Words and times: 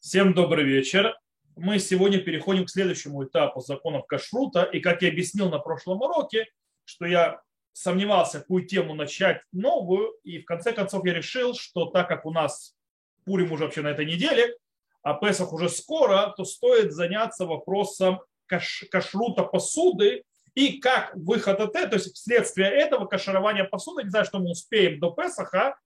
Всем 0.00 0.32
добрый 0.32 0.64
вечер. 0.64 1.18
Мы 1.56 1.80
сегодня 1.80 2.20
переходим 2.20 2.64
к 2.64 2.70
следующему 2.70 3.24
этапу 3.24 3.60
законов 3.60 4.06
кашрута. 4.06 4.62
И 4.62 4.78
как 4.78 5.02
я 5.02 5.08
объяснил 5.08 5.50
на 5.50 5.58
прошлом 5.58 6.00
уроке, 6.00 6.46
что 6.84 7.04
я 7.04 7.42
сомневался, 7.72 8.38
какую 8.38 8.64
тему 8.64 8.94
начать 8.94 9.42
новую. 9.50 10.12
И 10.22 10.38
в 10.38 10.44
конце 10.44 10.72
концов 10.72 11.04
я 11.04 11.14
решил, 11.14 11.54
что 11.54 11.86
так 11.86 12.06
как 12.06 12.26
у 12.26 12.30
нас 12.30 12.76
Пурим 13.24 13.50
уже 13.50 13.64
вообще 13.64 13.82
на 13.82 13.88
этой 13.88 14.06
неделе, 14.06 14.56
а 15.02 15.14
Песах 15.14 15.52
уже 15.52 15.68
скоро, 15.68 16.32
то 16.36 16.44
стоит 16.44 16.92
заняться 16.92 17.44
вопросом 17.44 18.20
каш- 18.46 18.84
кашрута 18.92 19.42
посуды 19.42 20.22
и 20.58 20.80
как 20.80 21.14
выход 21.14 21.60
от 21.60 21.76
этого, 21.76 21.90
то 21.90 21.94
есть 21.94 22.16
вследствие 22.16 22.68
этого 22.68 23.06
каширования 23.06 23.62
посуды, 23.62 24.02
не 24.02 24.10
знаю, 24.10 24.24
что 24.24 24.40
мы 24.40 24.50
успеем 24.50 24.98
до 24.98 25.12
Песаха, 25.12 25.78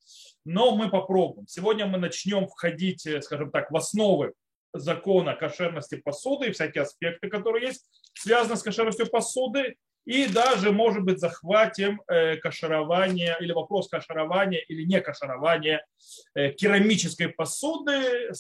но 0.47 0.75
мы 0.75 0.89
попробуем. 0.89 1.47
Сегодня 1.47 1.85
мы 1.85 1.99
начнем 1.99 2.49
входить, 2.49 3.05
э, 3.05 3.21
скажем 3.21 3.51
так, 3.51 3.71
в 3.71 3.77
основы 3.77 4.33
закона 4.73 5.35
кошерности 5.35 5.97
посуды 5.97 6.47
и 6.47 6.53
всякие 6.53 6.85
аспекты, 6.85 7.29
которые 7.29 7.67
есть, 7.67 7.87
связаны 8.15 8.57
с 8.57 8.63
кошерностью 8.63 9.11
посуды, 9.11 9.77
и 10.05 10.27
даже, 10.27 10.73
может 10.73 11.05
быть, 11.05 11.21
захватим 11.21 12.03
э, 12.09 12.37
каширование 12.37 13.37
или 13.41 13.53
вопрос 13.53 13.89
каширования 13.89 14.61
или 14.69 14.85
не 14.85 15.01
каширования 15.01 15.87
э, 16.35 16.51
керамической 16.51 17.29
посуды, 17.29 18.31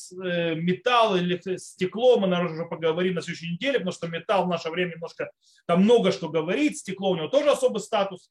металл 0.56 1.16
или 1.16 1.40
стекло, 1.56 2.18
мы, 2.18 2.26
наверное, 2.26 2.54
уже 2.54 2.64
поговорим 2.66 3.14
на 3.14 3.22
следующей 3.22 3.52
неделе, 3.52 3.78
потому 3.78 3.92
что 3.92 4.08
металл 4.08 4.46
в 4.46 4.48
наше 4.48 4.70
время 4.70 4.94
немножко, 4.94 5.30
там 5.66 5.82
много 5.82 6.10
что 6.10 6.28
говорит, 6.28 6.78
стекло 6.78 7.10
у 7.10 7.16
него 7.16 7.28
тоже 7.28 7.50
особый 7.50 7.80
статус, 7.80 8.30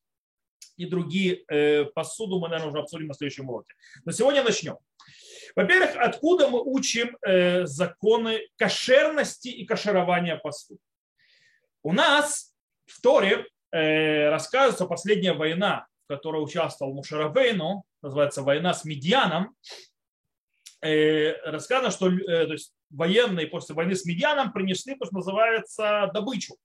и 0.77 0.85
другие 0.85 1.43
э, 1.47 1.85
посуду 1.85 2.39
мы, 2.39 2.49
наверное, 2.49 2.71
уже 2.71 2.79
обсудим 2.79 3.07
на 3.07 3.13
следующем 3.13 3.49
уроке. 3.49 3.73
Но 4.05 4.11
сегодня 4.11 4.43
начнем. 4.43 4.77
Во-первых, 5.55 5.91
откуда 5.95 6.47
мы 6.47 6.61
учим 6.61 7.17
э, 7.25 7.65
законы 7.65 8.41
кошерности 8.57 9.49
и 9.49 9.65
кошерования 9.65 10.37
посуды? 10.37 10.79
У 11.83 11.93
нас 11.93 12.50
в 12.91 13.01
Торе 13.01 13.45
э, 13.71 14.29
рассказывается 14.29 14.85
последняя 14.85 15.33
война, 15.33 15.87
в 16.05 16.13
которой 16.13 16.43
участвовал 16.43 16.93
Мушаравейну, 16.93 17.83
называется 18.01 18.41
война 18.41 18.73
с 18.73 18.85
Медьяном. 18.85 19.55
Рассказано, 20.83 21.91
что 21.91 22.09
то 22.09 22.53
есть, 22.53 22.73
военные 22.89 23.45
после 23.45 23.75
войны 23.75 23.95
с 23.95 24.03
Медьяном 24.05 24.51
принесли 24.51 24.95
то, 24.95 25.05
что 25.05 25.15
называется 25.15 26.09
добычу. 26.13 26.55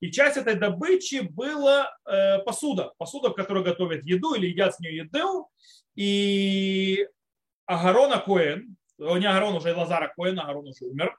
И 0.00 0.10
часть 0.12 0.36
этой 0.36 0.54
добычи 0.54 1.20
была 1.22 1.90
э, 2.04 2.38
посуда. 2.40 2.92
Посуда, 2.98 3.30
в 3.30 3.34
которой 3.34 3.64
готовят 3.64 4.04
еду 4.04 4.34
или 4.34 4.46
едят 4.46 4.74
с 4.74 4.80
нее 4.80 4.98
еду. 4.98 5.48
И 5.96 7.06
Агарона 7.66 8.20
Коэн, 8.20 8.76
не 8.98 9.26
Агарон 9.26 9.56
уже, 9.56 9.74
Лазара 9.74 10.12
Коэн, 10.16 10.38
Агарон 10.38 10.68
уже 10.68 10.84
умер, 10.84 11.18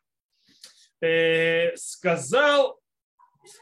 э, 1.02 1.76
сказал, 1.76 2.80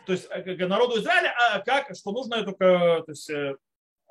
то 0.06 0.14
есть 0.14 0.28
э, 0.30 0.68
народу 0.68 1.00
Израиля, 1.00 1.34
а 1.38 1.60
как, 1.60 1.96
что 1.96 2.12
нужно 2.12 2.36
эту 2.36 2.54
то 2.54 3.04
есть, 3.08 3.30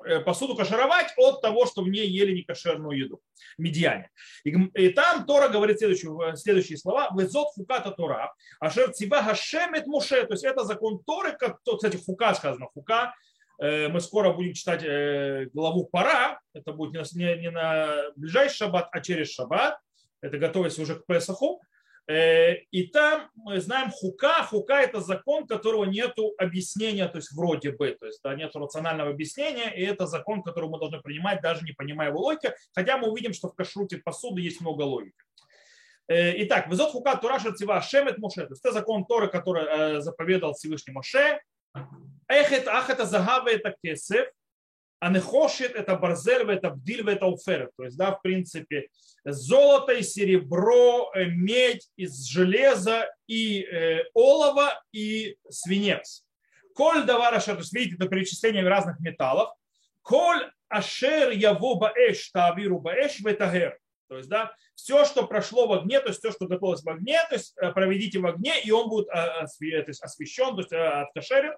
Э, 0.05 0.19
посуду 0.19 0.55
кашировать 0.55 1.07
от 1.17 1.41
того, 1.41 1.65
что 1.65 1.81
в 1.81 1.89
ней 1.89 2.07
ели 2.07 2.31
некошерную 2.35 2.97
еду. 2.97 3.21
Медиане. 3.57 4.11
И, 4.43 4.51
и 4.51 4.89
там 4.89 5.25
Тора 5.25 5.49
говорит 5.49 5.79
следующие, 5.79 6.35
следующие 6.35 6.77
слова. 6.77 7.09
Везот 7.17 7.47
фуката 7.55 7.91
Тора. 7.91 8.33
Ашер 8.59 8.91
цива 8.93 9.23
хашемет 9.23 9.87
муше. 9.87 10.23
То 10.25 10.33
есть 10.33 10.43
это 10.43 10.63
закон 10.65 11.03
Торы, 11.03 11.35
как, 11.35 11.59
кстати, 11.63 11.97
фука 11.97 12.35
сказано. 12.35 12.67
Фука 12.75 13.15
э, 13.59 13.87
мы 13.87 13.99
скоро 13.99 14.31
будем 14.33 14.53
читать 14.53 14.83
э, 14.83 15.49
главу 15.53 15.85
пора. 15.85 16.39
Это 16.53 16.73
будет 16.73 17.11
не, 17.13 17.35
не 17.37 17.49
на 17.49 18.11
ближайший 18.15 18.57
шаббат, 18.57 18.89
а 18.91 19.01
через 19.01 19.31
шаббат. 19.31 19.79
Это 20.21 20.37
готовясь 20.37 20.77
уже 20.77 20.95
к 20.95 21.07
Песаху. 21.07 21.61
И 22.09 22.89
там 22.93 23.29
мы 23.35 23.59
знаем 23.59 23.91
хука. 23.91 24.43
Хука– 24.43 24.75
это 24.81 25.01
закон, 25.01 25.45
которого 25.45 25.83
нет 25.83 26.15
объяснения, 26.37 27.05
то 27.09 27.17
есть 27.17 27.33
вроде 27.33 27.71
бы, 27.71 27.97
то 27.99 28.05
есть 28.05 28.21
да, 28.23 28.33
нет 28.33 28.55
рационального 28.55 29.09
объяснения, 29.09 29.75
и 29.75 29.83
это 29.83 30.07
закон, 30.07 30.41
который 30.41 30.69
мы 30.69 30.79
должны 30.79 31.01
принимать, 31.01 31.41
даже 31.41 31.65
не 31.65 31.73
понимая 31.73 32.09
его 32.09 32.21
логики, 32.21 32.53
хотя 32.73 32.97
мы 32.97 33.09
увидим, 33.09 33.33
что 33.33 33.49
в 33.49 33.55
кашруте 33.55 33.97
посуды 33.97 34.41
есть 34.41 34.61
много 34.61 34.83
логики. 34.83 35.17
Э, 36.07 36.41
итак, 36.43 36.67
везот 36.69 36.91
хука 36.91 37.17
Тура 37.17 37.39
Шерцева 37.39 37.81
Шемет 37.81 38.17
Моше. 38.17 38.45
То 38.45 38.53
есть 38.53 38.63
это 38.63 38.73
закон 38.73 39.05
Торы, 39.05 39.27
который 39.27 39.65
э, 39.65 39.99
заповедал 39.99 40.53
Всевышний 40.53 40.93
Моше. 40.93 41.41
Эх, 42.29 42.51
это, 42.51 42.71
ах, 42.71 42.89
это 42.89 43.05
загава, 43.05 43.49
это 43.49 43.75
кесев. 43.83 44.27
А 44.99 45.11
нехошит 45.11 45.75
это 45.75 45.95
барзель, 45.95 46.49
это 46.49 46.71
бдиль, 46.71 47.07
это 47.07 47.27
уфер. 47.27 47.69
То 47.77 47.83
есть, 47.83 47.97
да, 47.97 48.11
в 48.11 48.21
принципе, 48.21 48.89
золото 49.23 49.93
и 49.93 50.01
серебро, 50.01 51.11
э, 51.13 51.25
медь 51.25 51.87
из 51.97 52.25
железа 52.25 53.07
и 53.27 53.61
э, 53.61 54.05
олова 54.13 54.81
и 54.91 55.37
свинец. 55.49 56.25
Коль 56.73 57.05
давар 57.05 57.35
ашер, 57.35 57.55
то 57.55 57.61
есть, 57.61 57.73
видите, 57.73 57.95
это 57.95 58.07
перечисление 58.07 58.67
разных 58.67 58.99
металлов. 58.99 59.49
Коль 60.01 60.51
ашер 60.67 61.29
яво 61.29 61.75
баэш 61.75 62.31
тавиру 62.31 62.79
баэш 62.79 63.19
ветагер. 63.19 63.77
То 64.09 64.17
есть, 64.17 64.29
да, 64.29 64.55
все, 64.73 65.05
что 65.05 65.27
прошло 65.27 65.67
в 65.67 65.73
огне, 65.73 65.99
то 65.99 66.07
есть 66.07 66.19
все, 66.19 66.31
что 66.31 66.47
готовилось 66.47 66.81
в 66.81 66.89
огне, 66.89 67.19
то 67.29 67.35
есть 67.35 67.53
э, 67.57 67.71
проведите 67.71 68.17
в 68.17 68.25
огне, 68.25 68.59
и 68.61 68.71
он 68.71 68.89
будет 68.89 69.09
освещен, 69.09 70.55
то 70.55 70.61
есть 70.61 70.73
откашерен. 70.73 71.53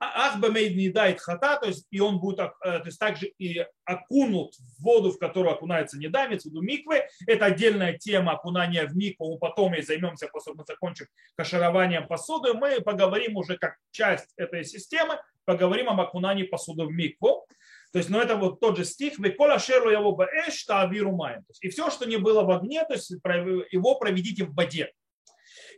Ахбамейд 0.00 0.76
не 0.76 0.88
дает 0.88 1.20
хата, 1.20 1.58
то 1.60 1.66
есть 1.66 1.86
и 1.90 2.00
он 2.00 2.20
будет 2.20 2.38
э, 2.38 2.78
то 2.78 2.82
есть 2.86 2.98
также 2.98 3.26
и 3.26 3.64
окунут 3.84 4.54
в 4.54 4.82
воду, 4.82 5.12
в 5.12 5.18
которую 5.18 5.54
окунается 5.54 5.98
недамец, 5.98 6.42
в 6.42 6.46
виду 6.46 6.62
миквы. 6.62 7.02
Это 7.26 7.44
отдельная 7.46 7.98
тема 7.98 8.32
окунания 8.32 8.86
в 8.86 8.96
микву, 8.96 9.38
потом 9.38 9.74
и 9.74 9.82
займемся, 9.82 10.28
после 10.32 10.54
мы 10.54 10.64
закончим 10.66 11.06
кашированием 11.36 12.06
посуды. 12.08 12.54
Мы 12.54 12.80
поговорим 12.80 13.36
уже 13.36 13.58
как 13.58 13.76
часть 13.90 14.32
этой 14.36 14.64
системы, 14.64 15.20
поговорим 15.44 15.90
об 15.90 16.00
окунании 16.00 16.44
посуды 16.44 16.84
в 16.84 16.90
микву. 16.90 17.46
То 17.92 17.98
есть, 17.98 18.08
ну 18.08 18.20
это 18.20 18.36
вот 18.36 18.60
тот 18.60 18.78
же 18.78 18.84
стих, 18.84 19.18
«Векола 19.18 19.58
шерлу 19.58 19.90
его 19.90 20.12
баэш 20.12 20.64
тавиру 20.64 21.12
маем». 21.14 21.44
И 21.60 21.68
все, 21.68 21.90
что 21.90 22.06
не 22.06 22.18
было 22.18 22.42
в 22.44 22.50
огне, 22.50 22.84
то 22.84 22.94
есть 22.94 23.10
его 23.10 23.96
проведите 23.96 24.44
в 24.44 24.54
воде. 24.54 24.92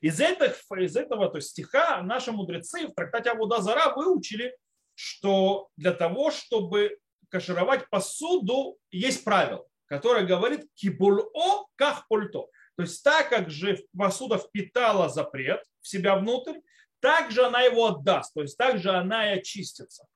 Из, 0.02 0.20
этих, 0.20 0.56
из 0.78 0.96
этого 0.96 1.28
то 1.30 1.36
есть 1.36 1.50
стиха 1.50 2.02
наши 2.02 2.32
мудрецы 2.32 2.88
в 2.88 2.92
трактате 2.92 3.30
Абуда 3.30 3.62
Зара 3.62 3.94
выучили, 3.94 4.54
что 4.94 5.68
для 5.76 5.92
того, 5.92 6.32
чтобы 6.32 6.98
кашировать 7.30 7.88
посуду, 7.88 8.76
есть 8.90 9.24
правило, 9.24 9.64
которое 9.86 10.26
говорит 10.26 10.66
кибуло 10.74 11.30
как 11.76 12.06
пульто. 12.08 12.48
То 12.76 12.82
есть 12.82 13.02
так 13.04 13.28
как 13.28 13.48
же 13.48 13.78
посуда 13.96 14.38
впитала 14.38 15.08
запрет 15.08 15.62
в 15.80 15.88
себя 15.88 16.16
внутрь, 16.16 16.58
так 17.00 17.30
же 17.30 17.44
она 17.44 17.62
его 17.62 17.86
отдаст, 17.86 18.34
то 18.34 18.42
есть 18.42 18.58
так 18.58 18.78
же 18.78 18.90
она 18.90 19.32
и 19.32 19.38
очистится. 19.38 20.06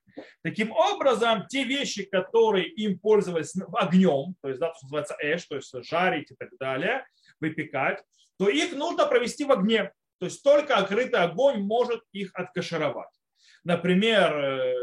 Таким 0.43 0.73
образом, 0.73 1.47
те 1.47 1.63
вещи, 1.63 2.05
которые 2.05 2.69
им 2.69 2.99
пользовались 2.99 3.55
огнем, 3.75 4.35
то 4.41 4.49
есть, 4.49 4.59
да, 4.59 4.69
то, 4.69 4.75
что 4.75 4.87
называется 4.87 5.17
эш, 5.21 5.45
то 5.47 5.57
есть 5.57 5.73
жарить 5.85 6.31
и 6.31 6.35
так 6.35 6.49
далее, 6.59 7.07
выпекать, 7.39 8.03
то 8.39 8.49
их 8.49 8.73
нужно 8.75 9.07
провести 9.07 9.45
в 9.45 9.53
огне. 9.53 9.93
То 10.19 10.27
есть 10.27 10.43
только 10.43 10.77
открытый 10.77 11.21
огонь 11.21 11.63
может 11.63 12.03
их 12.13 12.31
откашировать. 12.35 13.09
Например, 13.65 14.37
э, 14.37 14.75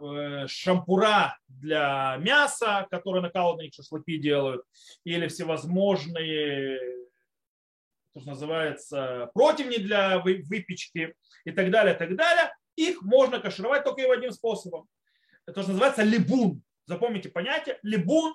э, 0.00 0.46
шампура 0.48 1.38
для 1.46 2.16
мяса, 2.20 2.86
которые 2.90 3.22
накалывают 3.22 3.74
шашлыки 3.74 4.18
делают, 4.18 4.62
или 5.04 5.28
всевозможные, 5.28 6.78
то, 8.14 8.20
что 8.20 8.30
называется, 8.30 9.30
противни 9.34 9.76
для 9.76 10.18
выпечки 10.18 11.14
и 11.44 11.52
так 11.52 11.70
далее, 11.70 11.94
так 11.94 12.16
далее, 12.16 12.52
их 12.74 13.02
можно 13.02 13.38
кашировать 13.38 13.84
только 13.84 14.02
его 14.02 14.12
одним 14.12 14.32
способом. 14.32 14.88
Это, 15.46 15.60
называется 15.60 16.02
либун. 16.02 16.62
Запомните 16.86 17.28
понятие. 17.28 17.78
Либун 17.82 18.34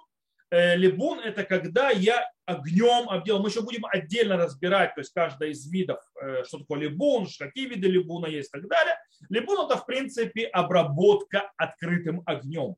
Э, 0.53 0.75
либун– 0.75 1.19
это 1.23 1.43
когда 1.43 1.89
я 1.89 2.29
огнем 2.45 3.09
обделал. 3.09 3.41
Мы 3.41 3.49
еще 3.49 3.61
будем 3.61 3.85
отдельно 3.85 4.37
разбирать, 4.37 4.95
то 4.95 5.01
есть 5.01 5.13
каждый 5.13 5.51
из 5.51 5.69
видов, 5.71 5.99
э, 6.21 6.43
что 6.45 6.59
такое 6.59 6.79
либун, 6.79 7.27
какие 7.39 7.67
виды 7.67 7.87
либуна 7.87 8.27
есть 8.27 8.49
и 8.49 8.59
так 8.59 8.67
далее. 8.67 8.95
Либун– 9.29 9.65
это, 9.65 9.77
в 9.77 9.85
принципе, 9.85 10.45
обработка 10.45 11.51
открытым 11.57 12.21
огнем. 12.25 12.75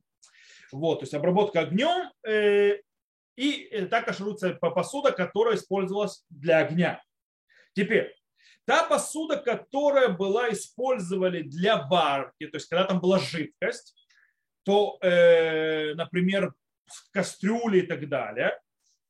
Вот, 0.72 1.00
то 1.00 1.04
есть 1.04 1.14
обработка 1.14 1.62
огнем, 1.62 2.12
э, 2.28 2.80
и 3.36 3.88
так 3.90 4.06
кашируется 4.06 4.54
посуда, 4.54 5.12
которая 5.12 5.56
использовалась 5.56 6.24
для 6.30 6.60
огня. 6.60 7.02
Теперь, 7.74 8.16
та 8.66 8.84
посуда, 8.84 9.38
которая 9.38 10.10
была 10.10 10.50
использовали 10.52 11.42
для 11.42 11.86
варки, 11.86 12.48
то 12.48 12.56
есть 12.56 12.70
когда 12.70 12.86
там 12.86 13.00
была 13.02 13.20
жидкость, 13.20 13.94
то, 14.64 14.98
например, 15.02 16.54
кастрюли 17.12 17.80
и 17.80 17.82
так 17.82 18.08
далее, 18.08 18.58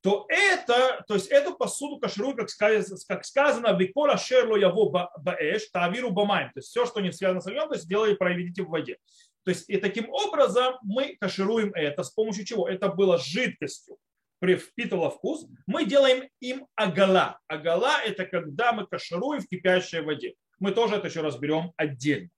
то 0.06 0.24
это, 0.28 1.04
то 1.08 1.14
есть 1.14 1.26
эту 1.32 1.56
посуду 1.56 1.98
кашируют, 1.98 2.36
как 2.36 2.48
сказано, 2.48 2.96
как 3.08 3.24
сказано 3.24 3.76
«Викола 3.76 4.16
шерло 4.16 4.54
яво 4.54 5.10
баэш, 5.18 5.68
тавиру 5.72 6.12
бамайм». 6.12 6.52
То 6.52 6.60
есть 6.60 6.68
все, 6.68 6.86
что 6.86 7.00
не 7.00 7.10
связано 7.10 7.40
с 7.40 7.48
огнем, 7.48 7.66
то 7.66 7.74
есть 7.74 7.88
делайте, 7.88 8.14
проведите 8.14 8.62
в 8.62 8.68
воде. 8.68 8.98
То 9.44 9.50
есть 9.50 9.68
и 9.68 9.78
таким 9.78 10.08
образом 10.08 10.76
мы 10.82 11.16
кашируем 11.18 11.72
это 11.74 12.04
с 12.04 12.10
помощью 12.10 12.44
чего? 12.44 12.68
Это 12.68 12.88
было 12.88 13.18
жидкостью 13.18 13.96
впитывала 14.40 15.10
вкус, 15.10 15.44
мы 15.66 15.84
делаем 15.84 16.28
им 16.38 16.68
агала. 16.76 17.40
Агала– 17.48 18.00
это 18.04 18.26
когда 18.26 18.72
мы 18.72 18.86
кашируем 18.86 19.40
в 19.42 19.48
кипящей 19.48 20.02
воде. 20.02 20.34
Мы 20.60 20.70
тоже 20.70 20.94
это 20.94 21.08
еще 21.08 21.22
разберем 21.22 21.72
отдельно. 21.76 22.30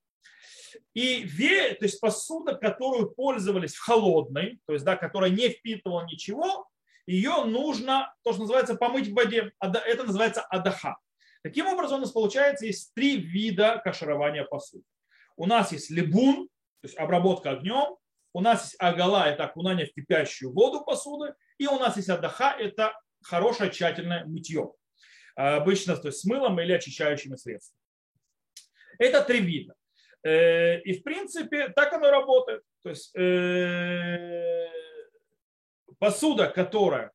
И 0.95 1.21
ве, 1.23 1.75
то 1.75 1.85
есть 1.85 2.01
посуда, 2.01 2.55
которую 2.55 3.11
пользовались 3.11 3.75
в 3.75 3.85
холодной, 3.85 4.59
то 4.67 4.73
есть 4.73 4.87
да, 4.87 4.97
которая 4.97 5.29
не 5.29 5.51
впитывала 5.51 6.07
ничего, 6.07 6.67
ее 7.09 7.45
нужно, 7.45 8.15
то, 8.23 8.33
что 8.33 8.43
называется, 8.43 8.75
помыть 8.75 9.09
в 9.09 9.15
воде. 9.15 9.51
Это 9.61 10.05
называется 10.05 10.43
адаха. 10.43 10.99
Таким 11.43 11.67
образом, 11.67 11.99
у 11.99 12.01
нас 12.03 12.13
получается 12.13 12.67
есть 12.67 12.93
три 12.95 13.17
вида 13.17 13.81
каширования 13.83 14.45
посуды. 14.45 14.85
У 15.37 15.47
нас 15.47 15.73
есть 15.73 15.89
лебун, 15.89 16.49
то 16.83 16.89
есть 16.89 16.99
обработка 16.99 17.53
огнем. 17.53 17.97
У 18.35 18.43
нас 18.43 18.65
есть 18.65 18.77
агала, 18.79 19.27
это 19.27 19.45
окунание 19.45 19.87
в 19.87 19.95
кипящую 19.95 20.53
воду 20.53 20.85
посуды. 20.85 21.35
И 21.57 21.67
у 21.67 21.79
нас 21.79 21.97
есть 21.97 22.11
адаха, 22.11 22.55
это 22.59 22.93
хорошее 23.23 23.71
тщательное 23.71 24.27
мытье. 24.27 24.75
Обычно 25.35 25.97
то 25.97 26.09
есть 26.09 26.21
с 26.21 26.25
мылом 26.27 26.61
или 26.61 26.73
очищающими 26.73 27.37
средствами. 27.37 27.81
Это 28.99 29.23
три 29.23 29.41
вида. 29.41 29.75
Э, 30.25 30.81
и 30.81 30.99
в 30.99 31.03
принципе 31.03 31.71
так 31.71 31.91
оно 31.95 32.11
работает. 32.11 32.65
То 32.83 32.91
есть 32.91 33.17
э, 33.17 34.69
посуда, 35.99 36.49
которая 36.49 37.13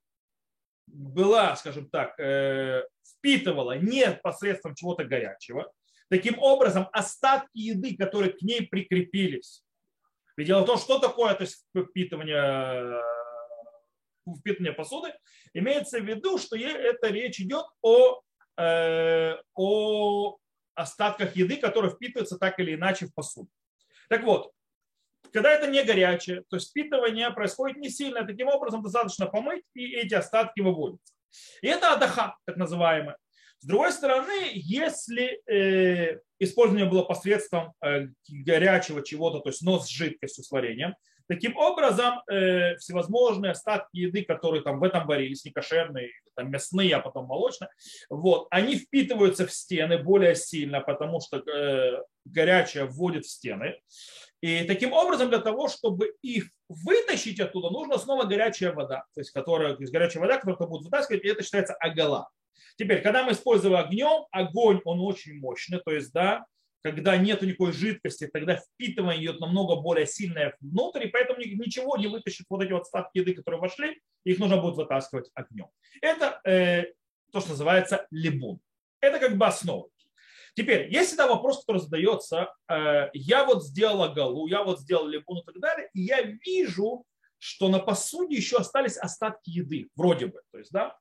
была, 0.87 1.55
скажем 1.55 1.89
так, 1.89 2.19
э, 2.19 2.83
впитывала 3.03 3.77
не 3.77 4.11
посредством 4.11 4.75
чего-то 4.75 5.05
горячего, 5.05 5.71
таким 6.09 6.37
образом 6.39 6.89
остатки 6.91 7.57
еды, 7.57 7.95
которые 7.95 8.33
к 8.33 8.41
ней 8.41 8.67
прикрепились. 8.67 9.63
Ведь 10.35 10.47
дело 10.47 10.63
в 10.63 10.65
том, 10.65 10.77
что 10.77 10.99
такое 10.99 11.33
то 11.35 11.43
есть, 11.43 11.65
впитывание, 11.75 13.01
впитывание 14.39 14.73
посуды, 14.73 15.13
имеется 15.53 15.99
в 15.99 16.05
виду, 16.05 16.37
что 16.37 16.57
это 16.57 17.07
речь 17.07 17.39
идет 17.39 17.65
о, 17.81 18.21
о 18.57 20.37
остатках 20.75 21.35
еды, 21.35 21.57
которые 21.57 21.91
впитываются 21.91 22.37
так 22.37 22.59
или 22.59 22.75
иначе 22.75 23.05
в 23.05 23.13
посуду. 23.13 23.49
Так 24.09 24.23
вот, 24.23 24.51
когда 25.33 25.51
это 25.51 25.67
не 25.67 25.83
горячее, 25.83 26.43
то 26.49 26.57
есть 26.57 26.69
впитывание 26.69 27.31
происходит 27.31 27.77
не 27.77 27.89
сильно, 27.89 28.25
таким 28.25 28.47
образом 28.47 28.83
достаточно 28.83 29.25
помыть, 29.25 29.63
и 29.73 29.93
эти 29.95 30.13
остатки 30.13 30.61
выводятся. 30.61 31.13
И 31.61 31.67
это 31.67 31.93
адаха, 31.93 32.37
так 32.45 32.57
называемое. 32.57 33.17
С 33.59 33.65
другой 33.65 33.91
стороны, 33.93 34.51
если 34.53 35.41
э, 35.49 36.19
использование 36.37 36.87
было 36.87 37.03
посредством 37.03 37.73
э, 37.81 38.07
горячего 38.27 39.01
чего-то, 39.01 39.39
то 39.39 39.49
есть 39.49 39.61
нос 39.61 39.85
с 39.85 39.89
жидкостью, 39.89 40.43
с 40.43 40.51
вареньем, 40.51 40.95
таким 41.27 41.55
образом 41.57 42.21
э, 42.29 42.75
всевозможные 42.75 43.51
остатки 43.53 43.97
еды, 43.97 44.23
которые 44.23 44.61
там 44.63 44.79
в 44.79 44.83
этом 44.83 45.07
варились, 45.07 45.45
не 45.45 45.51
кошерные, 45.51 46.11
там 46.35 46.51
мясные, 46.51 46.95
а 46.95 46.99
потом 46.99 47.25
молочные, 47.25 47.69
вот, 48.09 48.47
они 48.51 48.75
впитываются 48.75 49.47
в 49.47 49.53
стены 49.53 49.97
более 49.97 50.35
сильно, 50.35 50.81
потому 50.81 51.21
что 51.21 51.37
э, 51.37 52.03
горячее 52.25 52.85
вводит 52.85 53.25
в 53.25 53.31
стены. 53.31 53.79
И 54.43 54.65
таким 54.65 54.91
образом, 54.91 55.29
для 55.29 55.39
того, 55.39 55.69
чтобы 55.69 56.17
их 56.21 56.49
вытащить 56.67 57.39
оттуда, 57.39 57.69
нужна 57.69 57.97
снова 57.97 58.25
горячая 58.25 58.73
вода, 58.73 59.05
то 59.13 59.21
есть, 59.21 59.31
которая, 59.31 59.73
то 59.73 59.81
есть 59.81 59.93
горячая 59.93 60.21
вода, 60.21 60.37
которую 60.37 60.67
будет 60.67 60.83
вытаскивать, 60.83 61.23
и 61.23 61.29
это 61.29 61.43
считается 61.43 61.75
агала. 61.75 62.27
Теперь, 62.75 63.01
когда 63.01 63.23
мы 63.23 63.31
используем 63.31 63.77
огнем, 63.77 64.25
огонь, 64.31 64.81
он 64.83 64.99
очень 64.99 65.39
мощный, 65.39 65.79
то 65.79 65.91
есть, 65.91 66.11
да, 66.11 66.45
когда 66.81 67.15
нет 67.15 67.41
никакой 67.41 67.71
жидкости, 67.71 68.27
тогда 68.27 68.57
впитывание 68.57 69.23
идет 69.23 69.39
намного 69.39 69.77
более 69.77 70.05
сильное 70.05 70.57
внутрь, 70.59 71.05
и 71.05 71.09
поэтому 71.09 71.39
ничего 71.39 71.95
не 71.95 72.07
вытащит 72.07 72.45
вот 72.49 72.61
эти 72.61 72.73
вот 72.73 72.81
остатки 72.81 73.19
еды, 73.19 73.35
которые 73.35 73.61
вошли, 73.61 74.01
их 74.25 74.39
нужно 74.39 74.57
будет 74.57 74.75
вытаскивать 74.75 75.31
огнем. 75.35 75.67
Это 76.01 76.41
э, 76.43 76.87
то, 77.31 77.39
что 77.39 77.51
называется 77.51 78.07
либун. 78.11 78.59
Это 78.99 79.19
как 79.19 79.37
бы 79.37 79.45
основа. 79.45 79.87
Теперь, 80.55 80.91
есть 80.93 81.09
всегда 81.09 81.27
вопрос, 81.27 81.61
который 81.61 81.81
задается, 81.81 82.53
э, 82.69 83.09
я 83.13 83.43
вот 83.43 83.63
сделал 83.63 84.13
галу, 84.13 84.47
я 84.47 84.63
вот 84.63 84.79
сделал 84.79 85.07
либун 85.07 85.39
и 85.39 85.43
так 85.43 85.59
далее, 85.59 85.89
и 85.93 86.01
я 86.01 86.21
вижу, 86.21 87.05
что 87.39 87.69
на 87.69 87.79
посуде 87.79 88.35
еще 88.35 88.57
остались 88.57 88.97
остатки 88.97 89.49
еды, 89.49 89.89
вроде 89.95 90.27
бы. 90.27 90.41
То 90.51 90.59
есть, 90.59 90.71
да, 90.71 90.95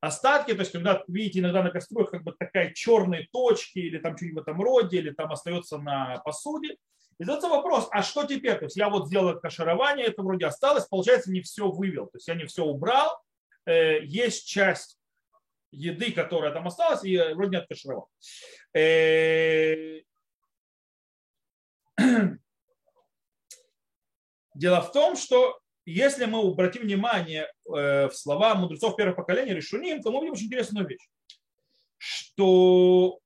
остатки, 0.00 0.52
то 0.52 0.60
есть 0.60 0.72
когда 0.72 1.04
видите 1.06 1.38
иногда 1.38 1.62
на 1.62 1.70
кастрюлях 1.70 2.10
как 2.10 2.24
бы 2.24 2.34
такая 2.38 2.72
черные 2.74 3.28
точки 3.32 3.78
или 3.78 3.98
там 3.98 4.16
что-нибудь 4.16 4.40
в 4.40 4.42
этом 4.42 4.60
роде, 4.60 4.98
или 4.98 5.10
там 5.10 5.30
остается 5.30 5.78
на 5.78 6.18
посуде. 6.24 6.76
И 7.18 7.24
задается 7.24 7.48
вопрос, 7.48 7.88
а 7.92 8.02
что 8.02 8.26
теперь? 8.26 8.58
То 8.58 8.64
есть 8.64 8.76
я 8.76 8.90
вот 8.90 9.06
сделал 9.06 9.38
каширование, 9.40 10.06
это 10.06 10.22
вроде 10.22 10.46
осталось, 10.46 10.84
получается 10.84 11.30
не 11.30 11.40
все 11.40 11.70
вывел, 11.70 12.06
то 12.06 12.16
есть 12.16 12.28
я 12.28 12.34
не 12.34 12.44
все 12.44 12.64
убрал, 12.64 13.22
э, 13.64 14.04
есть 14.04 14.46
часть 14.46 14.98
еды, 15.76 16.12
которая 16.12 16.52
там 16.52 16.66
осталась, 16.66 17.04
и 17.04 17.16
вроде 17.34 17.50
не 17.50 17.56
откашировал. 17.58 18.08
Э, 18.74 20.00
дело 24.54 24.80
в 24.80 24.92
том, 24.92 25.16
что 25.16 25.58
если 25.84 26.24
мы 26.24 26.40
обратим 26.40 26.82
внимание 26.82 27.48
э, 27.68 28.08
в 28.08 28.12
слова 28.14 28.54
мудрецов 28.54 28.96
первого 28.96 29.14
поколения 29.14 29.54
Решуним, 29.54 30.02
то 30.02 30.10
мы 30.10 30.18
увидим 30.18 30.32
очень 30.32 30.46
интересную 30.46 30.86
вещь, 30.88 31.06
что 31.96 33.20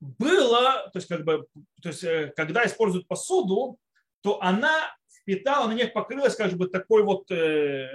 было, 0.00 0.90
то 0.92 0.98
есть, 0.98 1.08
как 1.08 1.24
бы, 1.24 1.46
то 1.80 1.88
есть 1.88 2.04
э, 2.04 2.32
когда 2.36 2.66
используют 2.66 3.06
посуду, 3.06 3.78
то 4.20 4.42
она 4.42 4.94
впитала, 5.20 5.68
на 5.68 5.74
них 5.74 5.92
покрылась 5.92 6.34
как 6.36 6.52
бы 6.54 6.68
такой 6.68 7.04
вот 7.04 7.30
э, 7.30 7.88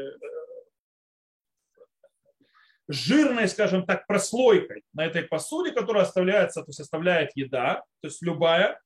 жирной, 2.88 3.48
скажем 3.48 3.86
так, 3.86 4.08
прослойкой 4.08 4.84
на 4.94 5.06
этой 5.06 5.24
посуде, 5.24 5.72
которая 5.72 6.04
оставляется, 6.04 6.62
то 6.62 6.70
есть 6.70 6.80
оставляет 6.80 7.32
еда, 7.36 7.84
то 8.02 8.08
есть 8.08 8.22
любая, 8.22 8.80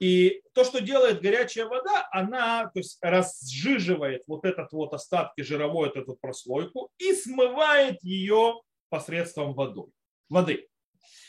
и 0.00 0.42
то, 0.54 0.64
что 0.64 0.80
делает 0.80 1.20
горячая 1.20 1.66
вода, 1.66 2.08
она 2.12 2.70
то 2.72 2.78
есть, 2.78 2.98
разжиживает 3.00 4.22
вот 4.26 4.44
этот 4.44 4.72
вот 4.72 4.94
остатки 4.94 5.40
жировой, 5.40 5.88
вот 5.88 5.96
эту 5.96 6.14
прослойку 6.14 6.90
и 6.98 7.12
смывает 7.14 8.02
ее 8.02 8.60
посредством 8.90 9.54
водой, 9.54 9.90
воды. 10.28 10.68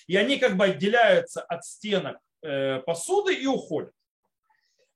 И 0.07 0.15
они 0.15 0.37
как 0.37 0.55
бы 0.55 0.65
отделяются 0.65 1.41
от 1.41 1.65
стенок 1.65 2.19
э, 2.43 2.79
посуды 2.81 3.33
и 3.33 3.47
уходят. 3.47 3.93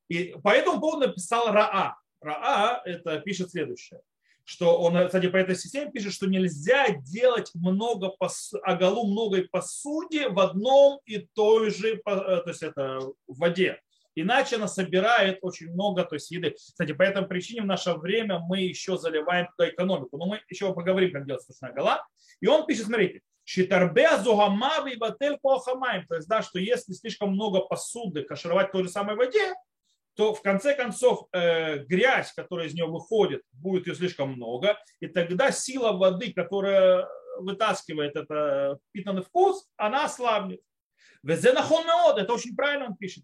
И 0.08 0.36
по 0.44 0.50
этому 0.50 0.80
поводу 0.80 1.08
написал 1.08 1.52
Раа. 1.52 1.96
Раа 2.22 2.82
это 2.86 3.20
пишет 3.20 3.52
следующее 3.52 4.02
что 4.46 4.80
он, 4.82 5.06
кстати, 5.06 5.30
по 5.30 5.38
этой 5.38 5.56
системе 5.56 5.92
пишет, 5.92 6.14
что 6.14 6.28
нельзя 6.28 6.90
делать 6.90 7.52
много 7.54 8.10
пос... 8.10 8.54
оголу 8.64 9.08
многой 9.08 9.48
посуде 9.48 10.30
в 10.30 10.40
одном 10.40 11.00
и 11.06 11.20
той 11.34 11.70
же, 11.70 11.96
э, 11.96 12.02
то 12.04 12.44
есть 12.48 12.64
это 12.64 13.00
в 13.28 13.40
воде. 13.40 13.80
Иначе 14.16 14.58
она 14.58 14.68
собирает 14.68 15.40
очень 15.42 15.72
много 15.72 16.04
то 16.04 16.16
есть 16.16 16.30
еды. 16.30 16.52
Кстати, 16.52 16.92
по 16.94 17.02
этой 17.02 17.26
причине 17.26 17.62
в 17.62 17.66
наше 17.66 17.94
время 17.94 18.40
мы 18.40 18.60
еще 18.60 18.98
заливаем 18.98 19.48
туда 19.58 19.70
экономику. 19.70 20.18
Но 20.18 20.28
мы 20.28 20.42
еще 20.50 20.72
поговорим, 20.74 21.12
как 21.12 21.26
делать 21.26 21.42
сушная 21.42 21.74
гола. 21.74 22.06
И 22.40 22.48
он 22.48 22.68
пишет, 22.68 22.86
смотрите, 22.86 23.22
Шитарбе 23.44 24.18
зугамави 24.20 24.96
батель 24.96 25.38
похамаем. 25.42 26.06
То 26.08 26.16
есть, 26.16 26.28
да, 26.28 26.42
что 26.42 26.60
если 26.60 26.94
слишком 26.94 27.32
много 27.32 27.62
посуды 27.62 28.24
кашировать 28.24 28.70
в 28.70 28.72
той 28.72 28.84
же 28.84 28.90
самой 28.90 29.16
воде, 29.16 29.54
то 30.16 30.34
в 30.34 30.42
конце 30.42 30.76
концов 30.76 31.28
э, 31.32 31.80
грязь, 31.86 32.34
которая 32.34 32.68
из 32.68 32.74
нее 32.74 32.86
выходит, 32.86 33.42
будет 33.52 33.88
ее 33.88 33.96
слишком 33.96 34.34
много, 34.34 34.78
и 35.00 35.08
тогда 35.08 35.52
сила 35.52 35.92
воды, 35.92 36.34
которая 36.34 37.08
вытаскивает 37.40 38.16
этот 38.16 38.80
питанный 38.92 39.24
вкус, 39.24 39.68
она 39.76 40.06
ослабнет. 40.06 40.62
Это 41.24 42.34
очень 42.34 42.56
правильно 42.56 42.86
он 42.86 42.96
пишет. 42.96 43.24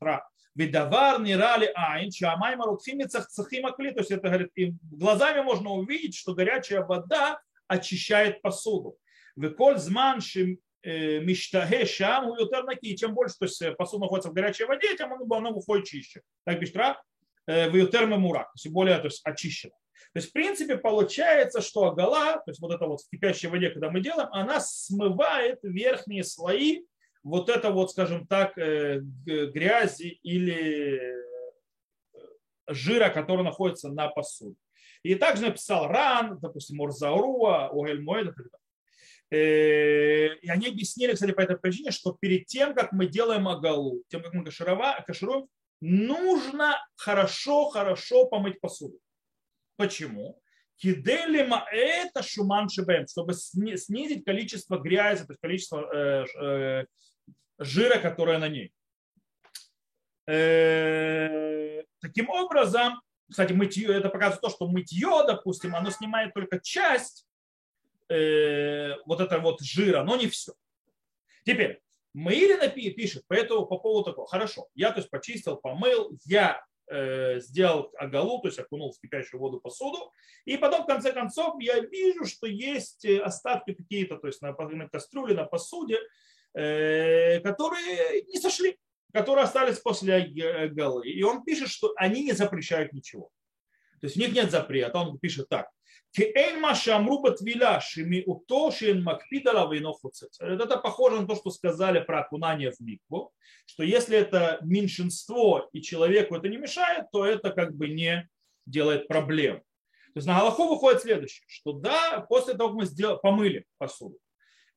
Видавар 0.55 1.21
не 1.21 1.35
рали 1.35 1.71
айн, 1.75 2.09
чамайма 2.09 2.65
рукхимицах 2.65 3.27
цахимакли. 3.27 3.91
То 3.91 3.99
есть 3.99 4.11
это 4.11 4.27
говорит, 4.27 4.51
и 4.55 4.73
глазами 4.91 5.41
можно 5.41 5.69
увидеть, 5.71 6.15
что 6.15 6.33
горячая 6.33 6.83
вода 6.83 7.39
очищает 7.67 8.41
посуду. 8.41 8.97
Веколь 9.35 9.77
зман 9.77 10.21
Э, 10.21 10.59
миштахе 10.83 11.85
шам 11.85 12.33
ютер 12.37 12.63
наки. 12.63 12.95
Чем 12.95 13.13
больше 13.13 13.35
то 13.37 13.45
есть, 13.45 13.61
э, 13.61 13.71
посуда 13.71 14.05
находится 14.05 14.29
в 14.29 14.33
горячей 14.33 14.65
воде, 14.65 14.95
тем 14.95 15.13
оно, 15.13 15.25
оно 15.35 15.51
выходит 15.51 15.85
чище. 15.85 16.21
Так 16.45 16.59
пишет 16.59 16.75
Ра, 16.75 17.01
в 17.47 17.75
ютер 17.75 18.05
мемурак, 18.05 18.47
то 18.47 18.55
есть 18.55 18.69
более 18.69 18.97
то 18.99 19.05
есть, 19.05 19.21
очищено. 19.25 19.73
То 20.13 20.19
есть, 20.19 20.29
в 20.29 20.33
принципе, 20.33 20.77
получается, 20.77 21.61
что 21.61 21.85
агала, 21.85 22.37
то 22.37 22.43
есть 22.47 22.59
вот 22.59 22.73
это 22.73 22.85
вот 22.85 23.01
в 23.01 23.09
кипящей 23.09 23.49
воде, 23.49 23.69
когда 23.69 23.91
мы 23.91 24.01
делаем, 24.01 24.29
она 24.31 24.59
смывает 24.59 25.59
верхние 25.61 26.23
слои 26.23 26.83
вот 27.23 27.49
это 27.49 27.71
вот, 27.71 27.91
скажем 27.91 28.25
так, 28.25 28.57
э, 28.57 29.01
грязи 29.25 30.19
или 30.23 31.15
жира, 32.67 33.09
который 33.09 33.43
находится 33.43 33.89
на 33.89 34.07
посуде. 34.07 34.55
И 35.03 35.15
также 35.15 35.43
написал 35.43 35.87
Ран, 35.87 36.39
допустим, 36.39 36.79
Урзауруа, 36.81 37.69
Огель 37.69 38.01
Моэд 38.01 38.27
и 38.27 38.33
так 38.33 38.37
далее. 38.37 38.58
Э, 39.31 40.35
и 40.37 40.49
они 40.49 40.67
объяснили, 40.67 41.13
кстати, 41.13 41.31
по 41.31 41.41
этой 41.41 41.57
причине, 41.57 41.91
что 41.91 42.17
перед 42.19 42.47
тем, 42.47 42.73
как 42.73 42.91
мы 42.91 43.05
делаем 43.05 43.47
агалу, 43.47 44.03
тем, 44.07 44.23
как 44.23 44.33
мы 44.33 44.43
кашируем, 44.43 45.47
нужно 45.81 46.83
хорошо-хорошо 46.95 48.25
помыть 48.25 48.59
посуду. 48.59 48.99
Почему? 49.75 50.41
Киделима 50.77 51.65
это 51.71 52.23
шуман 52.23 52.69
шибем, 52.69 53.05
чтобы 53.07 53.33
снизить 53.33 54.25
количество 54.25 54.77
грязи, 54.77 55.25
то 55.25 55.33
есть 55.33 55.41
количество 55.41 55.93
э, 55.93 56.25
э, 56.41 56.85
жира, 57.59 57.99
которое 57.99 58.39
на 58.39 58.47
ней. 58.47 58.73
Таким 62.01 62.29
образом, 62.29 63.01
кстати, 63.29 63.51
мытье, 63.53 63.95
это 63.95 64.09
показывает 64.09 64.41
то, 64.41 64.49
что 64.49 64.67
мытье, 64.67 65.23
допустим, 65.25 65.75
оно 65.75 65.89
снимает 65.89 66.33
только 66.33 66.59
часть 66.59 67.25
э, 68.09 68.95
вот 69.05 69.21
этого 69.21 69.41
вот 69.41 69.61
жира, 69.61 70.03
но 70.03 70.15
не 70.15 70.27
все. 70.27 70.53
Теперь, 71.45 71.81
Маирина 72.13 72.67
пишет 72.69 73.23
поэтому 73.27 73.65
по 73.65 73.77
поводу 73.77 74.11
такого, 74.11 74.27
хорошо, 74.27 74.67
я 74.73 74.91
то 74.91 74.99
есть 74.99 75.09
почистил, 75.09 75.57
помыл, 75.57 76.11
я 76.25 76.63
э, 76.89 77.39
сделал 77.39 77.91
оголу, 77.97 78.41
то 78.41 78.47
есть 78.47 78.59
окунул 78.59 78.91
в 78.91 78.99
кипящую 78.99 79.39
воду 79.39 79.59
посуду, 79.59 80.11
и 80.45 80.57
потом 80.57 80.83
в 80.83 80.87
конце 80.87 81.13
концов 81.13 81.55
я 81.59 81.79
вижу, 81.79 82.25
что 82.25 82.47
есть 82.47 83.05
э, 83.05 83.19
остатки 83.19 83.73
какие-то, 83.73 84.17
то 84.17 84.27
есть 84.27 84.41
на, 84.41 84.51
на 84.53 84.89
кастрюле, 84.89 85.35
на 85.35 85.45
посуде, 85.45 85.99
э, 86.53 87.39
которые 87.41 88.23
не 88.23 88.39
сошли 88.39 88.77
которые 89.13 89.45
остались 89.45 89.79
после 89.79 90.27
голы. 90.69 91.07
И 91.07 91.23
он 91.23 91.43
пишет, 91.43 91.69
что 91.69 91.93
они 91.95 92.23
не 92.23 92.33
запрещают 92.33 92.93
ничего. 92.93 93.31
То 93.99 94.07
есть 94.07 94.17
у 94.17 94.19
них 94.19 94.33
нет 94.33 94.51
запрета. 94.51 94.97
Он 94.99 95.17
пишет 95.19 95.49
так. 95.49 95.69
Это 100.39 100.77
похоже 100.77 101.21
на 101.21 101.27
то, 101.27 101.35
что 101.35 101.51
сказали 101.51 101.99
про 101.99 102.21
окунание 102.21 102.71
в 102.71 102.79
микву, 102.79 103.31
что 103.67 103.83
если 103.83 104.17
это 104.17 104.57
меньшинство 104.61 105.69
и 105.71 105.81
человеку 105.81 106.35
это 106.35 106.49
не 106.49 106.57
мешает, 106.57 107.05
то 107.11 107.25
это 107.25 107.51
как 107.51 107.75
бы 107.75 107.89
не 107.89 108.27
делает 108.65 109.07
проблем. 109.07 109.57
То 109.57 110.17
есть 110.17 110.27
на 110.27 110.39
Галаху 110.39 110.67
выходит 110.67 111.03
следующее, 111.03 111.45
что 111.47 111.73
да, 111.73 112.25
после 112.27 112.55
того, 112.55 112.69
как 112.69 112.77
мы 112.79 112.85
сделали, 112.85 113.19
помыли 113.21 113.65
посуду, 113.77 114.17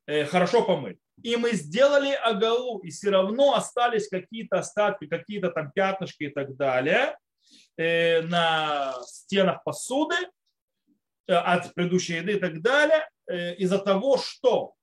э, 0.06 0.26
хорошо 0.26 0.62
помыли, 0.62 0.98
и 1.22 1.36
мы 1.36 1.52
сделали 1.52 2.12
агалу, 2.12 2.80
и 2.80 2.90
все 2.90 3.08
равно 3.08 3.54
остались 3.54 4.08
какие-то 4.08 4.58
остатки, 4.58 5.06
какие-то 5.06 5.50
там 5.50 5.72
пятнышки 5.72 6.24
и 6.24 6.28
так 6.28 6.54
далее 6.56 7.16
на 7.76 8.94
стенах 9.04 9.64
посуды 9.64 10.16
э, 11.26 11.34
от 11.34 11.74
предыдущей 11.74 12.16
еды 12.16 12.32
и 12.32 12.40
так 12.40 12.60
далее, 12.60 13.08
э, 13.26 13.54
из-за 13.56 13.78
того, 13.78 14.18
что 14.18 14.74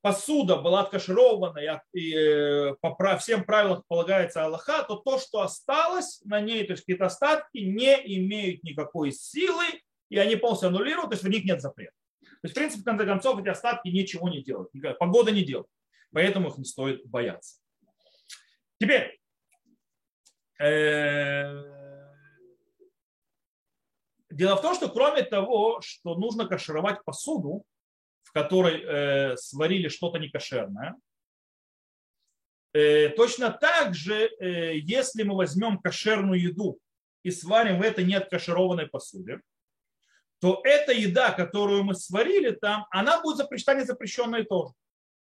посуда 0.00 0.56
была 0.56 0.80
откаширована 0.80 1.58
и 1.94 2.72
по 2.80 3.16
всем 3.18 3.44
правилам 3.44 3.82
полагается 3.88 4.44
Аллаха, 4.44 4.82
то 4.82 4.96
то, 4.96 5.18
что 5.18 5.40
осталось 5.40 6.20
на 6.24 6.40
ней, 6.40 6.64
то 6.64 6.72
есть 6.72 6.82
какие-то 6.82 7.06
остатки, 7.06 7.58
не 7.58 7.94
имеют 8.18 8.62
никакой 8.64 9.12
силы, 9.12 9.64
и 10.10 10.18
они 10.18 10.36
полностью 10.36 10.68
аннулируют, 10.68 11.10
то 11.10 11.14
есть 11.14 11.24
в 11.24 11.28
них 11.28 11.44
нет 11.44 11.62
запрета. 11.62 11.94
То 12.20 12.46
есть, 12.46 12.54
в 12.54 12.58
принципе, 12.58 12.82
в 12.82 12.84
конце 12.84 13.06
концов, 13.06 13.40
эти 13.40 13.48
остатки 13.48 13.88
ничего 13.88 14.28
не 14.28 14.42
делают. 14.42 14.70
Погода 14.98 15.30
не 15.30 15.42
делает. 15.42 15.68
Поэтому 16.12 16.50
их 16.50 16.58
не 16.58 16.64
стоит 16.64 17.06
бояться. 17.06 17.58
Теперь, 18.78 19.00
э, 19.00 19.16
дело 24.30 24.56
в 24.56 24.62
том, 24.62 24.74
что 24.74 24.88
кроме 24.88 25.22
того, 25.22 25.80
что 25.80 26.14
нужно 26.14 26.46
кашировать 26.46 27.04
посуду, 27.04 27.64
в 28.22 28.32
которой 28.32 28.82
э, 28.82 29.36
сварили 29.36 29.88
что-то 29.88 30.18
некошерное, 30.18 30.96
э, 32.72 33.10
точно 33.10 33.50
так 33.50 33.94
же, 33.94 34.30
если 34.40 35.22
мы 35.22 35.36
возьмем 35.36 35.78
кошерную 35.78 36.40
еду 36.40 36.78
и 37.22 37.30
сварим 37.30 37.78
в 37.78 37.82
этой 37.82 38.04
неоткашированной 38.04 38.86
посуде, 38.86 39.40
то 40.40 40.60
эта 40.62 40.92
еда, 40.92 41.32
которую 41.32 41.84
мы 41.84 41.94
сварили 41.94 42.50
там, 42.50 42.86
она 42.90 43.22
будет 43.22 43.38
запрещена 43.38 43.78
не 43.78 43.84
запрещенной 43.86 44.44
тоже. 44.44 44.74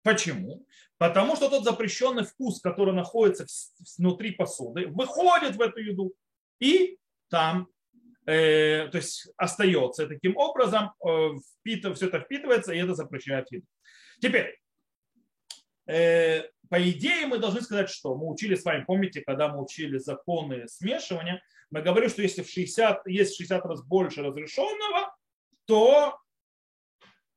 Почему? 0.05 0.63
Потому 0.99 1.35
что 1.35 1.49
тот 1.49 1.63
запрещенный 1.63 2.23
вкус, 2.23 2.61
который 2.61 2.93
находится 2.93 3.47
внутри 3.97 4.31
посуды, 4.31 4.85
выходит 4.85 5.55
в 5.55 5.61
эту 5.61 5.79
еду 5.79 6.13
и 6.59 6.99
там 7.31 7.67
э, 8.27 8.87
то 8.91 8.97
есть 8.97 9.27
остается. 9.35 10.07
Таким 10.07 10.37
образом 10.37 10.93
э, 11.03 11.29
впитыв, 11.59 11.95
все 11.95 12.05
это 12.05 12.19
впитывается, 12.19 12.71
и 12.71 12.77
это 12.77 12.93
запрещает 12.93 13.51
еду. 13.51 13.65
Теперь, 14.21 14.59
э, 15.87 16.43
по 16.69 16.87
идее, 16.87 17.25
мы 17.25 17.39
должны 17.39 17.61
сказать, 17.61 17.89
что 17.89 18.15
мы 18.15 18.31
учили 18.31 18.53
с 18.53 18.63
вами, 18.63 18.83
помните, 18.85 19.23
когда 19.25 19.47
мы 19.47 19.63
учили 19.63 19.97
законы 19.97 20.67
смешивания, 20.67 21.41
мы 21.71 21.81
говорим, 21.81 22.11
что 22.11 22.21
если 22.21 22.43
в 22.43 22.49
60, 22.49 23.07
есть 23.07 23.33
в 23.33 23.37
60 23.37 23.65
раз 23.65 23.83
больше 23.83 24.21
разрешенного, 24.21 25.15
то 25.65 26.19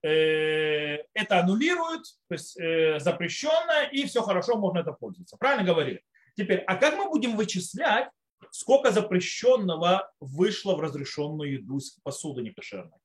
это 0.09 1.41
аннулирует, 1.41 2.03
то 2.29 2.35
есть 2.35 2.59
э, 2.59 2.99
запрещенное, 3.01 3.89
и 3.91 4.07
все 4.07 4.23
хорошо, 4.23 4.57
можно 4.57 4.79
это 4.79 4.93
пользоваться. 4.93 5.37
Правильно 5.37 5.65
говорили? 5.65 6.03
Теперь, 6.37 6.59
а 6.67 6.77
как 6.77 6.97
мы 6.97 7.09
будем 7.09 7.37
вычислять, 7.37 8.09
сколько 8.51 8.93
запрещенного 8.93 10.11
вышло 10.21 10.77
в 10.77 10.81
разрешенную 10.81 11.55
еду 11.55 11.79
из 11.79 11.91
посуды 12.03 12.43
некошерной? 12.43 12.99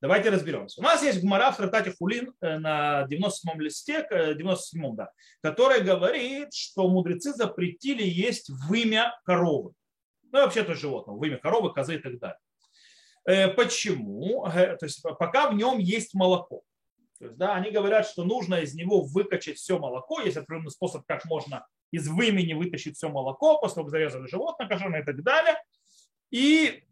Давайте 0.00 0.28
разберемся. 0.28 0.80
У 0.80 0.84
нас 0.84 1.02
есть 1.02 1.22
гмара 1.22 1.50
в 1.50 1.56
трактате 1.56 1.94
Хулин 1.98 2.34
э, 2.40 2.58
на 2.58 3.06
97-м 3.10 3.60
листе, 3.60 4.06
97-м, 4.10 4.96
да, 4.96 5.10
который 5.40 5.82
говорит, 5.82 6.52
что 6.52 6.88
мудрецы 6.88 7.32
запретили 7.32 8.02
есть 8.02 8.50
вымя 8.50 9.18
коровы. 9.24 9.72
Ну, 10.30 10.40
вообще-то 10.40 10.74
животного, 10.74 11.16
вымя 11.16 11.38
коровы, 11.38 11.72
козы 11.72 11.96
и 11.96 11.98
так 11.98 12.18
далее. 12.18 12.38
Э, 13.26 13.48
почему? 13.48 14.44
То 14.44 14.78
есть 14.82 15.02
пока 15.18 15.50
в 15.50 15.54
нем 15.54 15.78
есть 15.78 16.14
молоко. 16.14 16.62
То 17.18 17.26
есть, 17.26 17.36
да, 17.36 17.54
они 17.54 17.70
говорят, 17.70 18.06
что 18.06 18.24
нужно 18.24 18.56
из 18.56 18.74
него 18.74 19.02
выкачать 19.02 19.56
все 19.56 19.78
молоко. 19.78 20.20
Есть 20.20 20.36
определенный 20.36 20.70
способ, 20.70 21.06
как 21.06 21.24
можно 21.24 21.66
из 21.90 22.08
вымени 22.08 22.54
вытащить 22.54 22.96
все 22.96 23.08
молоко, 23.08 23.58
после 23.58 23.76
того, 23.76 23.84
как 23.86 23.92
зарезали 23.92 24.26
животное 24.26 24.68
кошерное 24.68 25.02
и 25.02 25.04
так 25.04 25.22
далее. 25.22 25.56
И 26.30 26.84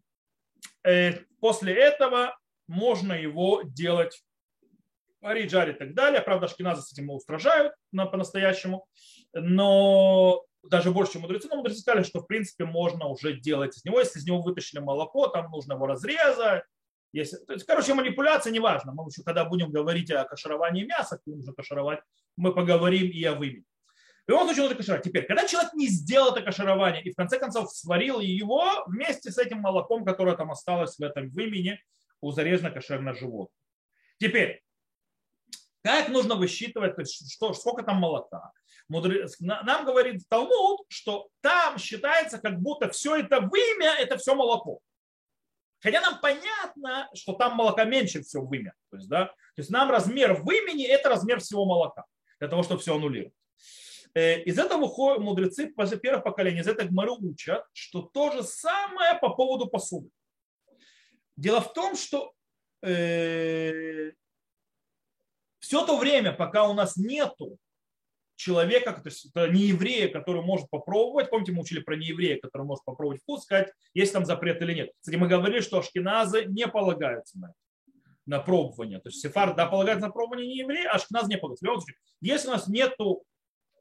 э, 0.83 1.13
после 1.39 1.73
этого 1.73 2.37
можно 2.67 3.13
его 3.13 3.61
делать 3.63 4.23
варить, 5.19 5.51
жарить 5.51 5.75
и 5.75 5.79
так 5.79 5.93
далее. 5.93 6.21
Правда, 6.21 6.47
шкиназы 6.47 6.81
с 6.81 6.93
этим 6.93 7.09
устражают 7.09 7.73
на, 7.91 8.05
по-настоящему. 8.05 8.87
Но 9.33 10.45
даже 10.63 10.91
больше, 10.91 11.13
чем 11.13 11.21
мудрецы, 11.21 11.47
но 11.49 11.57
мудрецы 11.57 11.81
сказали, 11.81 12.03
что 12.03 12.21
в 12.21 12.27
принципе 12.27 12.65
можно 12.65 13.07
уже 13.07 13.33
делать 13.39 13.77
из 13.77 13.85
него. 13.85 13.99
Если 13.99 14.19
из 14.19 14.25
него 14.25 14.41
вытащили 14.41 14.79
молоко, 14.79 15.27
там 15.27 15.51
нужно 15.51 15.73
его 15.73 15.85
разрезать. 15.85 16.63
Если, 17.11 17.37
то 17.37 17.53
есть, 17.53 17.65
короче, 17.65 17.93
манипуляция 17.93 18.51
неважно. 18.51 18.91
Мы 18.93 19.05
еще, 19.07 19.23
когда 19.23 19.45
будем 19.45 19.71
говорить 19.71 20.09
о 20.11 20.23
кашировании 20.23 20.85
мяса, 20.85 21.17
как 21.17 21.25
нужно 21.27 21.53
кашировать, 21.53 21.99
мы 22.37 22.53
поговорим 22.53 23.11
и 23.11 23.23
о 23.25 23.33
вымени. 23.33 23.65
В 24.25 24.31
любом 24.31 24.45
случае 24.45 24.63
нужно 24.63 24.77
кашировать. 24.77 25.03
Теперь, 25.03 25.25
когда 25.25 25.45
человек 25.45 25.73
не 25.73 25.87
сделал 25.87 26.31
это 26.31 26.41
каширование 26.41 27.03
и 27.03 27.11
в 27.11 27.15
конце 27.15 27.37
концов 27.37 27.71
сварил 27.71 28.19
его 28.19 28.83
вместе 28.87 29.31
с 29.31 29.37
этим 29.37 29.59
молоком, 29.59 30.05
которое 30.05 30.35
там 30.35 30.49
осталось 30.49 30.97
в 30.97 31.03
этом 31.03 31.29
вымени, 31.29 31.79
у 32.21 32.31
зарезано 32.31 32.71
кошерное 32.71 33.13
животное. 33.13 33.53
Теперь, 34.17 34.63
как 35.83 36.09
нужно 36.09 36.35
высчитывать, 36.35 36.95
то 36.95 37.01
есть 37.01 37.31
что, 37.31 37.53
сколько 37.53 37.83
там 37.83 37.97
молока? 37.97 38.51
Мудрец, 38.87 39.37
нам 39.39 39.85
говорит 39.85 40.21
Талмуд, 40.29 40.81
что 40.87 41.29
там 41.41 41.77
считается, 41.77 42.39
как 42.39 42.59
будто 42.59 42.89
все 42.89 43.17
это 43.17 43.41
вымя, 43.41 43.93
это 43.99 44.17
все 44.17 44.35
молоко. 44.35 44.79
Хотя 45.81 45.99
нам 45.99 46.19
понятно, 46.21 47.09
что 47.13 47.33
там 47.33 47.55
молока 47.55 47.83
меньше 47.83 48.21
всего 48.23 48.45
вымя. 48.45 48.73
То 48.89 48.97
есть, 48.97 49.09
да, 49.09 49.25
то 49.25 49.33
есть 49.57 49.69
нам 49.69 49.91
размер 49.91 50.41
вымени– 50.41 50.85
это 50.87 51.09
размер 51.09 51.41
всего 51.41 51.65
молока, 51.65 52.05
для 52.39 52.47
того, 52.47 52.63
чтобы 52.63 52.79
все 52.79 52.95
аннулировать. 52.95 53.33
Э, 54.13 54.41
из 54.43 54.57
этого 54.57 55.19
мудрецы 55.19 55.73
первых 56.01 56.23
поколений, 56.23 56.61
из 56.61 56.67
этого 56.67 56.87
Гмары 56.87 57.11
учат, 57.11 57.65
что 57.73 58.01
то 58.01 58.31
же 58.31 58.43
самое 58.43 59.15
по 59.15 59.29
поводу 59.29 59.67
посуды. 59.67 60.09
Дело 61.35 61.59
в 61.59 61.73
том, 61.73 61.95
что 61.95 62.31
э, 62.81 64.11
все 65.63 65.85
то 65.85 65.97
время, 65.97 66.33
пока 66.33 66.67
у 66.67 66.73
нас 66.73 66.97
нету 66.97 67.57
человека, 68.35 68.91
то 68.91 69.03
есть 69.05 69.27
это 69.27 69.47
не 69.47 69.61
еврея, 69.61 70.09
который 70.09 70.41
может 70.41 70.69
попробовать, 70.69 71.29
помните, 71.29 71.53
мы 71.53 71.61
учили 71.61 71.79
про 71.79 71.95
нееврея, 71.95 72.37
который 72.37 72.63
может 72.63 72.83
попробовать 72.83 73.21
вкус, 73.21 73.43
сказать, 73.43 73.71
есть 73.93 74.11
там 74.11 74.25
запрет 74.25 74.61
или 74.61 74.73
нет. 74.73 74.91
Кстати, 74.99 75.15
мы 75.15 75.29
говорили, 75.29 75.61
что 75.61 75.79
ашкеназы 75.79 76.43
не 76.47 76.67
полагаются 76.67 77.39
на 77.39 77.45
это, 77.45 77.55
на 78.25 78.39
пробование. 78.39 78.99
То 78.99 79.07
есть 79.07 79.21
сефар, 79.21 79.55
да, 79.55 79.65
полагается 79.65 80.07
на 80.07 80.11
пробование 80.11 80.47
не 80.47 80.57
еврея, 80.57 80.89
а 80.91 80.95
ашкеназ 80.95 81.29
не 81.29 81.37
полагается. 81.37 81.93
Если 82.19 82.49
у 82.49 82.51
нас 82.51 82.67
нету 82.67 83.23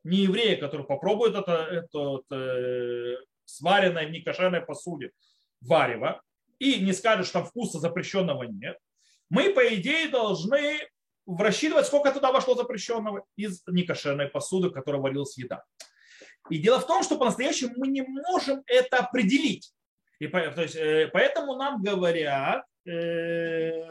нееврея, 0.04 0.60
который 0.60 0.86
попробует 0.86 1.34
это, 1.34 1.66
это, 1.68 2.22
это 2.30 3.24
сваренное 3.44 4.06
в 4.06 4.12
некошерной 4.12 4.60
посуде 4.60 5.10
варево, 5.60 6.22
и 6.60 6.78
не 6.78 6.92
скажет, 6.92 7.26
что 7.26 7.40
там 7.40 7.46
вкуса 7.46 7.80
запрещенного 7.80 8.44
нет, 8.44 8.78
мы, 9.30 9.52
по 9.52 9.74
идее, 9.74 10.08
должны 10.08 10.78
рассчитывать, 11.38 11.86
сколько 11.86 12.12
туда 12.12 12.32
вошло 12.32 12.54
запрещенного 12.54 13.24
из 13.36 13.62
некошерной 13.66 14.28
посуды, 14.28 14.68
в 14.68 14.72
которой 14.72 15.00
варилась 15.00 15.36
еда. 15.38 15.64
И 16.50 16.58
дело 16.58 16.80
в 16.80 16.86
том, 16.86 17.02
что 17.02 17.16
по-настоящему 17.18 17.74
мы 17.76 17.88
не 17.88 18.02
можем 18.02 18.62
это 18.66 18.98
определить. 18.98 19.72
И 20.18 20.28
то 20.28 20.62
есть, 20.62 20.76
э, 20.76 21.08
поэтому 21.12 21.56
нам 21.56 21.82
говорят 21.82 22.64
э, 22.86 23.88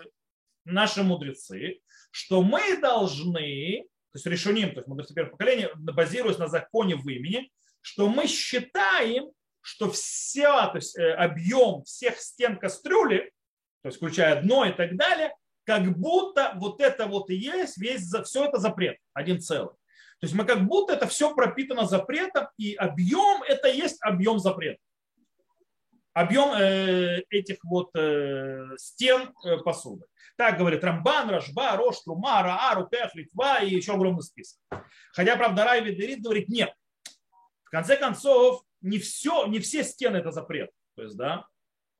наши 0.65 1.03
мудрецы, 1.03 1.81
что 2.11 2.41
мы 2.41 2.77
должны, 2.77 3.83
то 4.11 4.17
есть 4.17 4.25
решуним, 4.25 4.69
то 4.71 4.77
есть 4.77 4.87
мудрецы 4.87 5.13
первого 5.13 5.31
поколения, 5.31 5.71
базируясь 5.75 6.37
на 6.37 6.47
законе 6.47 6.95
в 6.95 7.07
имени, 7.09 7.51
что 7.81 8.07
мы 8.07 8.27
считаем, 8.27 9.31
что 9.61 9.91
все, 9.91 10.49
то 10.67 10.75
есть 10.75 10.97
э, 10.97 11.11
объем 11.13 11.83
всех 11.83 12.17
стен 12.17 12.57
кастрюли, 12.57 13.31
то 13.81 13.87
есть 13.89 13.97
включая 13.97 14.41
дно 14.41 14.65
и 14.65 14.71
так 14.71 14.95
далее, 14.95 15.35
как 15.63 15.97
будто 15.97 16.53
вот 16.55 16.81
это 16.81 17.07
вот 17.07 17.29
и 17.29 17.35
есть, 17.35 17.77
весь, 17.77 18.11
все 18.25 18.45
это 18.45 18.57
запрет, 18.59 18.97
один 19.13 19.39
целый. 19.39 19.75
То 20.19 20.25
есть 20.25 20.35
мы 20.35 20.45
как 20.45 20.65
будто 20.65 20.93
это 20.93 21.07
все 21.07 21.33
пропитано 21.33 21.85
запретом, 21.85 22.47
и 22.57 22.75
объем 22.75 23.41
это 23.43 23.67
есть 23.67 23.97
объем 24.01 24.37
запрета. 24.37 24.79
Объем 26.13 26.51
э, 26.51 27.23
этих 27.29 27.57
вот 27.63 27.89
э, 27.95 28.75
стен 28.77 29.33
э, 29.45 29.57
посуды. 29.57 30.05
Так 30.35 30.57
говорит 30.57 30.83
Рамбан, 30.83 31.29
Рашба, 31.29 31.77
Рош, 31.77 32.01
Трума, 32.01 32.43
Раа, 32.43 32.75
Рупех, 32.75 33.15
Литва 33.15 33.59
и 33.59 33.75
еще 33.75 33.93
огромный 33.93 34.21
список. 34.21 34.59
Хотя, 35.13 35.37
правда, 35.37 35.63
Рай 35.63 35.81
Ведерит 35.81 36.21
говорит, 36.21 36.49
нет. 36.49 36.73
В 37.63 37.69
конце 37.69 37.95
концов, 37.95 38.63
не, 38.81 38.99
все, 38.99 39.45
не 39.45 39.59
все 39.59 39.83
стены 39.83 40.17
это 40.17 40.31
запрет. 40.31 40.69
То 40.95 41.03
есть, 41.03 41.15
да, 41.15 41.45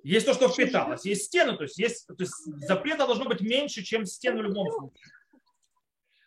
есть 0.04 0.26
то, 0.26 0.34
что 0.34 0.50
впиталось, 0.50 1.06
есть 1.06 1.26
стены, 1.26 1.56
то 1.56 1.64
есть, 1.64 1.78
есть, 1.78 2.08
то 2.08 2.16
есть 2.18 2.34
запрета 2.68 3.06
должно 3.06 3.26
быть 3.26 3.42
меньше, 3.42 3.84
чем 3.84 4.06
стены 4.06 4.42
в 4.42 4.46
любом 4.46 4.70
случае. 4.72 5.12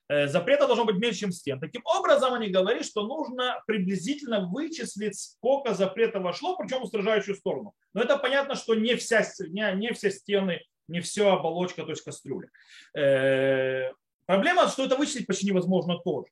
Э, 0.08 0.28
запрета 0.28 0.66
должно 0.66 0.84
быть 0.84 0.96
меньше, 0.96 1.20
чем 1.20 1.32
стен. 1.32 1.58
Таким 1.58 1.82
образом, 1.84 2.34
они 2.34 2.48
говорят, 2.48 2.84
что 2.84 3.06
нужно 3.06 3.62
приблизительно 3.66 4.46
вычислить, 4.46 5.18
сколько 5.18 5.74
запрета 5.74 6.20
вошло, 6.20 6.56
причем 6.56 6.80
в 6.80 6.84
устражающую 6.84 7.34
сторону. 7.34 7.74
Но 7.94 8.02
это 8.02 8.18
понятно, 8.18 8.54
что 8.54 8.74
не, 8.74 8.96
вся, 8.96 9.26
не, 9.48 9.74
не 9.76 9.92
все 9.92 10.10
стены, 10.10 10.60
не 10.88 11.00
все 11.00 11.32
оболочка, 11.32 11.84
то 11.84 11.90
есть 11.90 12.04
кастрюля. 12.04 12.50
Э, 12.94 13.92
проблема, 14.26 14.68
что 14.68 14.84
это 14.84 14.96
вычислить 14.96 15.26
почти 15.26 15.46
невозможно 15.46 15.98
тоже. 15.98 16.28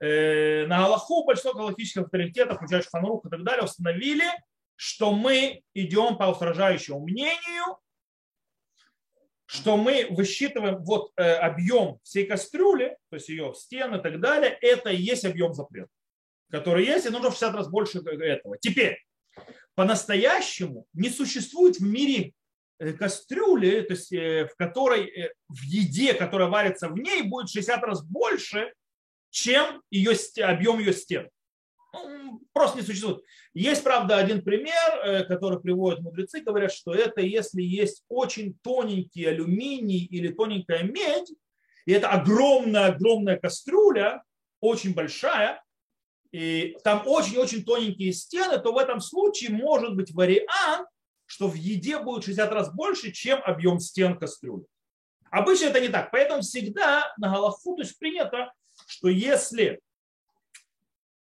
Э, 0.00 0.66
на 0.66 0.78
Галаху 0.78 1.24
большинство 1.24 1.52
галактических 1.52 2.02
авторитетов, 2.02 2.56
включая 2.56 2.82
Шханрух 2.82 3.26
и 3.26 3.28
так 3.28 3.44
далее, 3.44 3.64
установили, 3.64 4.24
что 4.76 5.12
мы 5.12 5.62
идем 5.74 6.16
по 6.16 6.24
устражающему 6.24 7.00
мнению, 7.00 7.78
что 9.46 9.76
мы 9.76 10.06
высчитываем 10.10 10.82
вот 10.82 11.12
э, 11.16 11.34
объем 11.34 11.98
всей 12.02 12.26
кастрюли, 12.26 12.96
то 13.10 13.16
есть 13.16 13.28
ее 13.28 13.52
стены 13.54 13.96
и 13.96 14.00
так 14.00 14.20
далее, 14.20 14.56
это 14.60 14.90
и 14.90 15.00
есть 15.00 15.24
объем 15.24 15.54
запрета, 15.54 15.90
который 16.50 16.86
есть, 16.86 17.06
и 17.06 17.10
нужно 17.10 17.30
в 17.30 17.34
60 17.34 17.54
раз 17.54 17.68
больше 17.68 17.98
этого. 18.00 18.56
Теперь, 18.58 18.98
по-настоящему 19.74 20.86
не 20.92 21.10
существует 21.10 21.76
в 21.76 21.82
мире 21.82 22.32
э, 22.78 22.94
кастрюли, 22.94 23.82
то 23.82 23.92
есть 23.92 24.12
э, 24.12 24.46
в 24.46 24.56
которой 24.56 25.32
в 25.48 25.62
еде, 25.62 26.14
которая 26.14 26.48
варится 26.48 26.88
в 26.88 26.98
ней, 26.98 27.22
будет 27.22 27.50
60 27.50 27.82
раз 27.82 28.04
больше, 28.04 28.72
чем 29.30 29.82
ее, 29.90 30.16
объем 30.42 30.78
ее 30.78 30.92
стен. 30.92 31.28
Ну, 31.94 32.40
просто 32.52 32.78
не 32.78 32.84
существует. 32.84 33.22
Есть, 33.54 33.84
правда, 33.84 34.16
один 34.16 34.42
пример, 34.42 35.00
э, 35.04 35.24
который 35.24 35.60
приводят 35.60 36.00
мудрецы, 36.00 36.40
говорят, 36.40 36.72
что 36.72 36.92
это 36.92 37.20
если 37.20 37.62
есть 37.62 38.04
очень 38.08 38.58
тоненький 38.62 39.24
алюминий 39.24 40.04
или 40.04 40.28
тоненькая 40.28 40.82
медь, 40.82 41.32
и 41.86 41.92
это 41.92 42.10
огромная-огромная 42.10 43.38
кастрюля, 43.38 44.22
очень 44.60 44.94
большая, 44.94 45.62
и 46.32 46.76
там 46.82 47.06
очень-очень 47.06 47.64
тоненькие 47.64 48.12
стены, 48.12 48.58
то 48.58 48.72
в 48.72 48.78
этом 48.78 49.00
случае 49.00 49.50
может 49.50 49.94
быть 49.94 50.12
вариант, 50.12 50.88
что 51.26 51.48
в 51.48 51.54
еде 51.54 51.98
будет 52.00 52.24
60 52.24 52.52
раз 52.52 52.74
больше, 52.74 53.12
чем 53.12 53.40
объем 53.44 53.78
стен 53.78 54.18
кастрюли. 54.18 54.64
Обычно 55.30 55.66
это 55.66 55.80
не 55.80 55.88
так. 55.88 56.10
Поэтому 56.10 56.42
всегда 56.42 57.12
на 57.18 57.28
Галаху 57.28 57.76
то 57.76 57.82
есть 57.82 57.98
принято, 57.98 58.52
что 58.86 59.08
если 59.08 59.80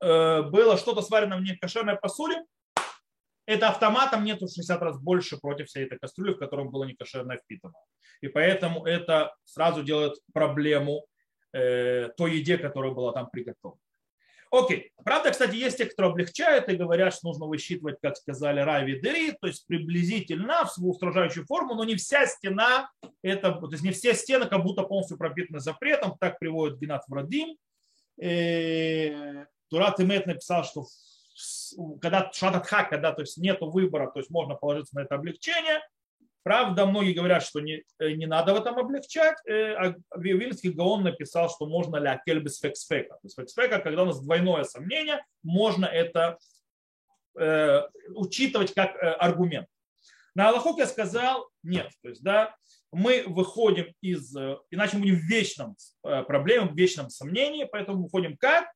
было 0.01 0.77
что-то 0.79 1.03
сварено 1.03 1.37
в 1.37 1.43
некошерной 1.43 1.97
посуде, 1.97 2.43
это 3.51 3.69
автоматом 3.69 4.25
нету 4.25 4.47
в 4.47 4.51
60 4.51 4.81
раз 4.81 4.99
больше 5.01 5.37
против 5.37 5.67
всей 5.67 5.85
этой 5.85 5.99
кастрюли, 5.99 6.35
в 6.35 6.39
котором 6.39 6.71
было 6.71 6.85
некошерное 6.85 7.37
впитано. 7.37 7.75
И 8.21 8.29
поэтому 8.29 8.87
это 8.87 9.35
сразу 9.45 9.83
делает 9.83 10.15
проблему 10.33 11.05
э, 11.53 12.11
той 12.17 12.37
еде, 12.37 12.59
которая 12.59 12.93
была 12.93 13.13
там 13.13 13.29
приготовлена. 13.29 13.81
Окей. 14.53 14.93
Правда, 15.05 15.31
кстати, 15.31 15.55
есть 15.57 15.79
те, 15.79 15.87
кто 15.87 16.07
облегчают 16.07 16.69
и 16.69 16.77
говорят, 16.77 17.15
что 17.15 17.29
нужно 17.29 17.47
высчитывать, 17.47 17.99
как 18.01 18.17
сказали, 18.17 18.61
рави 18.61 19.01
дери, 19.01 19.37
то 19.41 19.47
есть 19.47 19.67
приблизительно 19.67 20.65
в 20.65 20.71
свою 20.71 20.91
устражающую 20.91 21.45
форму, 21.47 21.75
но 21.75 21.85
не 21.85 21.95
вся 21.97 22.27
стена, 22.27 22.91
это, 23.23 23.53
то 23.53 23.69
есть 23.71 23.83
не 23.83 23.93
все 23.93 24.15
стены 24.15 24.47
как 24.47 24.63
будто 24.63 24.83
полностью 24.83 25.19
пропитаны 25.19 25.61
запретом, 25.61 26.17
так 26.19 26.39
приводит 26.39 26.79
Геннад 26.79 27.03
Врадим. 27.09 27.57
Турат 29.71 30.01
Имет 30.01 30.27
написал, 30.27 30.65
что 30.65 30.87
когда 32.01 32.31
шататха, 32.33 32.85
когда 32.85 33.13
то 33.13 33.23
есть 33.23 33.39
нет 33.39 33.59
выбора, 33.61 34.11
то 34.11 34.19
есть 34.19 34.31
можно 34.31 34.55
положиться 34.55 34.97
на 34.97 35.03
это 35.03 35.15
облегчение. 35.15 35.81
Правда, 36.43 36.87
многие 36.87 37.13
говорят, 37.13 37.43
что 37.43 37.61
не, 37.61 37.85
э, 37.99 38.13
не 38.13 38.27
надо 38.27 38.55
в 38.55 38.57
этом 38.57 38.79
облегчать. 38.79 39.37
Э, 39.47 39.75
а 39.75 39.95
Вильский 40.17 40.71
Гаон 40.71 41.05
написал, 41.05 41.51
что 41.51 41.67
можно 41.67 41.97
ля 41.97 42.21
кельбис 42.25 42.59
фексфека. 42.59 43.15
То 43.15 43.21
есть 43.25 43.37
фексфека, 43.37 43.79
когда 43.79 44.03
у 44.03 44.07
нас 44.07 44.23
двойное 44.23 44.65
сомнение, 44.65 45.25
можно 45.43 45.85
это 45.85 46.39
э, 47.39 47.83
учитывать 48.15 48.73
как 48.73 48.97
э, 48.97 49.11
аргумент. 49.13 49.69
На 50.35 50.49
Аллахук 50.49 50.79
я 50.79 50.87
сказал 50.87 51.47
нет. 51.63 51.91
То 52.03 52.09
есть, 52.09 52.23
да, 52.23 52.57
мы 52.91 53.25
выходим 53.27 53.93
из, 54.01 54.35
э, 54.35 54.57
иначе 54.71 54.97
мы 54.97 55.03
будем 55.03 55.17
в 55.17 55.25
вечном 55.25 55.77
проблеме, 56.03 56.71
в 56.71 56.75
вечном 56.75 57.11
сомнении, 57.11 57.65
поэтому 57.71 58.05
выходим 58.05 58.39
как? 58.39 58.67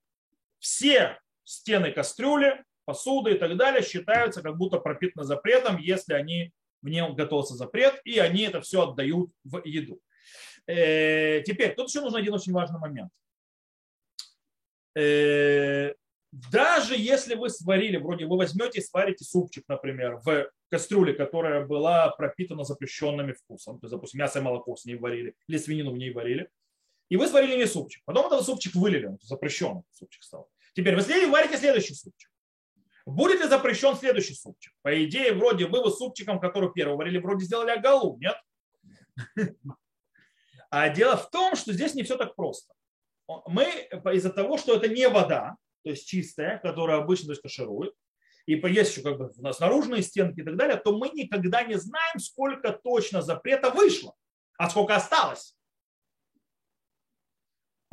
Все 0.65 1.19
стены 1.45 1.93
кастрюли, 1.93 2.65
посуды 2.87 3.33
и 3.33 3.39
так 3.39 3.55
далее 3.59 3.83
считаются 3.83 4.41
как 4.41 4.57
будто 4.57 4.79
пропитаны 4.79 5.25
запретом, 5.25 5.77
если 5.77 6.15
они 6.15 6.53
в 6.81 6.89
нем 6.89 7.15
готовится 7.15 7.55
запрет, 7.55 8.01
и 8.05 8.19
они 8.19 8.45
это 8.45 8.63
все 8.63 8.89
отдают 8.89 9.31
в 9.45 9.63
еду. 9.65 10.01
Э, 10.67 11.43
теперь, 11.43 11.75
тут 11.75 11.91
еще 11.91 12.01
нужен 12.01 12.17
один 12.17 12.33
очень 12.33 12.53
важный 12.53 12.81
момент. 12.81 13.11
Э, 14.97 15.93
даже 16.33 16.97
если 16.97 17.35
вы 17.35 17.51
сварили, 17.51 17.99
вроде 17.99 18.25
вы 18.25 18.39
возьмете 18.39 18.79
и 18.81 18.83
сварите 18.83 19.23
супчик, 19.23 19.65
например, 19.69 20.17
в 20.25 20.51
кастрюле, 20.71 21.13
которая 21.13 21.67
была 21.67 22.09
пропитана 22.09 22.65
запрещенными 22.65 23.33
вкусом, 23.33 23.79
то 23.81 23.85
есть, 23.85 23.95
допустим, 23.95 24.21
мясо 24.21 24.39
и 24.39 24.43
молоко 24.43 24.75
с 24.77 24.87
ней 24.87 24.97
варили, 24.97 25.35
или 25.47 25.59
свинину 25.59 25.93
в 25.93 25.99
ней 25.99 26.11
варили, 26.11 26.49
и 27.11 27.17
вы 27.19 27.29
сварили 27.29 27.57
не 27.57 27.67
супчик. 27.67 28.03
Потом 28.07 28.27
этот 28.27 28.47
супчик 28.47 28.75
вылили, 28.75 29.07
он 29.07 29.19
запрещенный 29.21 29.83
супчик 29.93 30.23
стал. 30.23 30.49
Теперь 30.75 30.97
вы 30.97 31.31
варите 31.31 31.57
следующий 31.57 31.95
супчик. 31.95 32.31
Будет 33.07 33.41
ли 33.41 33.49
запрещен 33.49 33.97
следующий 33.97 34.35
супчик? 34.35 34.73
По 34.83 35.05
идее, 35.05 35.33
вроде 35.35 35.67
бы 35.67 35.83
вы 35.83 35.91
супчиком, 35.91 36.41
который 36.41 36.73
первый 36.73 36.97
варили, 36.97 37.19
вроде 37.19 37.45
сделали 37.45 37.71
агалу, 37.71 38.19
нет? 38.19 38.37
А 40.71 40.89
дело 40.89 41.17
в 41.17 41.31
том, 41.31 41.55
что 41.55 41.73
здесь 41.73 41.95
не 41.95 42.03
все 42.03 42.17
так 42.17 42.35
просто. 42.35 42.75
Мы 43.47 43.65
из-за 44.13 44.31
того, 44.31 44.59
что 44.59 44.75
это 44.75 44.89
не 44.89 45.09
вода, 45.09 45.57
то 45.85 45.91
есть 45.91 46.09
чистая, 46.09 46.59
которая 46.59 46.99
обычно 46.99 47.27
то 47.27 47.33
есть, 47.33 47.43
каширует, 47.43 47.95
и 48.47 48.55
есть 48.55 48.91
еще 48.91 49.03
как 49.03 49.19
бы 49.19 49.31
у 49.37 49.43
нас 49.43 49.61
наружные 49.61 50.03
стенки 50.03 50.41
и 50.41 50.43
так 50.43 50.57
далее, 50.57 50.77
то 50.77 50.97
мы 50.99 51.11
никогда 51.11 51.63
не 51.63 51.79
знаем, 51.79 52.19
сколько 52.19 52.73
точно 52.73 53.23
запрета 53.23 53.71
вышло, 53.71 54.15
а 54.59 54.69
сколько 54.69 54.97
осталось. 54.97 55.57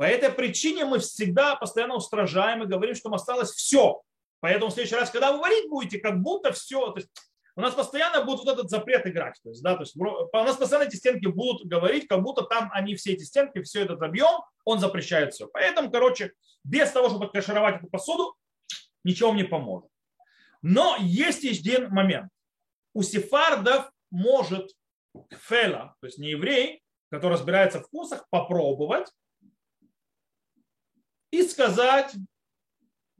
По 0.02 0.06
этой 0.06 0.32
причине 0.32 0.84
мы 0.84 0.98
всегда 0.98 1.54
постоянно 1.54 1.94
устражаем 1.94 2.64
и 2.64 2.66
говорим, 2.66 2.96
что 2.96 3.08
осталось 3.14 3.52
все. 3.52 4.02
Поэтому 4.40 4.72
в 4.72 4.74
следующий 4.74 4.96
раз, 4.96 5.10
когда 5.12 5.30
вы 5.30 5.38
варить 5.38 5.70
будете, 5.70 6.00
как 6.00 6.20
будто 6.20 6.50
все, 6.50 6.90
то 6.90 6.98
есть 6.98 7.08
у 7.54 7.60
нас 7.60 7.72
постоянно 7.72 8.24
будет 8.24 8.40
вот 8.40 8.48
этот 8.48 8.68
запрет 8.68 9.06
играть. 9.06 9.38
То 9.44 9.50
есть, 9.50 9.62
да, 9.62 9.76
то 9.76 9.82
есть 9.82 9.94
у 9.96 10.26
нас 10.32 10.56
постоянно 10.56 10.88
эти 10.88 10.96
стенки 10.96 11.26
будут 11.26 11.68
говорить, 11.68 12.08
как 12.08 12.20
будто 12.20 12.42
там 12.42 12.68
они 12.72 12.96
все 12.96 13.12
эти 13.12 13.22
стенки, 13.22 13.62
все 13.62 13.82
этот 13.82 14.02
объем, 14.02 14.40
он 14.64 14.80
запрещает 14.80 15.34
все. 15.34 15.46
Поэтому, 15.46 15.88
короче, 15.88 16.32
без 16.64 16.90
того, 16.90 17.08
чтобы 17.08 17.30
кашировать 17.30 17.76
эту 17.76 17.86
посуду, 17.86 18.34
ничего 19.04 19.28
вам 19.28 19.36
не 19.36 19.44
поможет. 19.44 19.88
Но 20.62 20.96
есть 20.98 21.44
еще 21.44 21.60
один 21.60 21.90
момент. 21.90 22.28
У 22.92 23.02
сефардов 23.02 23.88
может 24.10 24.72
фела, 25.30 25.94
то 26.00 26.08
есть 26.08 26.18
не 26.18 26.30
еврей, 26.30 26.82
который 27.08 27.34
разбирается 27.34 27.78
в 27.78 27.84
вкусах, 27.84 28.26
попробовать 28.30 29.06
и 31.32 31.42
сказать, 31.42 32.14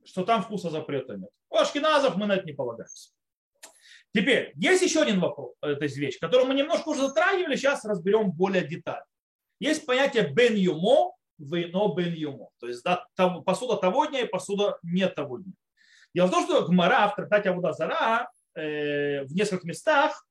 что 0.04 0.24
там 0.24 0.42
вкуса 0.42 0.70
запрета 0.70 1.16
нет. 1.16 1.30
У 1.50 1.56
ашкеназов 1.56 2.16
мы 2.16 2.26
на 2.26 2.34
это 2.34 2.46
не 2.46 2.52
полагаемся. 2.52 3.10
Теперь, 4.14 4.52
есть 4.56 4.82
еще 4.82 5.02
один 5.02 5.20
вопрос, 5.20 5.54
это 5.62 5.86
вещь, 5.86 6.18
которую 6.20 6.46
мы 6.46 6.54
немножко 6.54 6.90
уже 6.90 7.08
затрагивали, 7.08 7.56
сейчас 7.56 7.84
разберем 7.84 8.30
более 8.30 8.66
детально. 8.66 9.06
Есть 9.58 9.86
понятие 9.86 10.28
бен 10.28 10.54
юмо, 10.54 11.12
вино 11.38 11.94
бен 11.94 12.12
юмо. 12.12 12.50
То 12.60 12.68
есть 12.68 12.82
да, 12.84 13.06
посуда 13.46 13.76
того 13.76 14.04
дня 14.06 14.20
и 14.20 14.28
посуда 14.28 14.78
не 14.82 15.08
того 15.08 15.38
дня. 15.38 15.54
Дело 16.14 16.26
в 16.26 16.30
том, 16.30 16.44
что 16.44 16.66
Гмара 16.66 17.08
в 17.08 17.16
трактате 17.16 17.48
Абуда 17.48 17.72
Зара 17.72 18.30
э, 18.54 19.24
в 19.24 19.34
нескольких 19.34 19.64
местах 19.64 20.26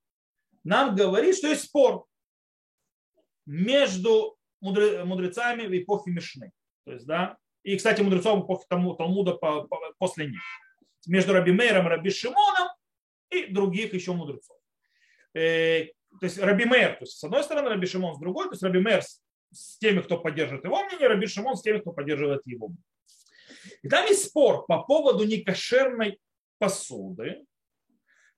нам 0.64 0.96
говорит, 0.96 1.36
что 1.36 1.48
есть 1.48 1.64
спор 1.64 2.06
между 3.48 4.38
мудрецами 4.60 5.66
в 5.66 5.76
эпохе 5.76 6.12
Мишны. 6.12 6.52
То 6.86 6.92
есть, 6.92 7.08
да, 7.08 7.38
и, 7.64 7.78
кстати, 7.78 8.02
мудрецов 8.02 8.44
эпохи 8.44 8.66
Талмуда 8.68 9.38
после 9.98 10.28
них. 10.28 10.42
Между 11.08 11.34
Раби 11.34 11.52
Мейром 11.52 11.88
Раби 11.88 12.10
Шимоном 12.10 12.70
и 13.30 13.46
других 13.48 13.94
еще 13.94 14.14
мудрецов. 14.14 14.58
Э, 15.34 15.86
то 16.20 16.26
есть 16.26 16.38
Раби 16.40 16.66
Мейр, 16.66 16.94
то 16.94 17.02
есть 17.02 17.18
с 17.18 17.24
одной 17.24 17.44
стороны, 17.44 17.70
Раби 17.70 17.88
Шимон 17.88 18.16
с 18.16 18.20
другой, 18.20 18.46
то 18.46 18.52
есть 18.52 18.64
Раби 18.64 18.80
Мейр 18.80 19.02
с 19.52 19.78
теми, 19.78 20.02
кто 20.02 20.18
поддерживает 20.18 20.66
его 20.66 20.84
мнение, 20.84 21.08
Раби 21.08 21.28
Шимон 21.28 21.56
с 21.56 21.62
теми, 21.62 21.80
кто 21.80 21.92
поддерживает 21.92 22.42
его 22.46 22.68
мнение. 22.68 22.84
И 23.82 23.90
там 23.90 24.06
есть 24.08 24.26
спор 24.26 24.66
по 24.66 24.84
поводу 24.84 25.26
некошерной 25.26 26.20
посуды, 26.58 27.44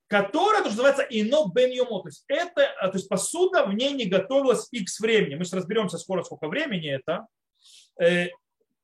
которая, 0.06 0.62
то, 0.62 0.70
что 0.70 0.82
называется, 0.82 1.02
ино 1.10 1.48
бен 1.48 1.70
йомо. 1.70 2.02
То 2.02 2.08
есть, 2.08 2.24
это, 2.28 2.66
а, 2.80 2.88
то 2.88 2.98
есть 2.98 3.08
посуда 3.08 3.64
в 3.64 3.74
ней 3.74 3.92
не 3.92 4.06
готовилась 4.06 4.68
x 4.70 5.00
времени. 5.00 5.34
Мы 5.34 5.44
сейчас 5.44 5.60
разберемся 5.60 5.98
скоро, 5.98 6.22
сколько 6.22 6.48
времени 6.48 6.90
это. 6.90 7.26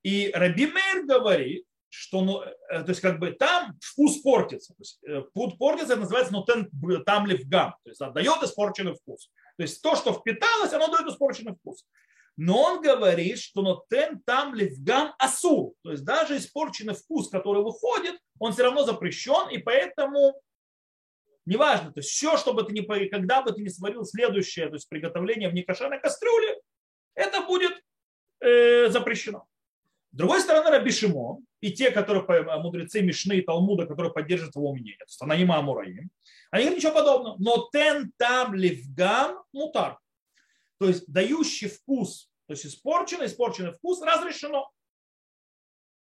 И 0.02 0.30
Раби 0.34 0.66
Мейр 0.66 1.04
говорит, 1.06 1.64
что 1.90 2.22
ну, 2.22 2.42
э, 2.42 2.82
то 2.82 2.88
есть 2.88 3.00
как 3.00 3.18
бы 3.18 3.32
там 3.32 3.76
вкус 3.82 4.22
портится. 4.22 4.74
То 4.74 4.80
есть, 4.80 4.98
э, 5.04 5.22
портится, 5.58 5.94
это 5.94 6.02
называется 6.02 6.32
ну, 6.32 6.44
там 6.44 6.68
гам, 7.46 7.74
то 7.82 7.90
есть 7.90 8.00
отдает 8.00 8.42
испорченный 8.42 8.94
вкус. 8.94 9.30
То 9.56 9.62
есть 9.62 9.82
то, 9.82 9.96
что 9.96 10.12
впиталось, 10.12 10.72
оно 10.72 10.88
дает 10.88 11.08
испорченный 11.08 11.54
вкус. 11.54 11.84
Но 12.36 12.62
он 12.62 12.80
говорит, 12.80 13.38
что 13.38 13.60
но 13.60 13.84
тен 13.90 14.22
там 14.24 14.54
гам 14.78 15.14
асу, 15.18 15.74
то 15.82 15.90
есть 15.90 16.04
даже 16.04 16.36
испорченный 16.38 16.94
вкус, 16.94 17.28
который 17.28 17.62
выходит, 17.62 18.18
он 18.38 18.52
все 18.52 18.62
равно 18.62 18.84
запрещен, 18.84 19.50
и 19.50 19.58
поэтому 19.58 20.40
неважно, 21.44 21.92
то 21.92 22.00
есть 22.00 22.10
все, 22.10 22.36
что 22.36 22.54
бы 22.54 22.62
ты 22.62 22.72
не, 22.72 22.82
когда 23.08 23.42
бы 23.42 23.52
ты 23.52 23.60
не 23.60 23.68
сварил 23.68 24.04
следующее, 24.04 24.68
то 24.68 24.74
есть 24.74 24.88
приготовление 24.88 25.50
в 25.50 25.54
некошерной 25.54 26.00
кастрюле, 26.00 26.60
это 27.14 27.42
будет 27.42 27.72
э, 28.40 28.88
запрещено. 28.88 29.49
С 30.12 30.16
другой 30.16 30.40
стороны, 30.40 30.70
Раби 30.70 30.90
Шимон 30.90 31.44
и 31.60 31.72
те, 31.72 31.90
которые 31.90 32.24
мудрецы 32.58 33.00
Мишны 33.00 33.34
и 33.34 33.42
Талмуда, 33.42 33.86
которые 33.86 34.12
поддерживают 34.12 34.56
его 34.56 34.72
мнение, 34.72 34.98
то 34.98 35.04
есть 35.04 35.22
Анаима 35.22 35.58
Амураим, 35.58 36.10
они 36.50 36.64
говорят 36.64 36.78
ничего 36.78 36.94
подобного. 36.94 37.36
Но 37.38 37.68
тен 37.72 38.12
там 38.16 38.54
ливгам 38.54 39.42
мутар. 39.52 39.98
То 40.78 40.88
есть 40.88 41.04
дающий 41.06 41.68
вкус, 41.68 42.28
то 42.46 42.54
есть 42.54 42.66
испорченный, 42.66 43.26
испорченный 43.26 43.72
вкус 43.72 44.02
разрешено. 44.02 44.68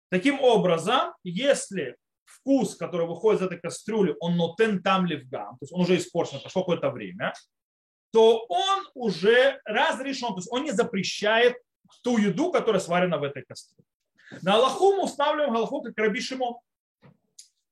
Таким 0.09 0.39
образом, 0.41 1.13
если 1.23 1.97
вкус, 2.25 2.75
который 2.75 3.07
выходит 3.07 3.41
из 3.41 3.45
этой 3.47 3.59
кастрюли, 3.59 4.15
он 4.19 4.37
нотен 4.37 4.83
там 4.83 5.05
ливгам, 5.05 5.57
то 5.57 5.63
есть 5.63 5.73
он 5.73 5.81
уже 5.81 5.97
испорчен, 5.97 6.39
прошло 6.39 6.61
какое-то 6.61 6.91
время, 6.91 7.33
то 8.11 8.45
он 8.47 8.87
уже 8.93 9.59
разрешен, 9.65 10.29
то 10.29 10.37
есть 10.37 10.51
он 10.51 10.63
не 10.63 10.71
запрещает 10.71 11.55
ту 12.03 12.17
еду, 12.17 12.51
которая 12.51 12.79
сварена 12.79 13.17
в 13.17 13.23
этой 13.23 13.43
кастрюле. 13.43 13.85
На 14.41 14.55
Аллаху 14.55 14.93
мы 14.93 15.03
устанавливаем 15.03 15.55
Аллаху 15.55 15.81
как 15.81 15.97
Раби 15.97 16.19
Шимон, 16.19 16.55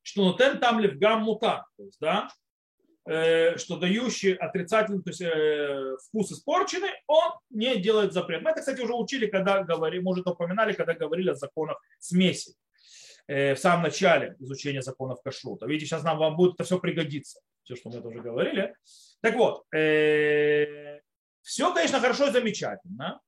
что 0.01 0.23
нотен 0.23 0.59
там 0.59 0.79
левгам 0.79 1.23
мута, 1.23 1.65
то 1.77 1.83
есть, 1.83 1.97
да, 1.99 2.29
э, 3.05 3.57
что 3.57 3.77
дающий 3.77 4.33
отрицательный 4.33 5.01
то 5.01 5.09
есть, 5.09 5.21
э, 5.21 5.97
вкус 6.07 6.31
испорченный, 6.31 6.91
он 7.07 7.33
не 7.49 7.77
делает 7.77 8.13
запрет. 8.13 8.43
Мы 8.43 8.51
это, 8.51 8.59
кстати, 8.59 8.81
уже 8.81 8.93
учили, 8.93 9.27
когда 9.27 9.63
говорили, 9.63 10.01
может, 10.01 10.27
упоминали, 10.27 10.73
когда 10.73 10.93
говорили 10.93 11.31
о 11.31 11.35
законах 11.35 11.81
смеси 11.99 12.53
э, 13.27 13.55
в 13.55 13.59
самом 13.59 13.83
начале 13.83 14.35
изучения 14.39 14.81
законов 14.81 15.21
кашрута. 15.23 15.65
Видите, 15.65 15.87
сейчас 15.87 16.03
нам 16.03 16.19
вам 16.19 16.37
будет 16.37 16.53
это 16.53 16.63
все 16.63 16.79
пригодиться, 16.79 17.39
все, 17.63 17.75
что 17.75 17.89
мы 17.89 17.97
это 17.97 18.07
уже 18.07 18.21
говорили. 18.21 18.75
Так 19.21 19.35
вот, 19.35 19.63
все, 19.71 21.73
конечно, 21.73 21.99
хорошо 21.99 22.27
и 22.27 22.31
замечательно, 22.31 23.19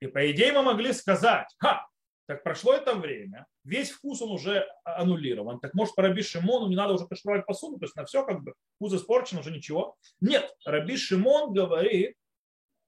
и 0.00 0.06
по 0.06 0.30
идее 0.30 0.52
мы 0.52 0.62
могли 0.62 0.92
сказать, 0.92 1.48
ха, 1.58 1.86
так 2.26 2.42
прошло 2.42 2.72
это 2.74 2.94
время, 2.94 3.46
весь 3.64 3.90
вкус 3.90 4.20
он 4.20 4.32
уже 4.32 4.66
аннулирован. 4.84 5.60
Так 5.60 5.74
может 5.74 5.94
по 5.94 6.02
Раби 6.02 6.22
Шимону 6.22 6.68
не 6.68 6.76
надо 6.76 6.94
уже 6.94 7.06
кашировать 7.06 7.46
посуду, 7.46 7.78
то 7.78 7.84
есть 7.84 7.96
на 7.96 8.04
все 8.04 8.24
как 8.24 8.42
бы 8.42 8.54
вкус 8.76 8.94
испорчен, 8.94 9.38
уже 9.38 9.50
ничего. 9.52 9.96
Нет, 10.20 10.52
Раби 10.64 10.96
Шимон 10.96 11.52
говорит, 11.52 12.16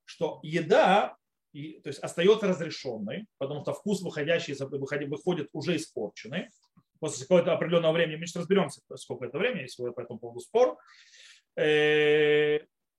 что 0.04 0.40
еда 0.42 1.16
и, 1.52 1.80
то 1.80 1.88
есть 1.88 2.00
остается 2.00 2.48
разрешенной, 2.48 3.26
потому 3.38 3.62
что 3.62 3.72
вкус 3.72 4.02
выходящий 4.02 4.54
выходит 5.06 5.48
уже 5.52 5.76
испорченный. 5.76 6.48
После 7.00 7.22
какого-то 7.24 7.52
определенного 7.52 7.92
времени, 7.92 8.16
мы 8.16 8.26
сейчас 8.26 8.40
разберемся, 8.42 8.80
сколько 8.96 9.26
это 9.26 9.38
времени, 9.38 9.62
если 9.62 9.88
по 9.90 10.00
этому 10.00 10.18
поводу 10.18 10.40
спор. 10.40 10.76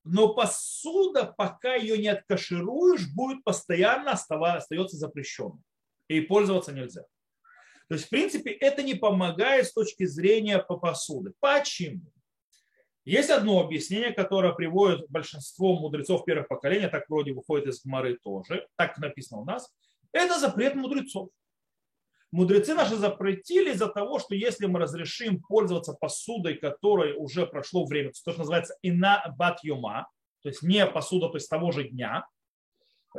Но 0.03 0.33
посуда, 0.33 1.25
пока 1.37 1.75
ее 1.75 1.97
не 1.97 2.07
откашируешь, 2.07 3.13
будет 3.13 3.43
постоянно 3.43 4.11
оставаться, 4.11 4.59
остается 4.59 4.97
запрещенной. 4.97 5.61
И 6.07 6.21
пользоваться 6.21 6.71
нельзя. 6.71 7.03
То 7.87 7.95
есть, 7.95 8.05
в 8.05 8.09
принципе, 8.09 8.51
это 8.51 8.83
не 8.83 8.95
помогает 8.95 9.67
с 9.67 9.73
точки 9.73 10.05
зрения 10.05 10.59
по 10.59 10.77
посуды. 10.77 11.33
Почему? 11.39 12.11
Есть 13.03 13.31
одно 13.31 13.59
объяснение, 13.61 14.13
которое 14.13 14.53
приводит 14.53 15.09
большинство 15.09 15.73
мудрецов 15.79 16.25
первых 16.25 16.47
поколений, 16.47 16.87
так 16.87 17.09
вроде 17.09 17.33
выходит 17.33 17.67
из 17.67 17.81
Гмары 17.81 18.17
тоже, 18.21 18.67
так 18.75 18.97
написано 18.99 19.41
у 19.41 19.45
нас, 19.45 19.73
это 20.11 20.39
запрет 20.39 20.75
мудрецов. 20.75 21.29
Мудрецы 22.31 22.75
наши 22.75 22.95
запретили 22.95 23.71
из-за 23.71 23.87
того, 23.87 24.19
что 24.19 24.35
если 24.35 24.67
мы 24.67 24.79
разрешим 24.79 25.41
пользоваться 25.41 25.93
посудой, 25.93 26.55
которой 26.55 27.13
уже 27.17 27.47
прошло 27.47 27.85
время, 27.85 28.11
то, 28.11 28.31
что 28.31 28.41
называется 28.41 28.75
ина 28.83 29.23
бат 29.37 29.63
юма, 29.63 30.07
то 30.43 30.49
есть 30.49 30.61
не 30.61 30.85
посуда, 30.85 31.29
то 31.29 31.37
есть 31.37 31.49
того 31.49 31.71
же 31.71 31.85
дня. 31.89 32.25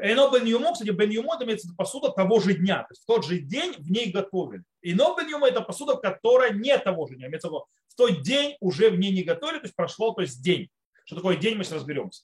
Ино 0.00 0.30
бен 0.30 0.44
юмо, 0.46 0.72
кстати, 0.72 0.90
бен 0.90 1.10
юмо 1.10 1.34
это 1.34 1.44
имеется 1.44 1.74
посуда 1.76 2.10
того 2.10 2.38
же 2.38 2.54
дня, 2.54 2.78
то 2.78 2.92
есть 2.92 3.02
в 3.02 3.06
тот 3.06 3.24
же 3.24 3.40
день 3.40 3.74
в 3.78 3.90
ней 3.90 4.12
готовили. 4.12 4.62
Ино 4.82 5.16
бен 5.16 5.28
юмо 5.28 5.48
это 5.48 5.60
посуда, 5.60 5.96
которая 5.96 6.52
не 6.52 6.78
того 6.78 7.08
же 7.08 7.16
дня, 7.16 7.26
имеется 7.26 7.48
в 7.48 7.50
виду 7.50 7.66
в 7.88 7.96
тот 7.96 8.22
день 8.22 8.56
уже 8.60 8.90
в 8.90 8.98
ней 8.98 9.12
не 9.12 9.24
готовили, 9.24 9.58
то 9.58 9.64
есть 9.64 9.74
прошло, 9.74 10.12
то 10.12 10.22
есть 10.22 10.40
день. 10.42 10.68
Что 11.04 11.16
такое 11.16 11.36
день, 11.36 11.56
мы 11.56 11.64
сейчас 11.64 11.78
разберемся. 11.78 12.22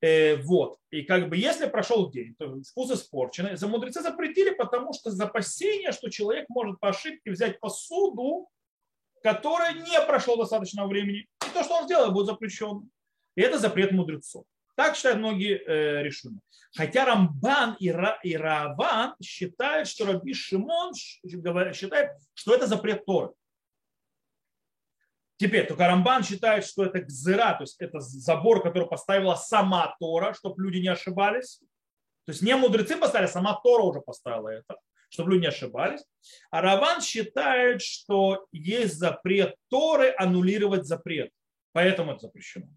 Э, 0.00 0.36
вот. 0.36 0.78
И 0.90 1.02
как 1.02 1.28
бы 1.28 1.36
если 1.36 1.66
прошел 1.66 2.10
день, 2.10 2.34
то 2.38 2.60
вкус 2.62 2.90
испорченный, 2.90 3.56
за 3.56 3.68
мудрецы 3.68 4.02
запретили, 4.02 4.50
потому 4.50 4.92
что 4.92 5.10
за 5.10 5.24
опасение, 5.24 5.92
что 5.92 6.10
человек 6.10 6.46
может 6.48 6.78
по 6.80 6.88
ошибке 6.88 7.30
взять 7.30 7.60
посуду, 7.60 8.48
которая 9.22 9.72
не 9.72 10.00
прошло 10.06 10.36
достаточно 10.36 10.86
времени, 10.86 11.26
и 11.46 11.54
то, 11.54 11.64
что 11.64 11.76
он 11.76 11.84
сделал, 11.84 12.12
будет 12.12 12.26
запрещено. 12.26 12.84
И 13.36 13.40
это 13.40 13.58
запрет 13.58 13.92
мудрецов. 13.92 14.44
Так 14.76 14.96
считают 14.96 15.18
многие 15.18 15.56
э, 15.56 16.02
решения. 16.02 16.40
Хотя 16.76 17.04
Рамбан 17.04 17.76
и, 17.78 17.90
Ра, 17.90 18.18
и 18.24 18.36
Раван 18.36 19.14
считают, 19.22 19.88
что 19.88 20.06
Раби 20.06 20.34
Шимон 20.34 20.92
считает, 20.94 22.10
что 22.34 22.54
это 22.54 22.66
запрет 22.66 23.06
Торы. 23.06 23.32
Теперь, 25.44 25.66
только 25.66 25.86
Рамбан 25.86 26.24
считает, 26.24 26.64
что 26.64 26.86
это 26.86 27.00
гзыра, 27.00 27.52
то 27.52 27.64
есть 27.64 27.76
это 27.78 28.00
забор, 28.00 28.62
который 28.62 28.88
поставила 28.88 29.34
сама 29.34 29.94
Тора, 30.00 30.32
чтобы 30.32 30.62
люди 30.62 30.78
не 30.78 30.88
ошибались. 30.88 31.58
То 32.24 32.32
есть 32.32 32.40
не 32.40 32.56
мудрецы 32.56 32.96
поставили, 32.96 33.28
сама 33.28 33.60
Тора 33.62 33.82
уже 33.82 34.00
поставила 34.00 34.48
это, 34.48 34.78
чтобы 35.10 35.32
люди 35.32 35.42
не 35.42 35.48
ошибались. 35.48 36.02
А 36.50 36.62
Раван 36.62 37.02
считает, 37.02 37.82
что 37.82 38.46
есть 38.52 38.94
запрет 38.94 39.54
Торы 39.68 40.14
аннулировать 40.16 40.86
запрет. 40.86 41.30
Поэтому 41.72 42.12
это 42.12 42.20
запрещено. 42.20 42.68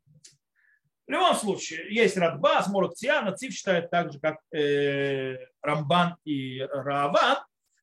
В 1.07 1.11
любом 1.11 1.35
случае, 1.35 1.87
есть 1.89 2.17
Радбас, 2.17 2.67
Морокция, 2.67 3.21
Нацив 3.21 3.53
считает 3.53 3.89
так 3.89 4.11
же, 4.11 4.19
как 4.19 4.39
э, 4.51 5.37
Рамбан 5.61 6.17
и 6.25 6.59
Раван, 6.63 7.37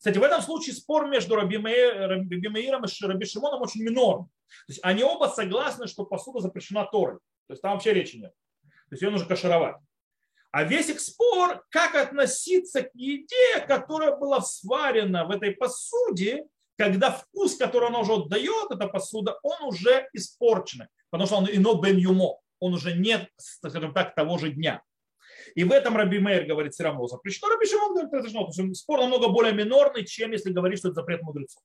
кстати, 0.05 0.19
в 0.19 0.23
этом 0.23 0.43
случае 0.43 0.75
спор 0.75 1.09
между 1.09 1.35
Раби 1.35 1.57
Меиром 1.57 2.29
и 2.29 3.07
Раби 3.07 3.25
Шимоном 3.25 3.63
очень 3.63 3.83
минорный. 3.83 4.27
То 4.67 4.71
есть 4.73 4.81
они 4.83 5.03
оба 5.03 5.27
согласны, 5.27 5.87
что 5.87 6.05
посуда 6.05 6.41
запрещена 6.41 6.85
Торой. 6.85 7.19
То 7.47 7.53
есть 7.53 7.63
там 7.63 7.73
вообще 7.73 7.93
речи 7.93 8.17
нет. 8.17 8.33
То 8.63 8.93
есть 8.93 9.03
ее 9.03 9.11
нужно 9.11 9.27
кашировать. 9.27 9.77
А 10.51 10.63
весь 10.63 10.89
их 10.89 11.01
спор, 11.01 11.65
как 11.71 11.97
относиться 11.97 12.83
к 12.83 12.91
еде, 12.95 13.61
которая 13.67 14.17
была 14.17 14.41
сварена 14.41 15.25
в 15.25 15.33
этой 15.33 15.51
посуде, 15.51 16.45
когда 16.77 17.11
вкус, 17.11 17.57
который 17.57 17.89
она 17.89 18.01
уже 18.01 18.13
отдает, 18.13 18.71
эта 18.71 18.87
посуда, 18.87 19.39
он 19.43 19.69
уже 19.69 20.09
испорченный, 20.13 20.87
потому 21.11 21.27
что 21.27 21.37
он 21.37 21.49
ино 21.51 21.75
бен 21.75 21.97
юмо, 21.97 22.39
он 22.61 22.75
уже 22.75 22.95
нет, 22.95 23.29
скажем 23.37 23.93
так, 23.93 24.15
того 24.15 24.39
же 24.39 24.51
дня. 24.51 24.83
И 25.55 25.65
в 25.65 25.73
этом 25.73 25.97
Раби 25.97 26.19
Мейер 26.19 26.47
говорит 26.47 26.73
все 26.73 26.85
равно 26.85 27.07
запрещено. 27.07 27.49
Раби 27.49 27.67
Шимон 27.67 27.93
говорит 27.93 28.13
разрешено. 28.13 28.47
То 28.47 28.63
есть 28.63 28.77
спор 28.77 29.01
намного 29.01 29.29
более 29.29 29.53
минорный, 29.53 30.05
чем 30.05 30.33
если 30.33 30.53
говорить, 30.53 30.79
что 30.79 30.89
это 30.89 30.97
запрет 30.97 31.23
мудрецов. 31.23 31.63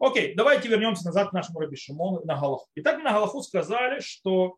Окей, 0.00 0.34
давайте 0.34 0.66
вернемся 0.66 1.04
назад 1.04 1.28
к 1.28 1.32
нашему 1.34 1.60
Раби 1.60 1.76
Шимону 1.76 2.24
на 2.24 2.34
Галаху. 2.34 2.66
Итак, 2.76 3.02
на 3.02 3.12
Галаху 3.12 3.42
сказали, 3.42 4.00
что 4.00 4.56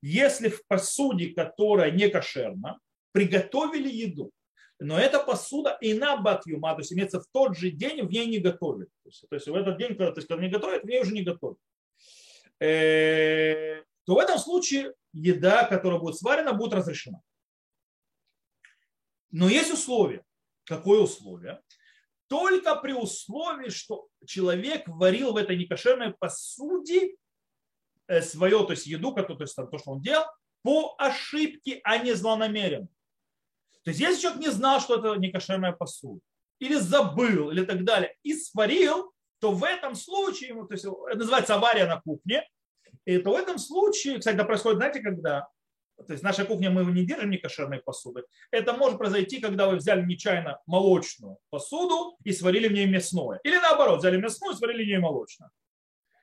если 0.00 0.48
в 0.48 0.64
посуде, 0.68 1.34
которая 1.34 1.90
не 1.90 2.08
кошерна, 2.08 2.78
приготовили 3.10 3.90
еду, 3.90 4.30
но 4.78 4.96
эта 4.96 5.18
посуда 5.18 5.76
и 5.80 5.94
на 5.94 6.16
батюма, 6.16 6.74
то 6.74 6.80
есть 6.80 6.92
имеется 6.92 7.20
в 7.20 7.26
тот 7.32 7.56
же 7.56 7.70
день 7.70 8.06
в 8.06 8.10
ней 8.10 8.26
не 8.26 8.38
готовят. 8.38 8.88
То 9.02 9.08
есть, 9.08 9.24
то 9.28 9.34
есть 9.34 9.48
в 9.48 9.54
этот 9.54 9.78
день, 9.78 9.88
когда, 9.96 10.12
то 10.12 10.18
есть, 10.18 10.28
когда 10.28 10.44
не 10.44 10.50
готовят, 10.50 10.84
в 10.84 10.86
ней 10.86 11.00
уже 11.00 11.12
не 11.12 11.22
готовят. 11.22 11.58
э, 12.60 13.82
то 14.04 14.14
в 14.14 14.18
этом 14.18 14.38
случае 14.38 14.94
еда, 15.12 15.64
которая 15.64 15.98
будет 15.98 16.16
сварена, 16.16 16.52
будет 16.52 16.74
разрешена. 16.74 17.20
Но 19.32 19.48
есть 19.48 19.72
условие. 19.72 20.22
Какое 20.64 21.00
условие? 21.00 21.60
Только 22.28 22.76
при 22.76 22.92
условии, 22.92 23.68
что 23.68 24.08
человек 24.26 24.84
варил 24.86 25.32
в 25.32 25.36
этой 25.36 25.56
некошерной 25.56 26.12
посуде 26.14 27.16
э, 28.06 28.22
свое, 28.22 28.64
то 28.64 28.72
есть 28.72 28.86
еду, 28.86 29.12
то 29.12 29.36
есть 29.38 29.54
то, 29.54 29.78
что 29.78 29.92
он 29.92 30.00
делал, 30.00 30.24
по 30.62 30.94
ошибке, 30.98 31.80
а 31.84 31.98
не 31.98 32.14
злонамеренно. 32.14 32.88
То 33.84 33.90
есть 33.90 34.00
если 34.00 34.22
человек 34.22 34.40
не 34.40 34.50
знал, 34.50 34.80
что 34.80 34.98
это 34.98 35.20
некошерная 35.20 35.72
посуда, 35.72 36.20
или 36.58 36.74
забыл, 36.74 37.50
или 37.50 37.64
так 37.64 37.84
далее, 37.84 38.16
и 38.22 38.34
сварил, 38.34 39.12
то 39.40 39.52
в 39.52 39.62
этом 39.62 39.94
случае, 39.94 40.54
то 40.54 40.72
есть 40.72 40.86
это 40.86 41.18
называется 41.18 41.54
авария 41.54 41.86
на 41.86 42.00
кухне, 42.00 42.48
и 43.04 43.18
то 43.18 43.32
в 43.32 43.36
этом 43.36 43.58
случае, 43.58 44.18
кстати, 44.18 44.36
это 44.36 44.44
происходит, 44.44 44.78
знаете, 44.78 45.00
когда 45.00 45.48
то 45.96 46.12
есть 46.12 46.22
наша 46.22 46.44
кухня 46.44 46.70
мы 46.70 46.84
не 46.92 47.04
держим 47.04 47.30
не 47.30 47.38
кошерной 47.38 47.80
посуды. 47.80 48.24
Это 48.50 48.72
может 48.72 48.98
произойти, 48.98 49.40
когда 49.40 49.68
вы 49.68 49.76
взяли 49.76 50.04
нечаянно 50.04 50.60
молочную 50.66 51.38
посуду 51.50 52.16
и 52.24 52.32
сварили 52.32 52.68
в 52.68 52.72
ней 52.72 52.86
мясное. 52.86 53.40
Или 53.44 53.56
наоборот, 53.56 54.00
взяли 54.00 54.16
мясную 54.16 54.54
и 54.54 54.56
сварили 54.56 54.84
в 54.84 54.86
ней 54.86 54.98
молочное. 54.98 55.50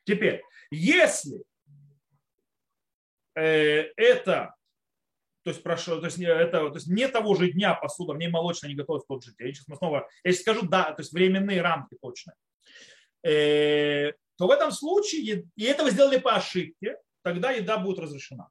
Теперь, 0.05 0.43
если 0.71 1.43
э, 3.35 3.91
это 3.95 4.55
то 5.43 5.49
есть, 5.49 5.63
прошло, 5.63 5.99
то 5.99 6.05
есть, 6.05 6.19
это, 6.19 6.69
то 6.69 6.75
есть 6.75 6.87
не 6.87 7.07
того 7.07 7.33
же 7.33 7.51
дня 7.51 7.73
посуда, 7.73 8.13
в 8.13 8.17
ней 8.17 8.27
молочная 8.27 8.69
не 8.69 8.75
готовят 8.75 9.03
в 9.03 9.07
тот 9.07 9.23
же 9.23 9.33
день. 9.39 9.53
Сейчас 9.53 9.67
мы 9.67 9.75
снова, 9.75 10.07
я 10.23 10.31
сейчас 10.31 10.41
скажу, 10.41 10.67
да, 10.67 10.91
то 10.91 11.01
есть 11.01 11.13
временные 11.13 11.61
рамки 11.61 11.97
точно. 11.99 12.35
Э, 13.23 14.11
то 14.37 14.47
в 14.47 14.51
этом 14.51 14.71
случае, 14.71 15.47
и 15.55 15.63
этого 15.63 15.89
сделали 15.89 16.19
по 16.19 16.35
ошибке, 16.35 16.97
тогда 17.23 17.51
еда 17.51 17.77
будет 17.77 17.99
разрешена. 17.99 18.49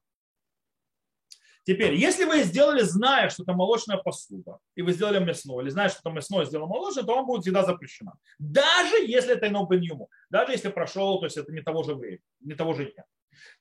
Теперь, 1.63 1.93
если 1.93 2.25
вы 2.25 2.41
сделали, 2.43 2.81
зная, 2.81 3.29
что 3.29 3.43
это 3.43 3.53
молочная 3.53 3.97
посуда, 3.97 4.57
и 4.75 4.81
вы 4.81 4.93
сделали 4.93 5.23
мясное, 5.23 5.61
или 5.61 5.69
зная, 5.69 5.89
что 5.89 5.99
это 5.99 6.09
мясное 6.09 6.45
сделано 6.45 6.67
молочное, 6.67 7.03
то 7.03 7.15
вам 7.15 7.27
будет 7.27 7.45
еда 7.45 7.63
запрещена. 7.63 8.13
Даже 8.39 8.95
если 9.05 9.33
это 9.33 9.47
ино 9.47 9.65
беньюму, 9.65 10.09
даже 10.29 10.53
если 10.53 10.69
прошел, 10.69 11.19
то 11.19 11.25
есть 11.25 11.37
это 11.37 11.51
не 11.51 11.61
того 11.61 11.83
же 11.83 11.93
времени, 11.93 12.23
не 12.39 12.55
того 12.55 12.73
же 12.73 12.91
дня. 12.91 13.05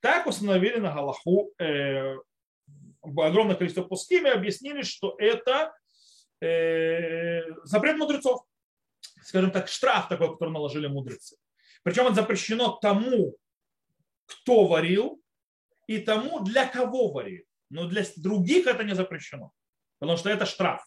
Так 0.00 0.26
установили 0.26 0.78
на 0.78 0.92
Галаху 0.94 1.52
э, 1.58 2.16
огромное 3.02 3.54
количество 3.54 3.82
пускими, 3.82 4.30
объяснили, 4.30 4.80
что 4.80 5.14
это 5.18 5.74
э, 6.40 7.42
запрет 7.64 7.98
мудрецов. 7.98 8.44
Скажем 9.22 9.50
так, 9.50 9.68
штраф 9.68 10.08
такой, 10.08 10.32
который 10.32 10.52
наложили 10.52 10.86
мудрецы. 10.86 11.36
Причем 11.82 12.06
это 12.06 12.14
запрещено 12.14 12.78
тому, 12.80 13.36
кто 14.24 14.66
варил, 14.66 15.20
и 15.86 15.98
тому, 15.98 16.40
для 16.40 16.66
кого 16.66 17.10
варил 17.10 17.44
но 17.70 17.86
для 17.86 18.04
других 18.16 18.66
это 18.66 18.84
не 18.84 18.94
запрещено, 18.94 19.52
потому 19.98 20.18
что 20.18 20.28
это 20.30 20.44
штраф. 20.46 20.84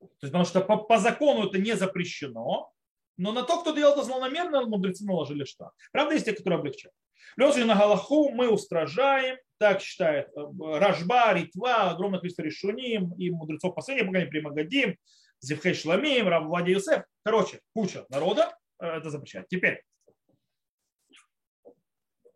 То 0.00 0.06
есть, 0.22 0.32
потому 0.32 0.44
что 0.44 0.60
по, 0.60 0.76
по 0.76 0.98
закону 0.98 1.48
это 1.48 1.58
не 1.58 1.76
запрещено, 1.76 2.72
но 3.16 3.32
на 3.32 3.42
то, 3.42 3.60
кто 3.60 3.74
делал 3.74 3.94
это 3.94 4.04
злонамеренно, 4.04 4.66
мудрецы 4.66 5.04
наложили 5.04 5.44
штраф. 5.44 5.72
Правда, 5.92 6.14
есть 6.14 6.24
те, 6.24 6.32
которые 6.32 6.58
облегчают. 6.58 6.94
В 7.36 7.64
на 7.64 7.74
Галаху 7.74 8.30
мы 8.30 8.48
устражаем, 8.48 9.36
так 9.58 9.80
считает 9.80 10.28
э, 10.36 10.40
Рашба, 10.78 11.34
Ритва, 11.34 11.90
огромное 11.90 12.20
количество 12.20 12.42
решуним 12.42 13.12
и 13.14 13.30
мудрецов 13.30 13.74
последних 13.74 14.06
поколений, 14.06 14.30
Примагадим, 14.30 14.96
Зевхей 15.40 15.74
Шламим, 15.74 16.28
Рав 16.28 16.46
Влади 16.46 16.70
Юсеф. 16.70 17.04
Короче, 17.24 17.60
куча 17.74 18.06
народа 18.08 18.56
э, 18.80 18.86
это 18.86 19.10
запрещает. 19.10 19.48
Теперь, 19.48 19.82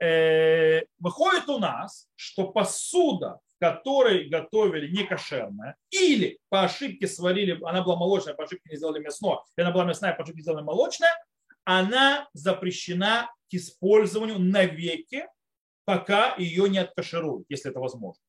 э, 0.01 0.83
выходит 0.99 1.49
у 1.49 1.59
нас, 1.59 2.09
что 2.17 2.51
посуда, 2.53 3.39
которой 3.63 4.29
готовили 4.29 4.91
не 4.91 5.05
кошерное, 5.05 5.77
или 5.91 6.41
по 6.49 6.65
ошибке 6.65 7.07
сварили, 7.07 7.61
она 7.63 7.85
была 7.85 7.95
молочная, 7.95 8.35
по 8.35 8.43
ошибке 8.43 8.69
не 8.71 8.77
сделали 8.77 8.99
мясное, 8.99 9.39
или 9.57 9.65
она 9.65 9.73
была 9.73 9.85
мясная, 9.85 10.15
по 10.15 10.25
ошибке 10.25 10.43
сделали 10.43 10.65
молочное, 10.65 11.13
она 11.63 12.29
запрещена 12.33 13.33
к 13.49 13.55
использованию 13.55 14.41
навеки, 14.41 15.29
пока 15.85 16.35
ее 16.39 16.69
не 16.69 16.79
откашируют, 16.79 17.47
если 17.49 17.71
это 17.71 17.79
возможно. 17.79 18.21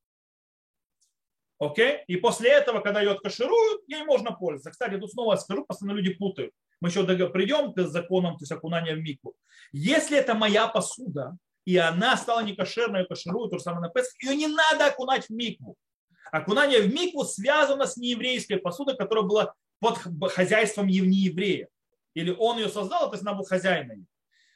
Окей? 1.57 2.03
И 2.05 2.17
после 2.17 2.51
этого, 2.51 2.81
когда 2.81 3.01
ее 3.01 3.13
откашируют, 3.13 3.81
ей 3.87 4.03
можно 4.03 4.33
пользоваться. 4.33 4.69
Кстати, 4.69 4.99
тут 4.99 5.09
снова 5.09 5.35
скажу, 5.37 5.65
постоянно 5.65 5.97
люди 5.97 6.13
путают. 6.13 6.53
Мы 6.79 6.89
еще 6.89 7.03
придем 7.29 7.73
к 7.73 7.81
законам, 7.87 8.37
то 8.37 8.43
есть 8.43 8.51
окунания 8.51 8.93
в 8.93 8.99
мику. 8.99 9.33
Если 9.71 10.15
это 10.15 10.35
моя 10.35 10.67
посуда, 10.67 11.35
и 11.65 11.78
она 11.78 12.17
стала 12.17 12.41
не 12.41 12.56
кошерной, 12.56 13.06
кошерую, 13.06 13.49
то 13.49 13.58
же 13.58 13.63
самое 13.63 13.82
на 13.82 13.89
Песах, 13.89 14.13
ее 14.21 14.36
не 14.36 14.47
надо 14.47 14.88
окунать 14.88 15.28
в 15.28 15.30
микву. 15.30 15.76
Окунание 16.32 16.82
в 16.82 16.93
микву 16.93 17.23
связано 17.23 17.86
с 17.86 17.97
нееврейской 17.97 18.58
посудой, 18.58 18.97
которая 18.97 19.23
была 19.23 19.54
под 19.80 19.97
хозяйством 20.32 20.88
нееврея. 20.88 21.69
Или 22.13 22.32
он 22.32 22.58
ее 22.58 22.69
создал, 22.69 23.10
то 23.10 23.15
есть 23.15 23.23
она 23.23 23.34
была 23.34 23.45
хозяином, 23.45 24.08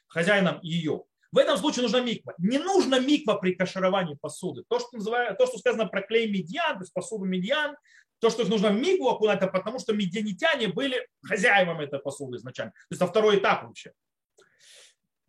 хозяином 0.06 0.60
ее. 0.62 1.04
В 1.30 1.38
этом 1.38 1.58
случае 1.58 1.82
нужна 1.82 2.00
миква. 2.00 2.34
Не 2.38 2.58
нужно 2.58 3.00
миква 3.00 3.34
при 3.34 3.54
кашировании 3.54 4.14
посуды. 4.14 4.64
То, 4.68 4.78
что, 4.78 4.88
называют, 4.92 5.36
то, 5.36 5.46
что 5.46 5.58
сказано 5.58 5.86
про 5.86 6.02
клей 6.02 6.30
медиан, 6.30 6.76
то 6.76 6.82
есть 6.82 6.92
посуду 6.92 7.26
медиан, 7.26 7.76
то, 8.18 8.30
что 8.30 8.42
их 8.42 8.48
нужно 8.48 8.70
в 8.70 8.74
микву 8.74 9.08
окунать, 9.08 9.38
это 9.38 9.48
потому 9.48 9.78
что 9.78 9.92
медианитяне 9.92 10.68
были 10.68 11.06
хозяевами 11.22 11.84
этой 11.84 12.00
посуды 12.00 12.38
изначально. 12.38 12.72
То 12.72 12.86
есть 12.90 13.02
это 13.02 13.10
второй 13.10 13.38
этап 13.38 13.64
вообще. 13.64 13.92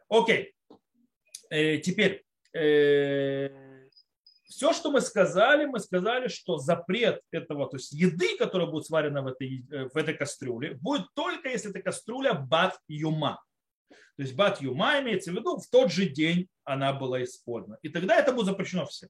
Окей. 0.08 0.54
Э, 1.50 1.78
теперь, 1.78 2.24
э, 2.54 3.50
все, 4.46 4.74
что 4.74 4.92
мы 4.92 5.02
сказали, 5.02 5.66
мы 5.66 5.80
сказали, 5.80 6.28
что 6.28 6.58
запрет 6.58 7.22
этого, 7.32 7.70
то 7.70 7.78
есть 7.78 7.92
еды, 7.92 8.38
которая 8.38 8.68
будет 8.68 8.86
сварена 8.86 9.22
в 9.22 9.28
этой, 9.28 9.66
э, 9.72 9.90
в 9.90 9.96
этой 9.96 10.14
кастрюле, 10.14 10.76
будет 10.76 11.08
только 11.16 11.50
если 11.50 11.72
эта 11.72 11.82
кастрюля 11.82 12.34
бат 12.34 12.80
юма. 12.88 13.42
То 13.90 14.24
есть 14.24 14.36
бат 14.36 14.62
юма 14.62 15.00
имеется 15.00 15.32
в 15.32 15.36
виду, 15.36 15.58
в 15.58 15.68
тот 15.70 15.92
же 15.92 16.06
день 16.06 16.48
она 16.66 16.94
была 16.94 17.24
использована. 17.24 17.80
И 17.82 17.90
тогда 17.90 18.18
это 18.18 18.32
будет 18.34 18.48
запрещено 18.48 18.86
всем. 18.86 19.10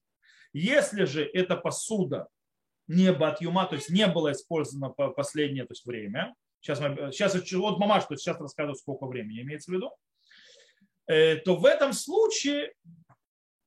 Если 0.53 1.05
же 1.05 1.23
эта 1.25 1.55
посуда 1.55 2.27
не 2.87 3.11
бат 3.11 3.41
юма, 3.41 3.65
то 3.65 3.75
есть 3.75 3.89
не 3.89 4.07
была 4.07 4.31
использована 4.31 4.89
по 4.89 5.09
последнее 5.09 5.65
то 5.65 5.71
есть 5.71 5.85
время, 5.85 6.35
сейчас, 6.61 6.79
мы, 6.79 7.11
сейчас 7.11 7.35
вот 7.53 7.79
мама 7.79 8.01
что 8.01 8.15
сейчас 8.15 8.39
рассказываю, 8.39 8.75
сколько 8.75 9.05
времени 9.07 9.41
имеется 9.41 9.71
в 9.71 9.73
виду, 9.73 9.91
то 11.09 11.55
в 11.55 11.65
этом 11.65 11.93
случае, 11.93 12.73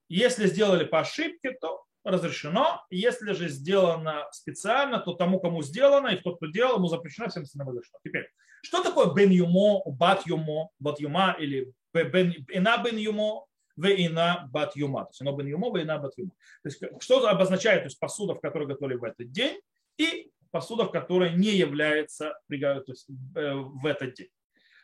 если 0.09 0.47
сделали 0.47 0.85
по 0.85 1.01
ошибке, 1.01 1.53
то 1.61 1.85
разрешено. 2.05 2.85
Если 2.91 3.33
же 3.33 3.49
сделано 3.49 4.27
специально, 4.33 4.99
то 4.99 5.15
тому, 5.15 5.41
кому 5.41 5.63
сделано, 5.63 6.09
и 6.09 6.21
тот, 6.21 6.37
кто 6.37 6.47
делал, 6.47 6.77
ему 6.77 6.89
запрещено, 6.89 7.29
всем 7.29 7.43
остальным 7.43 7.69
разрешено. 7.69 7.99
Теперь, 8.05 8.29
что 8.63 8.83
такое 8.83 9.13
бен 9.13 9.31
юмо, 9.31 9.83
бат 9.87 10.27
юмо, 10.27 10.71
бат 10.79 11.01
юма 11.01 11.37
или 11.39 11.73
бен, 11.93 12.35
ина 12.49 12.79
бен 12.83 12.97
юмо, 12.97 13.47
в 13.77 13.87
ина 13.87 14.49
бат 14.53 14.77
юма. 14.77 15.05
То 15.05 15.11
есть 15.11 15.21
оно 15.23 15.33
бен 15.33 15.47
юмо, 15.47 15.71
в 15.71 15.81
ина 15.81 15.99
бат 15.99 16.13
юма. 16.17 16.33
То 16.63 16.69
есть 16.69 16.83
что 17.01 17.27
обозначает 17.29 17.83
то 17.83 17.87
есть, 17.87 17.99
посуда, 17.99 18.35
в 18.35 18.41
которой 18.41 18.67
готовили 18.67 18.97
в 18.97 19.05
этот 19.05 19.31
день, 19.31 19.61
и 19.99 20.31
посуда, 20.51 20.85
в 20.85 20.91
которой 20.91 21.35
не 21.35 21.51
является 21.51 22.39
то 22.49 22.83
есть, 22.87 23.09
э, 23.37 23.55
в 23.55 23.87
этот 23.87 24.15
день. 24.15 24.29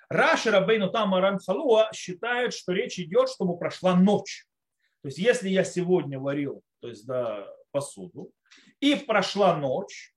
Раши 0.09 0.51
Рабейну 0.51 0.90
Тамаран 0.90 1.38
Халуа 1.38 1.90
считает, 1.92 2.55
что 2.55 2.73
речь 2.73 2.99
идет, 2.99 3.29
чтобы 3.29 3.59
прошла 3.59 3.94
ночь. 3.94 4.47
То 5.03 5.09
есть 5.09 5.18
если 5.18 5.49
я 5.49 5.64
сегодня 5.64 6.18
варил 6.18 6.62
то 6.81 6.88
есть, 6.88 7.07
да, 7.07 7.47
посуду, 7.71 8.33
и 8.81 8.94
прошла 8.94 9.57
ночь, 9.57 10.14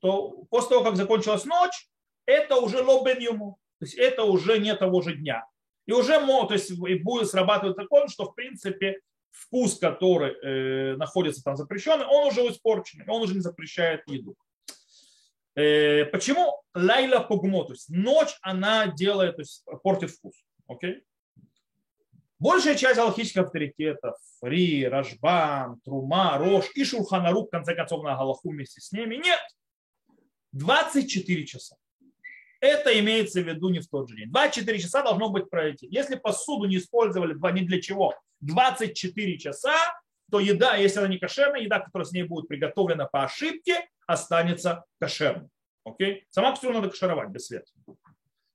то 0.00 0.44
после 0.50 0.70
того, 0.70 0.84
как 0.84 0.96
закончилась 0.96 1.44
ночь, 1.44 1.88
это 2.26 2.56
уже 2.56 2.82
лобен 2.82 3.20
ему. 3.20 3.58
То 3.78 3.86
есть 3.86 3.96
это 3.96 4.24
уже 4.24 4.58
не 4.58 4.74
того 4.74 5.02
же 5.02 5.14
дня. 5.14 5.46
И 5.86 5.92
уже 5.92 6.20
то 6.20 6.48
есть, 6.52 6.70
и 6.70 6.94
будет 6.94 7.28
срабатывать 7.28 7.76
закон, 7.76 8.08
что 8.08 8.26
в 8.26 8.34
принципе 8.34 9.00
вкус, 9.30 9.78
который 9.78 10.34
э, 10.34 10.96
находится 10.96 11.42
там 11.42 11.56
запрещенный, 11.56 12.06
он 12.06 12.28
уже 12.28 12.46
испорчен, 12.48 13.02
он 13.08 13.22
уже 13.22 13.34
не 13.34 13.40
запрещает 13.40 14.06
еду. 14.06 14.36
Э, 15.56 16.04
почему 16.06 16.62
лайла 16.74 17.20
пугмо, 17.20 17.64
то 17.64 17.72
есть 17.72 17.88
ночь 17.88 18.36
она 18.42 18.86
делает, 18.86 19.36
то 19.36 19.42
есть 19.42 19.64
портит 19.82 20.10
вкус. 20.10 20.34
Окей? 20.68 21.02
Большая 22.38 22.74
часть 22.74 22.98
аллахических 22.98 23.42
авторитетов, 23.42 24.16
Ри, 24.40 24.86
Рашбан, 24.86 25.78
Трума, 25.80 26.38
Рош 26.38 26.70
и 26.74 26.84
Шурханарук, 26.84 27.48
в 27.48 27.50
конце 27.50 27.74
концов, 27.74 28.02
на 28.02 28.16
Галаху 28.16 28.50
вместе 28.50 28.80
с 28.80 28.92
ними, 28.92 29.16
нет. 29.16 29.40
24 30.52 31.46
часа. 31.46 31.76
Это 32.60 32.98
имеется 32.98 33.42
в 33.42 33.46
виду 33.46 33.68
не 33.68 33.80
в 33.80 33.88
тот 33.88 34.08
же 34.08 34.16
день. 34.16 34.30
24 34.30 34.78
часа 34.78 35.02
должно 35.02 35.30
быть 35.30 35.50
пройти. 35.50 35.86
Если 35.90 36.16
посуду 36.16 36.66
не 36.66 36.78
использовали 36.78 37.34
ни 37.34 37.64
для 37.66 37.80
чего 37.80 38.14
24 38.40 39.38
часа, 39.38 39.76
то 40.30 40.40
еда, 40.40 40.76
если 40.76 41.00
она 41.00 41.08
не 41.08 41.18
кошерная, 41.18 41.60
еда, 41.60 41.80
которая 41.80 42.06
с 42.06 42.12
ней 42.12 42.22
будет 42.22 42.48
приготовлена 42.48 43.06
по 43.06 43.24
ошибке, 43.24 43.86
останется 44.10 44.84
кошерной. 44.98 45.48
Окей? 45.84 46.26
Сама 46.30 46.50
кастрюля 46.50 46.76
надо 46.76 46.90
кашировать 46.90 47.30
без 47.30 47.46
света. 47.46 47.70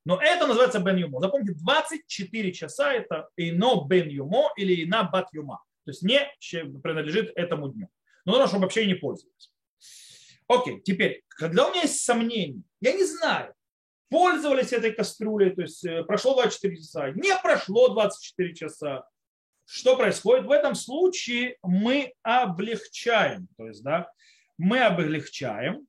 Но 0.05 0.21
это 0.21 0.45
называется 0.45 0.79
бен 0.79 0.97
юмо. 0.97 1.19
Запомните, 1.19 1.53
24 1.53 2.53
часа 2.53 2.93
это 2.93 3.27
ино 3.37 3.85
бен 3.85 4.07
юмо 4.07 4.51
или 4.55 4.83
ина 4.83 5.03
бат 5.03 5.29
юма. 5.33 5.63
То 5.85 5.91
есть 5.91 6.03
не 6.03 6.19
принадлежит 6.81 7.31
этому 7.35 7.69
дню. 7.69 7.89
Но 8.25 8.33
нужно, 8.33 8.47
чтобы 8.47 8.63
вообще 8.63 8.85
не 8.85 8.95
пользовались. 8.95 9.51
Окей, 10.47 10.81
теперь, 10.81 11.23
когда 11.29 11.67
у 11.67 11.71
меня 11.71 11.81
есть 11.81 12.03
сомнения, 12.03 12.61
я 12.81 12.93
не 12.93 13.03
знаю, 13.03 13.53
пользовались 14.09 14.73
этой 14.73 14.91
кастрюлей, 14.91 15.55
то 15.55 15.63
есть 15.63 15.83
э, 15.83 16.03
прошло 16.03 16.35
24 16.35 16.77
часа, 16.77 17.11
не 17.11 17.35
прошло 17.41 17.89
24 17.89 18.53
часа. 18.53 19.07
Что 19.65 19.97
происходит? 19.97 20.45
В 20.45 20.51
этом 20.51 20.75
случае 20.75 21.57
мы 21.63 22.13
облегчаем, 22.21 23.47
то 23.57 23.67
есть, 23.67 23.81
да, 23.83 24.11
мы 24.57 24.79
облегчаем. 24.79 25.87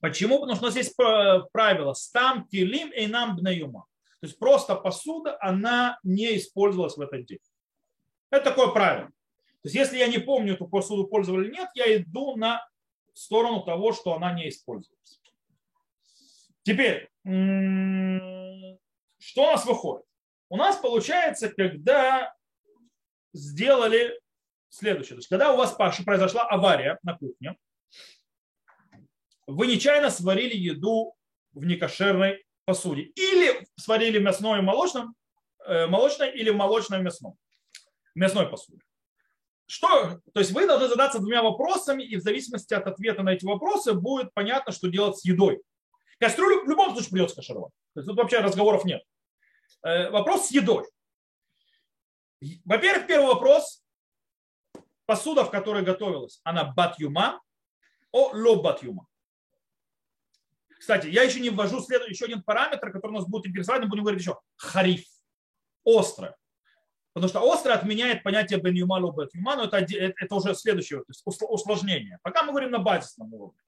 Почему? 0.00 0.38
Потому 0.40 0.56
что 0.56 0.64
у 0.64 0.68
нас 0.68 0.76
есть 0.76 0.96
правило 0.96 1.92
«стам 1.94 2.46
килим 2.48 2.90
и 2.90 3.06
нам 3.06 3.36
бнаюма». 3.36 3.86
То 4.20 4.26
есть 4.26 4.38
просто 4.38 4.74
посуда, 4.74 5.36
она 5.40 5.98
не 6.02 6.36
использовалась 6.36 6.96
в 6.96 7.00
этот 7.00 7.26
день. 7.26 7.40
Это 8.30 8.50
такое 8.50 8.68
правило. 8.68 9.08
То 9.08 9.68
есть 9.68 9.74
если 9.74 9.98
я 9.98 10.06
не 10.08 10.18
помню, 10.18 10.54
эту 10.54 10.66
посуду 10.66 11.06
пользовали 11.06 11.46
или 11.46 11.54
нет, 11.54 11.68
я 11.74 11.96
иду 11.96 12.36
на 12.36 12.66
сторону 13.12 13.62
того, 13.62 13.92
что 13.92 14.14
она 14.14 14.32
не 14.32 14.48
используется. 14.48 15.18
Теперь, 16.62 17.10
что 19.18 19.42
у 19.42 19.46
нас 19.46 19.66
выходит? 19.66 20.06
У 20.48 20.56
нас 20.56 20.76
получается, 20.76 21.48
когда 21.50 22.34
сделали 23.32 24.18
следующее. 24.68 25.16
То 25.16 25.18
есть, 25.18 25.28
когда 25.28 25.52
у 25.52 25.56
вас 25.56 25.72
произошла 25.74 26.42
авария 26.48 26.98
на 27.02 27.16
кухне, 27.16 27.56
вы 29.46 29.66
нечаянно 29.66 30.10
сварили 30.10 30.56
еду 30.56 31.14
в 31.52 31.64
некошерной 31.64 32.44
посуде. 32.64 33.02
Или 33.02 33.66
сварили 33.76 34.18
мясное 34.18 34.62
молочном, 34.62 35.14
э, 35.66 35.86
молочной 35.86 36.30
или 36.32 36.50
в 36.50 36.56
молочном 36.56 37.02
мясном. 37.02 37.36
Мясной 38.14 38.48
посуде. 38.48 38.82
Что, 39.66 40.20
то 40.32 40.40
есть 40.40 40.50
вы 40.52 40.66
должны 40.66 40.88
задаться 40.88 41.20
двумя 41.20 41.42
вопросами, 41.42 42.02
и 42.02 42.16
в 42.16 42.22
зависимости 42.22 42.74
от 42.74 42.86
ответа 42.86 43.22
на 43.22 43.30
эти 43.30 43.44
вопросы 43.44 43.92
будет 43.94 44.32
понятно, 44.34 44.72
что 44.72 44.88
делать 44.88 45.18
с 45.18 45.24
едой. 45.24 45.62
Кастрюлю 46.18 46.64
в 46.64 46.68
любом 46.68 46.92
случае 46.92 47.10
придется 47.10 47.36
кашировать. 47.36 47.72
То 47.94 48.00
есть 48.00 48.08
тут 48.08 48.18
вообще 48.18 48.38
разговоров 48.40 48.84
нет. 48.84 49.02
Э, 49.82 50.10
вопрос 50.10 50.48
с 50.48 50.50
едой. 50.50 50.86
Во-первых, 52.64 53.06
первый 53.06 53.26
вопрос. 53.26 53.82
Посуда, 55.06 55.44
в 55.44 55.50
которой 55.50 55.82
готовилась, 55.82 56.40
она 56.44 56.64
батюма, 56.64 57.40
о 58.12 58.30
ло 58.32 58.62
батюма. 58.62 59.06
Кстати, 60.78 61.08
я 61.08 61.22
еще 61.22 61.40
не 61.40 61.50
ввожу 61.50 61.80
следующий, 61.80 62.14
еще 62.14 62.24
один 62.24 62.42
параметр, 62.42 62.90
который 62.90 63.12
нас 63.12 63.26
будет 63.26 63.46
интересовать, 63.46 63.82
мы 63.82 63.88
будем 63.88 64.02
говорить 64.02 64.22
еще. 64.22 64.38
Хариф. 64.56 65.04
Острое. 65.84 66.36
Потому 67.12 67.28
что 67.28 67.52
острое 67.52 67.76
отменяет 67.76 68.22
понятие 68.22 68.60
бен 68.60 68.74
юма 68.74 68.94
ло 68.94 69.12
бет 69.12 69.34
юма, 69.34 69.56
но 69.56 69.64
это, 69.64 69.78
это 69.78 70.34
уже 70.34 70.54
следующее 70.54 71.00
то 71.00 71.06
есть 71.08 71.22
усложнение. 71.24 72.18
Пока 72.22 72.42
мы 72.44 72.52
говорим 72.52 72.70
на 72.70 72.78
базисном 72.78 73.32
уровне. 73.34 73.60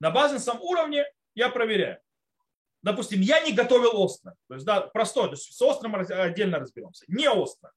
На 0.00 0.10
базисном 0.10 0.60
уровне 0.60 1.04
я 1.34 1.48
проверяю. 1.48 1.98
Допустим, 2.82 3.22
я 3.22 3.40
не 3.40 3.52
готовил 3.52 4.02
острое. 4.04 4.36
То 4.48 4.54
есть, 4.54 4.66
да, 4.66 4.82
простое. 4.82 5.28
То 5.28 5.32
есть 5.32 5.54
с 5.54 5.62
острым 5.62 5.94
отдельно 5.94 6.58
разберемся. 6.58 7.04
Не 7.08 7.26
острое. 7.26 7.72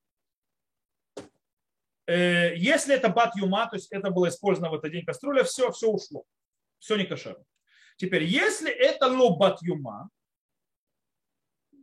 Э, 2.08 2.56
если 2.56 2.96
это 2.96 3.10
бат 3.10 3.36
юма, 3.36 3.68
то 3.70 3.76
есть 3.76 3.92
это 3.92 4.10
было 4.10 4.30
использовано 4.30 4.72
в 4.72 4.76
этот 4.76 4.92
день 4.92 5.06
кастрюля, 5.06 5.44
все, 5.44 5.72
все 5.72 5.90
ушло. 5.90 6.24
Все 6.80 6.96
не 6.96 7.06
кошерно. 7.06 7.44
Теперь, 7.98 8.24
если 8.24 8.72
это 8.72 9.08
лобат 9.08 9.62
юма, 9.62 10.10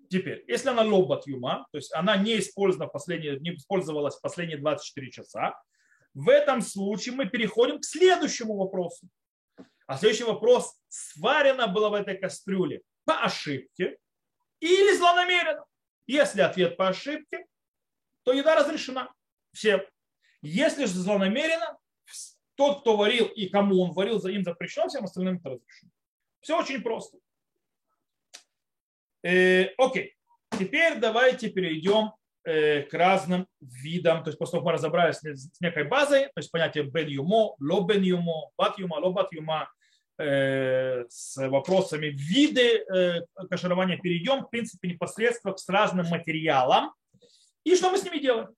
теперь, 0.08 0.44
если 0.46 0.70
она 0.70 0.82
лобат 0.82 1.26
юма, 1.26 1.66
то 1.72 1.78
есть 1.78 1.92
она 1.92 2.16
не, 2.16 2.38
использована 2.38 2.88
последние, 2.88 3.38
не 3.40 3.54
использовалась 3.54 4.16
в 4.16 4.20
последние 4.22 4.58
24 4.58 5.10
часа, 5.10 5.60
в 6.14 6.28
этом 6.28 6.62
случае 6.62 7.14
мы 7.16 7.26
переходим 7.26 7.80
к 7.80 7.84
следующему 7.84 8.56
вопросу. 8.56 9.08
А 9.86 9.98
следующий 9.98 10.24
вопрос, 10.24 10.74
сварено 10.88 11.66
было 11.66 11.90
в 11.90 11.94
этой 11.94 12.16
кастрюле 12.16 12.82
по 13.04 13.22
ошибке 13.22 13.98
или 14.60 14.96
злонамеренно? 14.96 15.64
Если 16.06 16.40
ответ 16.40 16.76
по 16.76 16.88
ошибке, 16.88 17.44
то 18.22 18.32
еда 18.32 18.54
разрешена 18.54 19.12
всем. 19.52 19.82
Если 20.44 20.84
же 20.84 20.92
злонамеренно, 20.92 21.78
тот, 22.54 22.80
кто 22.80 22.96
варил 22.96 23.26
и 23.26 23.48
кому 23.48 23.80
он 23.82 23.92
варил, 23.92 24.20
за 24.20 24.30
им 24.30 24.44
запрещено, 24.44 24.88
всем 24.88 25.04
остальным 25.04 25.36
это 25.36 25.50
разрешено. 25.50 25.90
Все 26.40 26.58
очень 26.58 26.82
просто. 26.82 27.16
Э, 29.22 29.68
окей. 29.78 30.14
Теперь 30.50 30.98
давайте 30.98 31.48
перейдем 31.48 32.12
э, 32.44 32.82
к 32.82 32.92
разным 32.92 33.48
видам. 33.60 34.22
То 34.22 34.28
есть 34.28 34.38
после 34.38 34.52
того, 34.52 34.62
как 34.62 34.66
мы 34.66 34.72
разобрались 34.72 35.16
с 35.16 35.60
некой 35.60 35.84
базой, 35.84 36.26
то 36.26 36.36
есть 36.36 36.50
понятие 36.50 36.84
бен 36.84 37.08
юмо, 37.08 37.56
ло 37.58 37.80
бен 37.86 38.02
юмо, 38.02 38.50
бат 38.58 38.78
юма, 38.78 38.96
ло 38.96 39.10
бат 39.12 39.32
юма, 39.32 39.72
э, 40.18 41.04
с 41.08 41.36
вопросами 41.48 42.08
виды 42.08 42.84
э, 42.84 43.22
каширования 43.48 43.96
перейдем, 43.96 44.44
в 44.44 44.50
принципе, 44.50 44.88
непосредственно 44.88 45.56
с 45.56 45.66
разным 45.70 46.06
материалам. 46.08 46.92
И 47.64 47.74
что 47.76 47.90
мы 47.90 47.96
с 47.96 48.04
ними 48.04 48.18
делаем? 48.18 48.54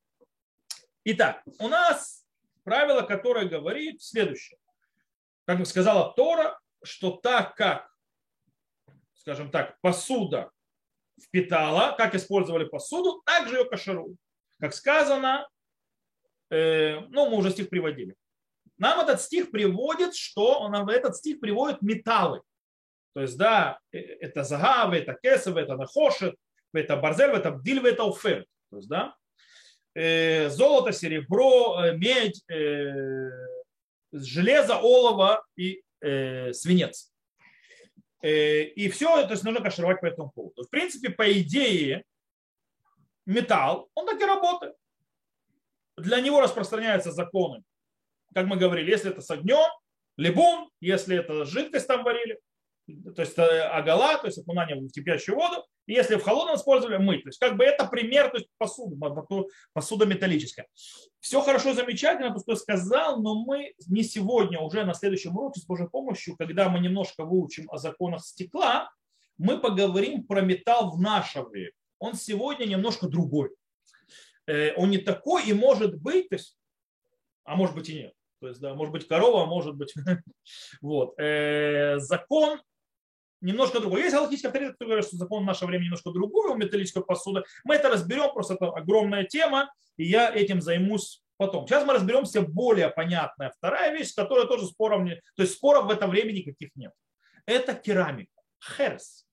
Итак, 1.09 1.41
у 1.59 1.69
нас 1.69 2.25
правило, 2.65 3.01
которое 3.01 3.47
говорит 3.47 4.01
следующее. 4.01 4.59
Как 5.45 5.65
сказала 5.65 6.13
Тора, 6.13 6.59
что 6.83 7.11
так 7.11 7.55
как, 7.55 7.89
скажем 9.13 9.49
так, 9.49 9.79
посуда 9.79 10.51
впитала, 11.23 11.95
как 11.95 12.13
использовали 12.13 12.65
посуду, 12.65 13.21
так 13.25 13.47
же 13.47 13.55
ее 13.55 13.63
кашируют. 13.63 14.17
Как 14.59 14.73
сказано, 14.73 15.47
э, 16.49 16.99
ну, 17.07 17.29
мы 17.29 17.37
уже 17.37 17.51
стих 17.51 17.69
приводили. 17.69 18.13
Нам 18.77 18.99
этот 18.99 19.21
стих 19.21 19.49
приводит, 19.49 20.13
что 20.13 20.67
нам 20.67 20.89
этот 20.89 21.15
стих 21.15 21.39
приводит 21.39 21.81
металлы. 21.81 22.41
То 23.13 23.21
есть, 23.21 23.37
да, 23.37 23.79
э, 23.93 23.97
это 23.97 24.43
загав, 24.43 24.91
это 24.91 25.13
кесов, 25.13 25.55
это 25.55 25.77
нахошет, 25.77 26.35
это 26.73 26.97
барзель, 26.97 27.29
это 27.29 27.51
бдиль, 27.51 27.87
это 27.87 28.03
уфер. 28.03 28.45
То 28.71 28.75
есть, 28.75 28.89
да, 28.89 29.15
золото, 30.49 30.91
серебро, 30.91 31.83
э, 31.83 31.97
медь, 31.97 32.43
э, 32.49 33.29
железо, 34.11 34.77
олово 34.77 35.43
и 35.55 35.81
свинец. 35.99 37.11
И 38.21 38.89
все 38.93 39.19
это 39.19 39.33
нужно 39.43 39.61
кашировать 39.63 39.99
по 39.99 40.05
этому 40.05 40.29
поводу. 40.29 40.63
В 40.63 40.69
принципе, 40.69 41.09
по 41.09 41.31
идее, 41.39 42.03
металл, 43.25 43.89
он 43.95 44.05
так 44.05 44.21
и 44.21 44.25
работает. 44.25 44.75
Для 45.97 46.21
него 46.21 46.39
распространяются 46.39 47.11
законы. 47.11 47.63
Как 48.35 48.45
мы 48.45 48.57
говорили, 48.57 48.91
если 48.91 49.09
это 49.09 49.21
с 49.21 49.31
огнем, 49.31 49.67
либун, 50.17 50.69
если 50.79 51.17
это 51.17 51.45
жидкость 51.45 51.87
там 51.87 52.03
варили, 52.03 52.39
то 53.15 53.21
есть 53.23 53.37
агала, 53.39 54.19
то 54.19 54.27
есть 54.27 54.37
окунание 54.37 54.75
в 54.79 54.91
кипящую 54.91 55.35
воду, 55.35 55.65
если 55.87 56.15
в 56.15 56.23
холодном 56.23 56.55
использовали, 56.55 56.97
мыть. 56.97 57.23
То 57.23 57.29
есть 57.29 57.39
как 57.39 57.57
бы 57.57 57.63
это 57.63 57.87
пример, 57.87 58.29
то 58.29 58.37
есть 58.37 58.49
посуда, 58.57 58.95
посуда 59.73 60.05
металлическая. 60.05 60.67
Все 61.19 61.41
хорошо, 61.41 61.73
замечательно, 61.73 62.33
то, 62.33 62.39
что 62.39 62.51
я 62.51 62.57
сказал, 62.57 63.21
но 63.21 63.43
мы 63.43 63.73
не 63.87 64.03
сегодня, 64.03 64.59
уже 64.59 64.83
на 64.83 64.93
следующем 64.93 65.35
уроке 65.35 65.61
с 65.61 65.65
Божьей 65.65 65.87
помощью, 65.87 66.35
когда 66.37 66.69
мы 66.69 66.79
немножко 66.79 67.23
выучим 67.23 67.69
о 67.71 67.77
законах 67.77 68.21
стекла, 68.23 68.91
мы 69.37 69.59
поговорим 69.59 70.23
про 70.23 70.41
металл 70.41 70.91
в 70.91 70.99
наше 70.99 71.41
время. 71.41 71.71
Он 71.99 72.13
сегодня 72.13 72.65
немножко 72.65 73.07
другой. 73.07 73.51
Э, 74.45 74.73
он 74.75 74.89
не 74.89 74.97
такой 74.97 75.45
и 75.45 75.53
может 75.53 75.95
быть, 76.01 76.29
то 76.29 76.35
есть, 76.35 76.57
а 77.43 77.55
может 77.55 77.75
быть 77.75 77.89
и 77.89 77.95
нет. 77.95 78.13
То 78.39 78.49
есть, 78.49 78.59
да, 78.59 78.73
может 78.75 78.91
быть 78.91 79.07
корова, 79.07 79.43
а 79.43 79.45
может 79.45 79.75
быть... 79.75 79.93
вот. 80.81 81.19
Э, 81.19 81.97
закон 81.99 82.59
немножко 83.41 83.79
другой. 83.79 84.01
Есть 84.01 84.15
галактический 84.15 84.47
авторитет, 84.47 84.73
который 84.73 84.87
говорит, 84.89 85.07
что 85.07 85.17
закон 85.17 85.43
в 85.43 85.45
наше 85.45 85.65
время 85.65 85.83
немножко 85.83 86.11
другой 86.11 86.51
у 86.51 86.55
металлической 86.55 87.03
посуды. 87.03 87.43
Мы 87.63 87.75
это 87.75 87.89
разберем, 87.89 88.33
просто 88.33 88.55
это 88.55 88.69
огромная 88.69 89.23
тема, 89.23 89.71
и 89.97 90.05
я 90.05 90.33
этим 90.33 90.61
займусь 90.61 91.21
потом. 91.37 91.67
Сейчас 91.67 91.85
мы 91.85 91.93
разберемся 91.93 92.41
более 92.41 92.89
понятная 92.89 93.51
вторая 93.57 93.95
вещь, 93.95 94.13
которая 94.15 94.45
тоже 94.45 94.65
споров 94.65 95.03
не... 95.03 95.15
То 95.35 95.43
есть 95.43 95.53
споров 95.53 95.85
в 95.85 95.89
это 95.89 96.07
время 96.07 96.31
никаких 96.31 96.69
нет. 96.75 96.91
Это 97.45 97.73
керамика. 97.75 98.41
Херс. 98.59 99.26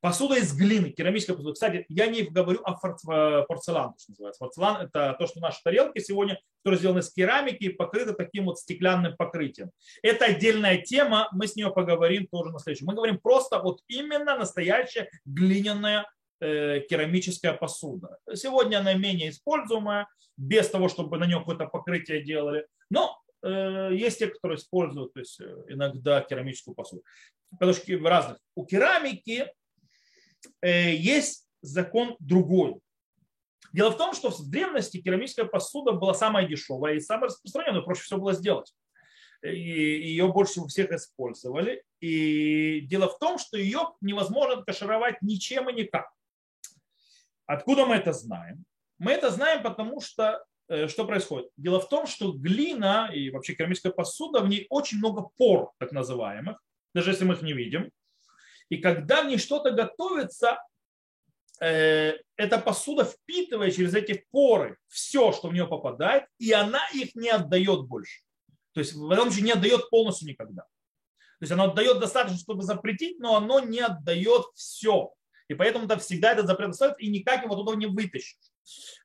Посуда 0.00 0.36
из 0.38 0.56
глины, 0.56 0.90
керамическая 0.90 1.36
посуда. 1.36 1.54
Кстати, 1.54 1.84
я 1.88 2.06
не 2.06 2.22
говорю 2.22 2.60
о 2.64 2.72
порцелан, 2.72 3.94
что 3.98 4.12
называется. 4.12 4.38
Порцелан– 4.38 4.76
это 4.86 5.14
то, 5.18 5.26
что 5.26 5.40
наши 5.40 5.60
тарелки 5.62 5.98
сегодня, 5.98 6.40
которые 6.62 6.78
сделаны 6.78 7.00
из 7.00 7.12
керамики 7.12 7.64
и 7.64 7.68
покрыты 7.68 8.14
таким 8.14 8.46
вот 8.46 8.58
стеклянным 8.58 9.16
покрытием. 9.16 9.70
Это 10.02 10.24
отдельная 10.24 10.78
тема, 10.78 11.28
мы 11.32 11.46
с 11.46 11.54
нее 11.54 11.70
поговорим 11.70 12.26
тоже 12.28 12.50
на 12.50 12.58
следующем. 12.58 12.86
Мы 12.86 12.94
говорим 12.94 13.18
просто 13.18 13.58
вот 13.58 13.80
именно 13.88 14.38
настоящая 14.38 15.10
глиняная 15.26 16.10
э, 16.40 16.80
керамическая 16.88 17.52
посуда. 17.52 18.18
Сегодня 18.34 18.78
она 18.78 18.94
менее 18.94 19.28
используемая, 19.28 20.08
без 20.40 20.68
того, 20.70 20.88
чтобы 20.88 21.18
на 21.18 21.26
нее 21.26 21.38
какое-то 21.38 21.66
покрытие 21.66 22.22
делали. 22.22 22.66
Но 22.88 23.20
э, 23.42 23.90
есть 23.92 24.18
те, 24.18 24.28
которые 24.28 24.56
используют 24.56 25.12
то 25.12 25.20
есть, 25.20 25.38
э, 25.40 25.64
иногда 25.68 26.22
керамическую 26.22 26.74
посуду. 26.74 27.02
Потому 27.50 27.74
что 27.74 27.98
в 27.98 28.06
разных. 28.06 28.38
У 28.54 28.64
керамики 28.64 29.40
э, 29.40 29.52
есть 30.62 31.46
закон 31.62 32.16
другой. 32.18 32.80
Дело 33.72 33.90
в 33.90 33.96
том, 33.96 34.14
что 34.14 34.30
в 34.30 34.50
древности 34.50 35.00
керамическая 35.00 35.44
посуда 35.44 35.92
была 35.92 36.14
самая 36.14 36.46
дешевая 36.46 36.94
и 36.94 37.00
самая 37.00 37.28
распространенная, 37.28 37.82
проще 37.82 38.02
всего 38.02 38.20
было 38.20 38.32
сделать. 38.32 38.74
И 39.42 39.48
ее 39.48 40.28
больше 40.28 40.52
всего 40.52 40.66
всех 40.66 40.90
использовали. 40.90 41.82
И 42.00 42.80
дело 42.82 43.08
в 43.08 43.18
том, 43.18 43.38
что 43.38 43.56
ее 43.56 43.92
невозможно 44.00 44.62
кашировать 44.62 45.22
ничем 45.22 45.70
и 45.70 45.72
никак. 45.72 46.10
Откуда 47.46 47.86
мы 47.86 47.96
это 47.96 48.12
знаем? 48.12 48.64
Мы 48.98 49.12
это 49.12 49.30
знаем, 49.30 49.62
потому 49.62 50.00
что 50.00 50.44
э, 50.68 50.88
что 50.88 51.06
происходит? 51.06 51.50
Дело 51.56 51.80
в 51.80 51.88
том, 51.88 52.06
что 52.06 52.32
глина 52.32 53.10
и 53.12 53.30
вообще 53.30 53.54
керамическая 53.54 53.92
посуда, 53.92 54.40
в 54.40 54.48
ней 54.48 54.66
очень 54.68 54.98
много 54.98 55.30
пор, 55.36 55.72
так 55.78 55.92
называемых, 55.92 56.62
даже 56.94 57.10
если 57.10 57.24
мы 57.24 57.34
их 57.34 57.42
не 57.42 57.54
видим. 57.54 57.90
И 58.70 58.78
когда 58.78 59.22
в 59.22 59.26
ней 59.26 59.36
что-то 59.36 59.72
готовится, 59.72 60.58
э, 61.60 62.14
эта 62.36 62.58
посуда 62.58 63.04
впитывает 63.04 63.76
через 63.76 63.94
эти 63.94 64.24
поры 64.30 64.78
все, 64.88 65.32
что 65.32 65.48
в 65.48 65.52
нее 65.52 65.66
попадает, 65.66 66.24
и 66.38 66.52
она 66.52 66.80
их 66.94 67.14
не 67.14 67.28
отдает 67.28 67.82
больше. 67.82 68.22
То 68.72 68.80
есть 68.80 68.94
в 68.94 69.10
этом 69.10 69.24
случае 69.24 69.44
не 69.44 69.52
отдает 69.52 69.90
полностью 69.90 70.28
никогда. 70.28 70.62
То 70.62 71.44
есть 71.44 71.52
оно 71.52 71.64
отдает 71.64 71.98
достаточно, 71.98 72.38
чтобы 72.38 72.62
запретить, 72.62 73.18
но 73.18 73.36
оно 73.36 73.60
не 73.60 73.80
отдает 73.80 74.44
все. 74.54 75.12
И 75.48 75.54
поэтому 75.54 75.88
там 75.88 75.98
всегда 75.98 76.32
этот 76.32 76.46
запрет 76.46 76.70
остается, 76.70 77.00
и 77.00 77.10
никак 77.10 77.42
его 77.42 77.56
туда 77.56 77.74
не 77.74 77.86
вытащишь. 77.86 78.36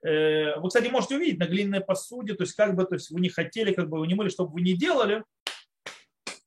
Э, 0.03 0.59
вы, 0.59 0.67
кстати, 0.67 0.89
можете 0.89 1.15
увидеть 1.15 1.39
на 1.39 1.47
глиняной 1.47 1.81
посуде, 1.81 2.35
то 2.35 2.43
есть 2.43 2.53
как 2.53 2.75
бы 2.75 2.85
то 2.85 2.93
есть 2.93 3.09
вы 3.09 3.19
не 3.19 3.29
хотели, 3.29 3.73
как 3.73 3.89
бы 3.89 3.99
вы 3.99 4.05
не 4.05 4.13
мыли, 4.13 4.29
чтобы 4.29 4.53
вы 4.53 4.61
не 4.61 4.77
делали, 4.77 5.23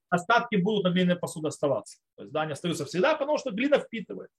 остатки 0.09 0.55
будут 0.55 0.83
на 0.83 0.89
глиняной 0.89 1.15
посуде 1.15 1.47
оставаться. 1.47 1.97
То 2.15 2.23
есть 2.23 2.33
да, 2.33 2.41
они 2.41 2.53
остаются 2.53 2.85
всегда, 2.85 3.15
потому 3.15 3.37
что 3.37 3.51
глина 3.51 3.79
впитывает. 3.79 4.29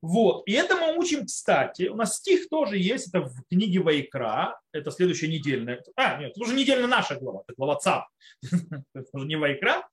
Вот. 0.00 0.42
И 0.46 0.52
это 0.52 0.76
мы 0.76 0.98
учим, 0.98 1.24
кстати, 1.24 1.88
у 1.88 1.96
нас 1.96 2.16
стих 2.16 2.48
тоже 2.50 2.76
есть, 2.76 3.08
это 3.08 3.22
в 3.22 3.42
книге 3.48 3.80
Вайкра, 3.80 4.60
это 4.70 4.90
следующая 4.90 5.28
недельная. 5.28 5.82
А, 5.96 6.18
нет, 6.18 6.32
это 6.32 6.40
уже 6.42 6.54
недельная 6.54 6.88
наша 6.88 7.16
глава, 7.16 7.42
это 7.46 7.54
глава 7.56 7.76
ЦАП, 7.76 8.04
это 8.94 9.08
уже 9.12 9.26
не 9.26 9.36
Вайкра. 9.36 9.88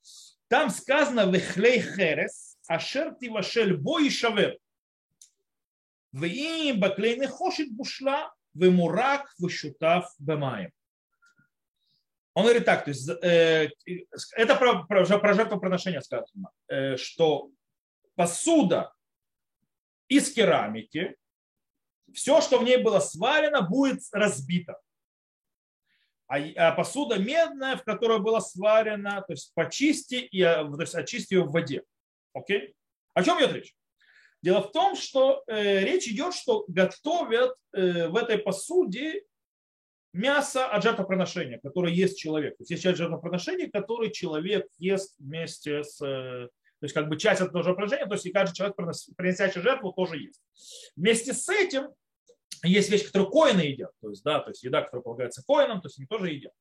Там 0.50 0.70
сказано 0.70 1.32
«Вехлей 1.32 1.80
херес, 1.80 2.58
ашер 2.68 3.16
тивашель 3.16 3.78
бой 3.78 4.10
шавер». 4.10 4.58
ואם 6.14 6.76
בכלי 6.80 7.16
נחושת 7.16 7.66
бушла, 7.76 8.28
ומורק 8.56 9.34
ושותף 9.46 10.06
бемаем. 10.20 10.75
Он 12.37 12.43
говорит 12.43 12.67
так, 12.67 12.85
то 12.85 12.91
есть 12.91 13.09
э, 13.09 13.71
это 14.37 14.57
про, 14.57 14.85
про, 14.85 15.07
про 15.07 15.33
жертвоприношение 15.33 16.03
сказано, 16.03 16.51
э, 16.69 16.99
что 16.99 17.51
посуда 18.15 18.93
из 20.07 20.31
керамики, 20.35 21.17
все, 22.13 22.43
что 22.43 22.59
в 22.59 22.65
ней 22.65 22.77
было 22.77 23.01
сварено, 23.01 23.63
будет 23.63 24.03
разбито. 24.13 24.79
А, 26.27 26.37
а 26.57 26.73
посуда 26.73 27.19
медная, 27.19 27.79
в 27.79 27.85
которой 27.85 28.19
было 28.19 28.41
сварено, 28.41 29.25
то 29.27 29.33
есть 29.33 29.55
почисти, 29.55 30.17
и, 30.17 30.43
э, 30.43 30.57
то 30.57 30.81
есть 30.83 30.95
очисти 30.95 31.33
ее 31.33 31.45
в 31.45 31.53
воде. 31.53 31.85
Окей? 32.35 32.75
О 33.15 33.25
чем 33.25 33.39
идет 33.39 33.53
речь? 33.55 33.75
Дело 34.43 34.61
в 34.61 34.73
том, 34.73 34.95
что 34.95 35.43
э, 35.47 35.81
речь 35.85 36.07
идет, 36.07 36.35
что 36.35 36.67
готовят 36.69 37.57
э, 37.73 38.09
в 38.09 38.17
этой 38.17 38.37
посуде 38.37 39.25
мясо 40.17 40.67
от 40.67 40.83
жертвоприношения, 40.83 41.59
которое 41.63 41.93
ест 41.93 42.17
человек. 42.17 42.57
То 42.57 42.63
есть 42.63 42.71
есть 42.71 42.83
часть 42.83 42.99
жертвоприношения, 42.99 43.71
который 43.71 44.11
человек 44.11 44.67
ест 44.79 45.15
вместе 45.19 45.85
с... 45.85 46.01
Э, 46.03 46.49
то 46.79 46.85
есть 46.85 46.95
как 46.95 47.09
бы 47.09 47.17
часть 47.17 47.41
этого 47.41 47.63
жертвоприношения, 47.63 48.07
то 48.07 48.15
есть 48.15 48.27
и 48.27 48.33
каждый 48.33 48.55
человек, 48.55 48.77
приносящий 49.17 49.61
жертву, 49.61 49.93
тоже 49.93 50.19
ест. 50.19 50.43
Вместе 50.95 51.33
с 51.33 51.49
этим 51.49 51.89
есть 52.63 52.91
вещи, 52.91 53.07
которые 53.07 53.31
коины 53.31 53.61
едят, 53.61 53.93
то 54.01 54.11
есть, 54.11 54.23
да, 54.25 54.41
то 54.41 54.51
есть 54.51 54.63
еда, 54.63 54.83
которая 54.83 55.03
полагается 55.03 55.43
коинам, 55.47 55.81
то 55.81 55.87
есть 55.87 55.99
они 55.99 56.07
тоже 56.07 56.31
едят. 56.31 56.53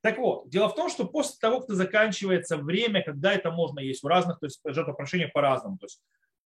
Так 0.00 0.18
вот, 0.18 0.48
дело 0.48 0.68
в 0.68 0.74
том, 0.74 0.88
что 0.88 1.06
после 1.06 1.36
того, 1.40 1.60
как 1.60 1.74
заканчивается 1.74 2.56
время, 2.56 3.02
когда 3.02 3.32
это 3.32 3.50
можно 3.50 3.80
есть 3.80 4.02
в 4.02 4.06
разных, 4.06 4.38
то 4.40 4.46
есть 4.46 4.60
жертвоприношениях 4.64 5.32
по-разному, 5.32 5.78
то 5.78 5.86
есть 5.86 6.00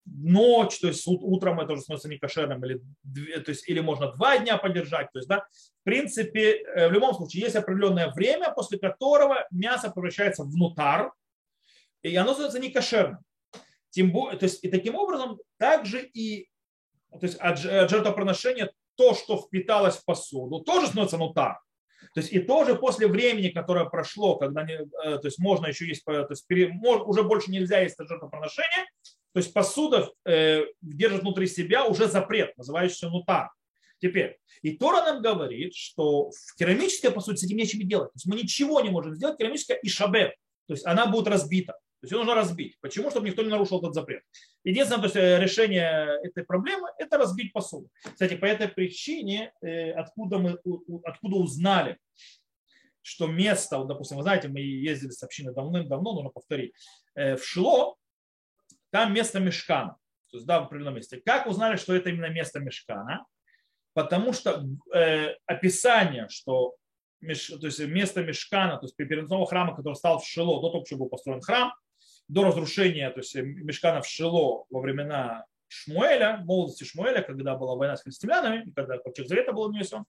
ночь, 0.06 0.78
то 0.78 0.88
есть 0.88 1.06
утром 1.06 1.60
это 1.60 1.72
уже 1.72 1.82
становится 1.82 2.08
некошерным, 2.08 2.64
или, 2.64 2.80
то 3.40 3.50
есть, 3.50 3.68
или 3.68 3.80
можно 3.80 4.12
два 4.12 4.38
дня 4.38 4.56
подержать. 4.56 5.10
То 5.12 5.18
есть, 5.18 5.28
да, 5.28 5.46
в 5.80 5.84
принципе, 5.84 6.62
э, 6.62 6.88
в 6.88 6.92
любом 6.92 7.14
случае, 7.14 7.42
есть 7.42 7.56
определенное 7.56 8.10
время, 8.12 8.52
после 8.52 8.78
которого 8.78 9.46
мясо 9.50 9.90
превращается 9.90 10.44
в 10.44 10.56
нутар, 10.56 11.12
и 12.02 12.14
оно 12.16 12.32
становится 12.32 12.60
некошерным. 12.60 13.18
Тем 13.90 14.12
более, 14.12 14.38
то 14.38 14.44
есть, 14.44 14.62
и 14.62 14.68
таким 14.68 14.94
образом 14.94 15.38
также 15.58 16.02
и 16.02 16.48
то 17.10 17.26
есть 17.26 17.36
от, 17.38 17.58
жертвоприношения 17.58 18.72
то, 18.96 19.14
что 19.14 19.38
впиталось 19.38 19.96
в 19.96 20.04
посуду, 20.04 20.60
тоже 20.60 20.86
становится 20.86 21.18
нутар. 21.18 21.60
То 22.14 22.20
есть 22.20 22.32
и 22.32 22.40
тоже 22.40 22.74
после 22.76 23.08
времени, 23.08 23.48
которое 23.48 23.86
прошло, 23.86 24.36
когда 24.36 24.62
не, 24.62 24.74
э, 24.74 25.18
то 25.18 25.24
есть 25.24 25.38
можно 25.38 25.66
еще 25.66 25.86
есть, 25.86 26.04
то 26.04 26.26
есть 26.28 26.46
уже 26.48 27.22
больше 27.22 27.50
нельзя 27.50 27.80
есть 27.80 27.96
жертвоприношение, 27.98 28.86
то 29.36 29.40
есть 29.40 29.52
посуда 29.52 30.10
э, 30.24 30.62
держит 30.80 31.20
внутри 31.20 31.46
себя 31.46 31.84
уже 31.84 32.06
запрет, 32.06 32.56
называющийся 32.56 33.10
нутар. 33.10 33.50
Теперь, 34.00 34.38
и 34.62 34.78
Тора 34.78 35.04
нам 35.04 35.20
говорит, 35.20 35.74
что 35.74 36.30
в 36.30 36.56
керамической 36.56 37.10
посуде 37.10 37.36
с 37.36 37.44
этим 37.44 37.58
нечего 37.58 37.84
делать. 37.84 38.08
То 38.12 38.16
есть 38.16 38.24
мы 38.24 38.36
ничего 38.36 38.80
не 38.80 38.88
можем 38.88 39.14
сделать, 39.14 39.36
керамическая 39.36 39.76
и 39.76 39.90
шабет. 39.90 40.36
То 40.66 40.72
есть 40.72 40.86
она 40.86 41.04
будет 41.04 41.28
разбита. 41.28 41.74
То 41.74 42.04
есть 42.04 42.12
ее 42.12 42.18
нужно 42.20 42.34
разбить. 42.34 42.78
Почему? 42.80 43.10
Чтобы 43.10 43.28
никто 43.28 43.42
не 43.42 43.50
нарушил 43.50 43.78
этот 43.80 43.92
запрет. 43.92 44.22
Единственное 44.64 45.00
то 45.02 45.04
есть, 45.04 45.16
э, 45.16 45.38
решение 45.38 46.18
этой 46.22 46.42
проблемы– 46.42 46.88
это 46.98 47.18
разбить 47.18 47.52
посуду. 47.52 47.90
Кстати, 48.04 48.36
по 48.36 48.46
этой 48.46 48.68
причине, 48.68 49.52
э, 49.60 49.90
откуда 49.90 50.38
мы 50.38 50.58
откуда 51.04 51.36
узнали, 51.36 51.98
что 53.02 53.26
место, 53.26 53.76
вот, 53.76 53.88
допустим, 53.88 54.16
вы 54.16 54.22
знаете, 54.22 54.48
мы 54.48 54.60
ездили 54.60 55.10
с 55.10 55.22
общиной 55.22 55.52
давным-давно, 55.52 56.14
нужно 56.14 56.30
повторить, 56.30 56.72
в 57.14 57.38
Шло 57.42 57.98
там 58.96 59.12
место 59.12 59.40
мешкана. 59.40 59.96
То 60.30 60.38
есть, 60.38 60.46
да, 60.46 60.60
в 60.60 60.64
определенном 60.64 60.94
месте. 60.94 61.20
Как 61.22 61.46
узнали, 61.46 61.76
что 61.76 61.94
это 61.94 62.08
именно 62.08 62.30
место 62.30 62.60
мешкана? 62.60 63.26
Потому 63.92 64.32
что 64.32 64.64
э, 64.94 65.34
описание, 65.44 66.28
что 66.30 66.76
меш, 67.20 67.46
то 67.46 67.66
есть 67.66 67.78
место 67.80 68.22
мешкана, 68.22 68.78
то 68.78 68.86
есть 68.86 68.96
переносного 68.96 69.46
храма, 69.46 69.76
который 69.76 69.94
стал 69.94 70.18
в 70.18 70.26
Шило, 70.26 70.62
до 70.62 70.70
того, 70.70 70.84
как 70.84 70.98
был 70.98 71.10
построен 71.10 71.42
храм, 71.42 71.74
до 72.28 72.44
разрушения 72.44 73.10
то 73.10 73.20
есть, 73.20 73.34
мешкана 73.34 74.00
в 74.00 74.08
Шило 74.08 74.64
во 74.70 74.80
времена 74.80 75.44
Шмуэля, 75.68 76.42
молодости 76.44 76.84
Шмуэля, 76.84 77.22
когда 77.22 77.56
была 77.56 77.74
война 77.74 77.96
с 77.96 78.02
христианами, 78.02 78.70
когда 78.74 78.98
Ковчег 78.98 79.28
Завета 79.28 79.52
был 79.52 79.68
внесен. 79.68 80.04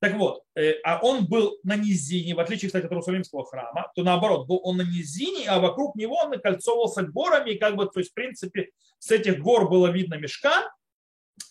Так 0.00 0.14
вот, 0.14 0.42
э, 0.54 0.74
а 0.84 1.00
он 1.02 1.26
был 1.26 1.58
на 1.62 1.76
низине, 1.76 2.34
в 2.34 2.40
отличие, 2.40 2.68
кстати, 2.68 2.86
от 2.86 2.92
Иерусалимского 2.92 3.44
храма, 3.44 3.90
то 3.94 4.02
наоборот, 4.02 4.46
был 4.46 4.60
он 4.62 4.76
на 4.76 4.82
низине, 4.82 5.48
а 5.48 5.58
вокруг 5.58 5.96
него 5.96 6.16
он 6.16 6.30
накольцовывался 6.30 7.02
горами, 7.02 7.50
и 7.50 7.58
как 7.58 7.76
бы, 7.76 7.86
то 7.86 7.98
есть, 7.98 8.12
в 8.12 8.14
принципе, 8.14 8.70
с 8.98 9.10
этих 9.10 9.40
гор 9.40 9.68
было 9.68 9.88
видно 9.88 10.14
мешка, 10.14 10.70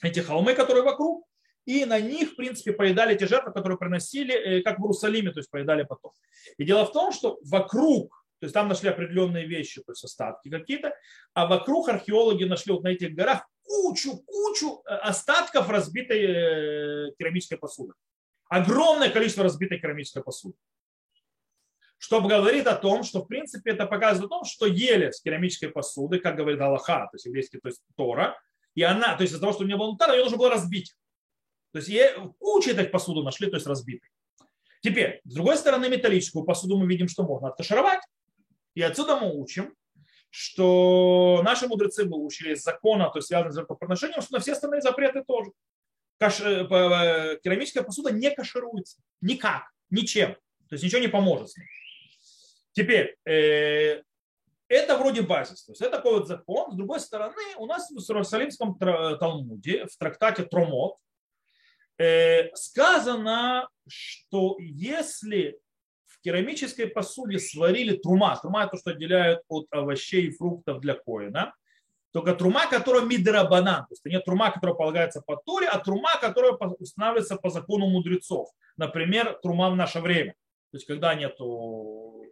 эти 0.01 0.19
холмы, 0.19 0.53
которые 0.53 0.83
вокруг, 0.83 1.25
и 1.65 1.83
на 1.83 1.99
них, 1.99 2.31
в 2.31 2.35
принципе, 2.37 2.71
поедали 2.71 3.17
те 3.17 3.27
жертвы, 3.27 3.51
которые 3.51 3.77
приносили, 3.77 4.33
э, 4.33 4.61
как 4.61 4.79
в 4.79 4.83
Иерусалиме, 4.83 5.31
то 5.31 5.39
есть 5.39 5.51
поедали 5.51 5.83
потом. 5.83 6.11
И 6.57 6.63
дело 6.63 6.85
в 6.85 6.93
том, 6.93 7.11
что 7.11 7.37
вокруг 7.43 8.25
то 8.39 8.45
есть 8.45 8.53
там 8.53 8.67
нашли 8.67 8.89
определенные 8.89 9.45
вещи, 9.47 9.81
то 9.81 9.91
есть 9.91 10.03
остатки 10.03 10.49
какие-то, 10.49 10.93
а 11.33 11.47
вокруг 11.47 11.89
археологи 11.89 12.43
нашли 12.43 12.73
вот 12.73 12.83
на 12.83 12.89
этих 12.89 13.15
горах 13.15 13.47
кучу, 13.63 14.17
кучу 14.25 14.81
э, 14.85 14.93
остатков 14.95 15.69
разбитой 15.69 16.23
э, 16.23 17.11
керамической 17.17 17.57
посуды. 17.57 17.93
Огромное 18.49 19.09
количество 19.09 19.43
разбитой 19.43 19.79
керамической 19.79 20.23
посуды. 20.23 20.55
Что 21.97 22.21
говорит 22.21 22.67
о 22.67 22.75
том, 22.75 23.03
что 23.03 23.21
в 23.21 23.27
принципе 23.27 23.71
это 23.71 23.87
показывает 23.87 24.31
о 24.31 24.35
том, 24.35 24.45
что 24.45 24.67
ели 24.67 25.09
с 25.09 25.19
керамической 25.19 25.69
посуды, 25.69 26.19
как 26.19 26.35
говорит 26.35 26.61
Аллаха, 26.61 27.07
то 27.11 27.15
есть 27.15 27.25
еврейский, 27.25 27.59
то 27.59 27.69
есть 27.69 27.81
Тора, 27.95 28.39
и 28.75 28.83
она, 28.83 29.15
то 29.15 29.23
есть 29.23 29.33
из-за 29.33 29.41
того, 29.41 29.53
что 29.53 29.63
у 29.63 29.65
нее 29.65 29.77
был 29.77 29.91
нутар, 29.91 30.13
ее 30.13 30.23
нужно 30.23 30.37
было 30.37 30.51
разбить. 30.51 30.95
То 31.73 31.79
есть 31.79 31.91
кучу 32.37 32.69
этой 32.69 32.85
посуды 32.85 33.23
нашли, 33.23 33.49
то 33.49 33.55
есть 33.55 33.65
разбитой. 33.65 34.09
Теперь, 34.81 35.21
с 35.25 35.33
другой 35.33 35.57
стороны, 35.57 35.89
металлическую 35.89 36.45
посуду 36.45 36.77
мы 36.77 36.87
видим, 36.87 37.07
что 37.07 37.23
можно 37.23 37.49
откашировать. 37.49 37.99
И 38.77 38.81
отсюда 38.83 39.15
мы 39.15 39.33
учим, 39.33 39.75
что 40.29 41.41
наши 41.43 41.67
мудрецы 41.67 42.05
выучили 42.05 42.53
из 42.53 42.61
закона, 42.61 43.09
то 43.09 43.17
есть 43.17 43.27
связанного 43.27 43.51
с 43.51 43.55
жертвоприношением, 43.55 44.21
что 44.21 44.33
на 44.33 44.39
все 44.39 44.51
остальные 44.51 44.81
запреты 44.81 45.23
тоже. 45.23 45.49
Каш... 46.19 46.41
Э, 46.41 46.67
э, 46.69 47.39
керамическая 47.43 47.81
посуда 47.81 48.11
не 48.11 48.29
кашируется. 48.29 48.99
Никак. 49.19 49.63
Ничем. 49.89 50.35
То 50.69 50.75
есть 50.75 50.83
ничего 50.83 51.01
не 51.01 51.07
поможет 51.07 51.49
с 51.49 51.57
ней. 51.57 51.65
Теперь, 52.73 53.17
э, 53.25 54.03
это 54.67 54.95
вроде 54.99 55.23
базис. 55.23 55.63
То 55.63 55.71
есть 55.71 55.81
это 55.81 55.97
такой 55.97 56.19
вот 56.19 56.27
закон. 56.27 56.71
С 56.71 56.75
другой 56.75 56.99
стороны, 56.99 57.41
у 57.57 57.65
нас 57.65 57.89
в 57.89 57.97
Иерусалимском 57.97 58.77
Талмуде, 58.77 59.87
в 59.87 59.97
трактате 59.97 60.43
Тромот, 60.43 60.97
сказано, 62.53 63.69
что 63.87 64.55
если 64.59 65.59
керамической 66.23 66.87
посуде 66.87 67.39
сварили 67.39 67.97
трума. 67.97 68.37
Трума– 68.41 68.61
это 68.63 68.71
то, 68.71 68.77
что 68.77 68.91
отделяют 68.91 69.41
от 69.47 69.67
овощей 69.71 70.27
и 70.27 70.31
фруктов 70.31 70.81
для 70.81 70.93
коина. 70.93 71.53
только 72.11 72.33
трума, 72.33 72.67
которая 72.67 73.03
мидрабанан. 73.03 73.81
То 73.81 73.91
есть 73.91 74.05
не 74.05 74.19
трума, 74.19 74.51
которая 74.51 74.75
полагается 74.75 75.21
по 75.21 75.37
Торе, 75.37 75.67
а 75.67 75.79
трума, 75.79 76.09
которая 76.19 76.53
устанавливается 76.53 77.35
по 77.35 77.49
закону 77.49 77.87
мудрецов. 77.87 78.49
Например, 78.77 79.37
трума 79.41 79.69
в 79.69 79.75
наше 79.75 79.99
время. 79.99 80.33
То 80.71 80.77
есть 80.77 80.87
когда 80.87 81.15
нету 81.15 82.23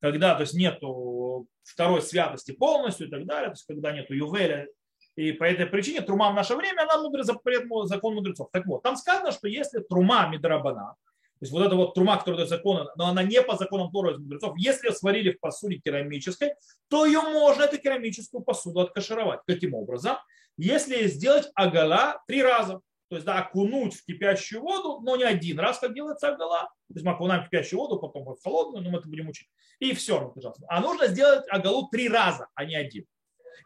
когда 0.00 0.34
то 0.34 0.42
есть 0.42 0.52
нету 0.52 1.46
второй 1.62 2.02
святости 2.02 2.52
полностью 2.52 3.06
и 3.06 3.10
так 3.10 3.24
далее, 3.24 3.48
то 3.48 3.54
есть 3.54 3.64
когда 3.64 3.90
нету 3.90 4.12
ювеля, 4.12 4.68
и 5.16 5.32
по 5.32 5.44
этой 5.44 5.64
причине 5.64 6.02
трума 6.02 6.30
в 6.30 6.34
наше 6.34 6.56
время, 6.56 6.82
она 6.82 7.00
мудрый 7.00 7.24
закон 7.24 8.14
мудрецов. 8.14 8.50
Так 8.52 8.66
вот, 8.66 8.82
там 8.82 8.96
сказано, 8.96 9.32
что 9.32 9.48
если 9.48 9.78
трума 9.78 10.28
мидрабана, 10.28 10.96
есть 11.44 11.52
вот 11.52 11.64
эта 11.64 11.76
вот 11.76 11.94
трума, 11.94 12.16
которая 12.16 12.38
дает 12.38 12.48
закон, 12.48 12.88
но 12.96 13.06
она 13.06 13.22
не 13.22 13.40
по 13.42 13.56
законам 13.56 13.90
Тора 13.90 14.12
из 14.12 14.18
мудрецов. 14.18 14.54
Если 14.56 14.90
сварили 14.90 15.32
в 15.32 15.40
посуде 15.40 15.76
керамической, 15.76 16.54
то 16.88 17.06
ее 17.06 17.20
можно, 17.20 17.62
эту 17.62 17.78
керамическую 17.78 18.42
посуду, 18.42 18.80
откашировать. 18.80 19.40
Каким 19.46 19.74
образом? 19.74 20.16
Если 20.56 21.06
сделать 21.06 21.50
агала 21.54 22.22
три 22.26 22.42
раза. 22.42 22.80
То 23.08 23.16
есть 23.16 23.26
да, 23.26 23.38
окунуть 23.38 23.94
в 23.94 24.04
кипящую 24.06 24.62
воду, 24.62 25.00
но 25.02 25.16
не 25.16 25.24
один 25.24 25.60
раз, 25.60 25.78
как 25.78 25.94
делается 25.94 26.28
агала. 26.28 26.62
То 26.88 26.94
есть 26.94 27.04
мы 27.04 27.12
окунаем 27.12 27.42
в 27.42 27.46
кипящую 27.46 27.80
воду, 27.80 27.98
потом 27.98 28.24
в 28.24 28.42
холодную, 28.42 28.82
но 28.82 28.90
мы 28.90 28.98
это 28.98 29.08
будем 29.08 29.28
учить. 29.28 29.48
И 29.78 29.94
все, 29.94 30.30
пожалуйста. 30.30 30.64
А 30.68 30.80
нужно 30.80 31.06
сделать 31.08 31.44
агалу 31.50 31.88
три 31.88 32.08
раза, 32.08 32.48
а 32.54 32.64
не 32.64 32.74
один. 32.74 33.04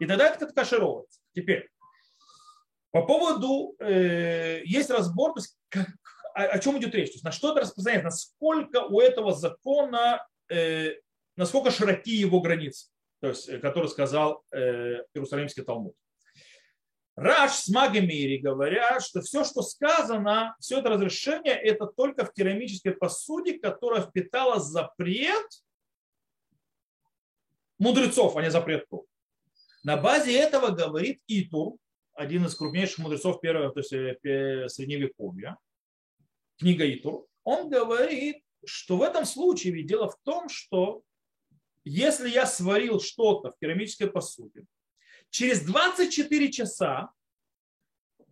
И 0.00 0.06
тогда 0.06 0.28
это 0.28 0.46
кашировается. 0.52 1.20
Теперь, 1.34 1.70
по 2.90 3.06
поводу, 3.06 3.76
э, 3.78 4.62
есть 4.64 4.90
разбор, 4.90 5.34
то 5.34 5.40
есть 5.40 5.56
как, 5.68 5.86
о, 6.46 6.58
чем 6.58 6.78
идет 6.78 6.94
речь, 6.94 7.08
то 7.08 7.14
есть 7.14 7.24
на 7.24 7.32
что 7.32 7.52
это 7.52 7.62
распространяется, 7.62 8.06
насколько 8.06 8.84
у 8.84 9.00
этого 9.00 9.34
закона, 9.34 10.26
э, 10.50 10.94
насколько 11.36 11.70
широки 11.70 12.12
его 12.12 12.40
границы, 12.40 12.88
то 13.20 13.28
есть, 13.28 13.48
э, 13.48 13.58
который 13.58 13.88
сказал 13.88 14.44
э, 14.52 15.02
Иерусалимский 15.14 15.64
Талмуд. 15.64 15.94
Раш 17.16 17.50
с 17.50 17.68
Магомири 17.68 18.38
говорят, 18.38 19.04
что 19.04 19.20
все, 19.22 19.42
что 19.42 19.62
сказано, 19.62 20.54
все 20.60 20.78
это 20.78 20.90
разрешение, 20.90 21.54
это 21.54 21.86
только 21.86 22.24
в 22.24 22.32
керамической 22.32 22.92
посуде, 22.92 23.58
которая 23.58 24.02
впитала 24.02 24.60
запрет 24.60 25.46
мудрецов, 27.78 28.36
а 28.36 28.42
не 28.42 28.52
запрет 28.52 28.88
Тур. 28.88 29.04
На 29.82 29.96
базе 29.96 30.38
этого 30.38 30.68
говорит 30.68 31.20
Итур, 31.26 31.76
один 32.14 32.46
из 32.46 32.54
крупнейших 32.54 32.98
мудрецов 32.98 33.40
первого, 33.40 33.72
то 33.72 33.80
есть 33.80 33.92
э, 33.92 34.68
средневековья, 34.68 35.56
книга 36.58 36.84
Итур, 36.84 37.26
он 37.44 37.68
говорит, 37.68 38.42
что 38.64 38.96
в 38.96 39.02
этом 39.02 39.24
случае 39.24 39.72
ведь 39.72 39.86
дело 39.86 40.08
в 40.10 40.18
том, 40.22 40.48
что 40.48 41.02
если 41.84 42.28
я 42.28 42.46
сварил 42.46 43.00
что-то 43.00 43.52
в 43.52 43.58
керамической 43.58 44.10
посуде, 44.10 44.64
через 45.30 45.62
24 45.62 46.52
часа 46.52 47.10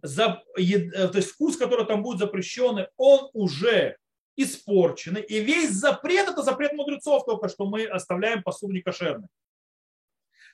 за, 0.02 0.42
э, 0.56 1.08
то 1.08 1.16
есть 1.16 1.30
вкус, 1.30 1.56
который 1.56 1.86
там 1.86 2.02
будет 2.02 2.18
запрещенный, 2.18 2.88
он 2.96 3.30
уже 3.32 3.96
испорченный. 4.36 5.22
И 5.22 5.40
весь 5.40 5.70
запрет, 5.70 6.28
это 6.28 6.42
запрет 6.42 6.72
мудрецов 6.74 7.24
только, 7.24 7.48
что 7.48 7.66
мы 7.66 7.86
оставляем 7.86 8.42
посуду 8.42 8.74
некошерной. 8.74 9.28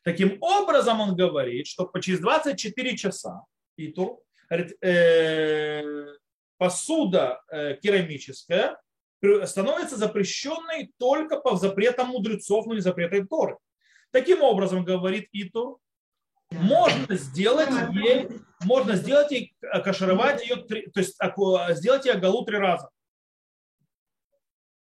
Таким 0.04 0.38
образом, 0.40 1.00
он 1.00 1.16
говорит, 1.16 1.66
что 1.66 1.90
через 2.00 2.20
24 2.20 2.96
часа 2.96 3.44
Итур, 3.76 4.20
говорит, 4.48 4.76
э, 4.82 6.16
посуда 6.62 7.42
э, 7.50 7.74
керамическая 7.82 8.78
становится 9.46 9.96
запрещенной 9.96 10.92
только 10.96 11.40
по 11.40 11.56
запретам 11.56 12.10
мудрецов, 12.10 12.66
но 12.66 12.74
не 12.74 12.80
запретам 12.80 13.26
Торы. 13.26 13.56
Таким 14.12 14.42
образом, 14.42 14.84
говорит 14.84 15.28
Итур, 15.32 15.78
можно 16.52 17.16
сделать 17.16 17.70
ей, 17.94 18.28
можно 18.60 18.94
сделать 18.94 19.32
ей, 19.32 19.56
кашировать 19.60 20.44
ее, 20.44 20.54
то 20.56 21.00
есть 21.00 21.18
сделать 21.70 22.04
ей 22.04 22.12
агалу 22.12 22.44
три 22.44 22.58
раза. 22.58 22.90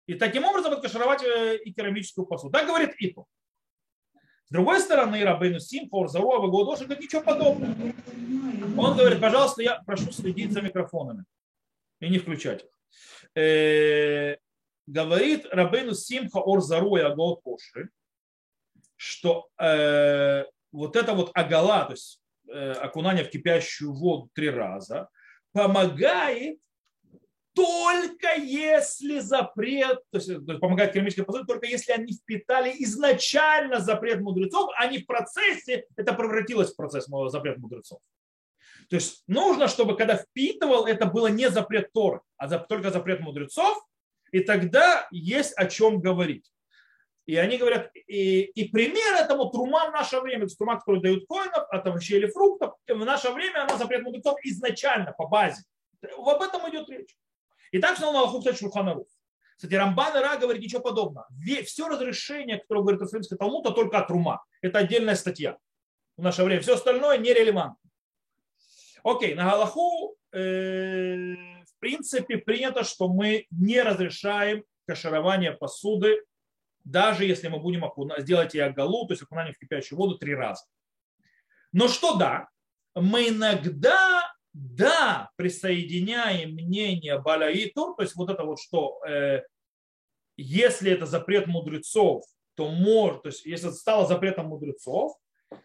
И 0.07 0.15
таким 0.15 0.47
образом 0.47 0.73
откашировать 0.73 1.23
э, 1.25 1.59
и 1.59 1.75
керамическую 1.75 2.27
посуду. 2.27 2.53
Так 2.53 2.67
говорит 2.67 2.95
Итур. 2.99 3.27
С 4.47 4.51
другой 4.51 4.81
стороны, 4.81 5.23
Рабейну 5.23 5.61
Симфор, 5.61 6.09
Зарова, 6.09 6.49
Годоша 6.49 6.85
говорит, 6.85 7.05
ничего 7.05 7.21
подобного. 7.21 7.75
Он 8.79 8.97
говорит, 8.97 9.21
пожалуйста, 9.21 9.63
я 9.63 9.83
прошу 9.85 10.11
следить 10.11 10.53
за 10.53 10.63
микрофонами 10.63 11.27
и 12.01 12.09
не 12.09 12.19
включать 12.19 12.65
их. 12.65 12.71
Э, 13.35 14.37
говорит 14.87 15.47
Рабейну 15.51 15.95
Симха 15.95 16.39
Ор 16.39 16.61
Заруя 16.61 17.09
Агол 17.09 17.37
Коши, 17.37 17.91
что 18.97 19.49
э, 19.59 20.45
вот 20.73 20.97
это 20.97 21.13
вот 21.15 21.31
агала, 21.35 21.85
то 21.85 21.93
есть 21.93 22.21
э, 22.49 22.73
окунание 22.73 23.25
в 23.25 23.31
кипящую 23.31 23.93
воду 23.93 24.31
три 24.35 24.51
раза, 24.51 25.09
помогает 25.53 26.59
только 27.55 28.35
если 28.35 29.19
запрет, 29.21 30.03
то 30.11 30.19
есть, 30.19 30.29
то 30.29 30.53
есть 30.53 30.61
помогает 30.61 30.93
керамической 30.93 31.25
посуде, 31.25 31.47
только 31.47 31.67
если 31.67 31.93
они 31.93 32.13
впитали 32.13 32.71
изначально 32.81 33.81
запрет 33.81 34.21
мудрецов, 34.21 34.71
а 34.77 34.87
не 34.89 34.99
в 34.99 35.07
процессе, 35.07 35.87
это 35.97 36.13
превратилось 36.13 36.73
в 36.73 36.77
процесс 36.77 37.07
запрет 37.29 37.57
мудрецов. 37.57 38.01
То 38.89 38.97
есть 38.97 39.25
нужно, 39.27 39.69
чтобы 39.69 39.97
когда 39.97 40.17
впитывал, 40.17 40.87
это 40.87 41.07
было 41.07 41.27
не 41.27 41.51
запрет 41.51 41.93
Торы, 41.93 42.21
а 42.37 42.49
только 42.59 42.91
запрет 42.91 43.21
мудрецов, 43.21 43.85
и 44.33 44.41
тогда 44.41 45.07
есть 45.11 45.53
о 45.57 45.67
чем 45.67 46.01
говорить. 46.01 46.51
И 47.27 47.37
они 47.37 47.59
говорят, 47.59 47.91
и, 47.95 48.43
и 48.43 48.69
пример 48.69 49.15
этому 49.15 49.51
трума 49.51 49.91
в 49.91 49.93
наше 49.93 50.21
время, 50.21 50.41
то 50.41 50.45
есть 50.45 50.59
трума, 50.59 50.79
которую 50.79 51.03
дают 51.03 51.27
коинов, 51.29 51.67
от 51.71 51.87
овощей 51.87 52.19
или 52.19 52.29
фруктов, 52.29 52.75
в 52.87 53.05
наше 53.05 53.31
время 53.31 53.65
она 53.65 53.77
запрет 53.77 54.03
мудрецов 54.03 54.39
изначально, 54.45 55.13
по 55.13 55.27
базе. 55.27 55.63
Об 56.17 56.41
этом 56.41 56.69
идет 56.71 56.89
речь. 56.89 57.17
И 57.73 57.81
так 57.81 57.99
на 57.99 58.09
Аллаху 58.09 58.39
кстати, 58.39 58.59
Шурханарух. 58.59 59.09
Кстати, 59.57 59.75
Рамбан 59.75 60.17
и 60.17 60.21
Ра 60.21 60.37
говорит 60.37 60.63
ничего 60.63 60.83
подобного. 60.83 61.27
Все 61.65 61.89
разрешение, 61.89 62.59
которое 62.59 62.83
говорит 62.83 63.03
Исламский 63.03 63.37
Талмуд, 63.37 63.65
это 63.65 63.75
только 63.75 63.99
от 63.99 64.11
Рума. 64.11 64.45
Это 64.61 64.79
отдельная 64.79 65.17
статья 65.17 65.57
в 66.17 66.23
наше 66.23 66.45
время. 66.45 66.61
Все 66.61 66.75
остальное 66.75 67.19
нерелевантно. 67.19 67.91
Окей, 69.07 69.35
на 69.37 69.49
Галаху 69.49 70.17
э, 70.33 71.35
в 71.63 71.79
принципе 71.79 72.39
принято, 72.39 72.83
что 72.83 73.07
мы 73.07 73.47
не 73.53 73.81
разрешаем 73.81 74.65
каширование 74.85 75.53
посуды, 75.53 76.25
даже 76.83 77.25
если 77.25 77.47
мы 77.47 77.61
будем 77.61 77.85
окуна, 77.85 78.19
сделать 78.19 78.55
ее 78.55 78.69
галу, 78.73 79.07
то 79.07 79.13
есть 79.13 79.23
окунание 79.23 79.55
в 79.55 79.59
кипящую 79.61 79.97
воду 79.97 80.19
три 80.19 80.35
раза. 80.35 80.65
Но 81.71 81.87
что 81.87 82.17
да, 82.17 82.49
мы 82.97 83.29
иногда 83.29 84.29
да, 84.53 85.31
присоединяем 85.37 86.55
мнение 86.55 87.21
Баля 87.21 87.53
то 87.73 87.95
есть 88.01 88.17
вот 88.17 88.29
это 88.29 88.43
вот, 88.43 88.59
что 88.59 89.01
э, 89.07 89.45
если 90.37 90.91
это 90.91 91.07
запрет 91.07 91.47
мудрецов, 91.47 92.25
то 92.57 92.71
может, 92.71 93.23
то 93.23 93.29
есть 93.29 93.47
если 93.47 93.69
это 93.69 93.77
стало 93.77 94.05
запретом 94.05 94.47
мудрецов, 94.47 95.17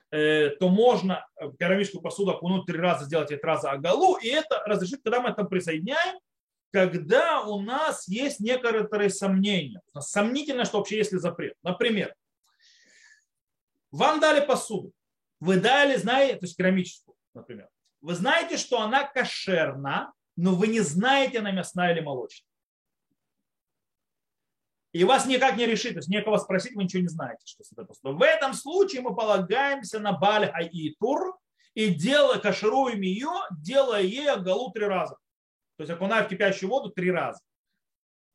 то 0.09 0.69
можно 0.69 1.25
керамическую 1.57 2.01
посуду 2.01 2.31
окунуть 2.31 2.65
три 2.65 2.77
раза, 2.77 3.05
сделать 3.05 3.29
три 3.29 3.39
раза 3.41 3.71
агалу, 3.71 4.17
и 4.17 4.27
это 4.27 4.61
разрешит, 4.65 5.01
когда 5.03 5.21
мы 5.21 5.29
это 5.29 5.45
присоединяем, 5.45 6.19
когда 6.71 7.41
у 7.41 7.61
нас 7.61 8.07
есть 8.07 8.39
некоторые 8.39 9.09
сомнения. 9.09 9.81
Сомнительно, 9.99 10.65
что 10.65 10.77
вообще 10.77 10.97
есть 10.97 11.11
ли 11.11 11.19
запрет. 11.19 11.55
Например, 11.63 12.13
вам 13.91 14.19
дали 14.19 14.45
посуду, 14.45 14.91
вы 15.39 15.59
дали, 15.59 15.95
знаете, 15.97 16.35
то 16.35 16.45
есть 16.45 16.55
керамическую, 16.57 17.15
например, 17.33 17.67
вы 18.01 18.15
знаете, 18.15 18.57
что 18.57 18.81
она 18.81 19.07
кошерна, 19.07 20.13
но 20.35 20.55
вы 20.55 20.67
не 20.67 20.79
знаете, 20.79 21.39
она 21.39 21.51
мясная 21.51 21.93
или 21.93 22.01
молочная. 22.01 22.50
И 24.93 25.03
вас 25.03 25.25
никак 25.25 25.55
не 25.55 25.65
решит, 25.65 25.93
то 25.93 25.99
есть 25.99 26.09
некого 26.09 26.37
спросить, 26.37 26.75
вы 26.75 26.83
ничего 26.83 27.01
не 27.01 27.07
знаете, 27.07 27.41
что 27.45 27.63
это 27.71 27.85
просто. 27.85 28.09
В 28.09 28.21
этом 28.21 28.53
случае 28.53 29.01
мы 29.01 29.15
полагаемся 29.15 29.99
на 29.99 30.11
Баль 30.11 30.51
и 30.71 30.95
Тур 30.99 31.37
и 31.73 31.93
делая, 31.93 32.39
кашируем 32.39 33.01
ее, 33.01 33.31
делая 33.51 34.01
ей 34.01 34.29
агалу 34.29 34.71
три 34.71 34.85
раза. 34.85 35.15
То 35.77 35.83
есть 35.83 35.91
окуная 35.91 36.23
в 36.23 36.27
кипящую 36.27 36.69
воду 36.69 36.89
три 36.89 37.09
раза. 37.09 37.39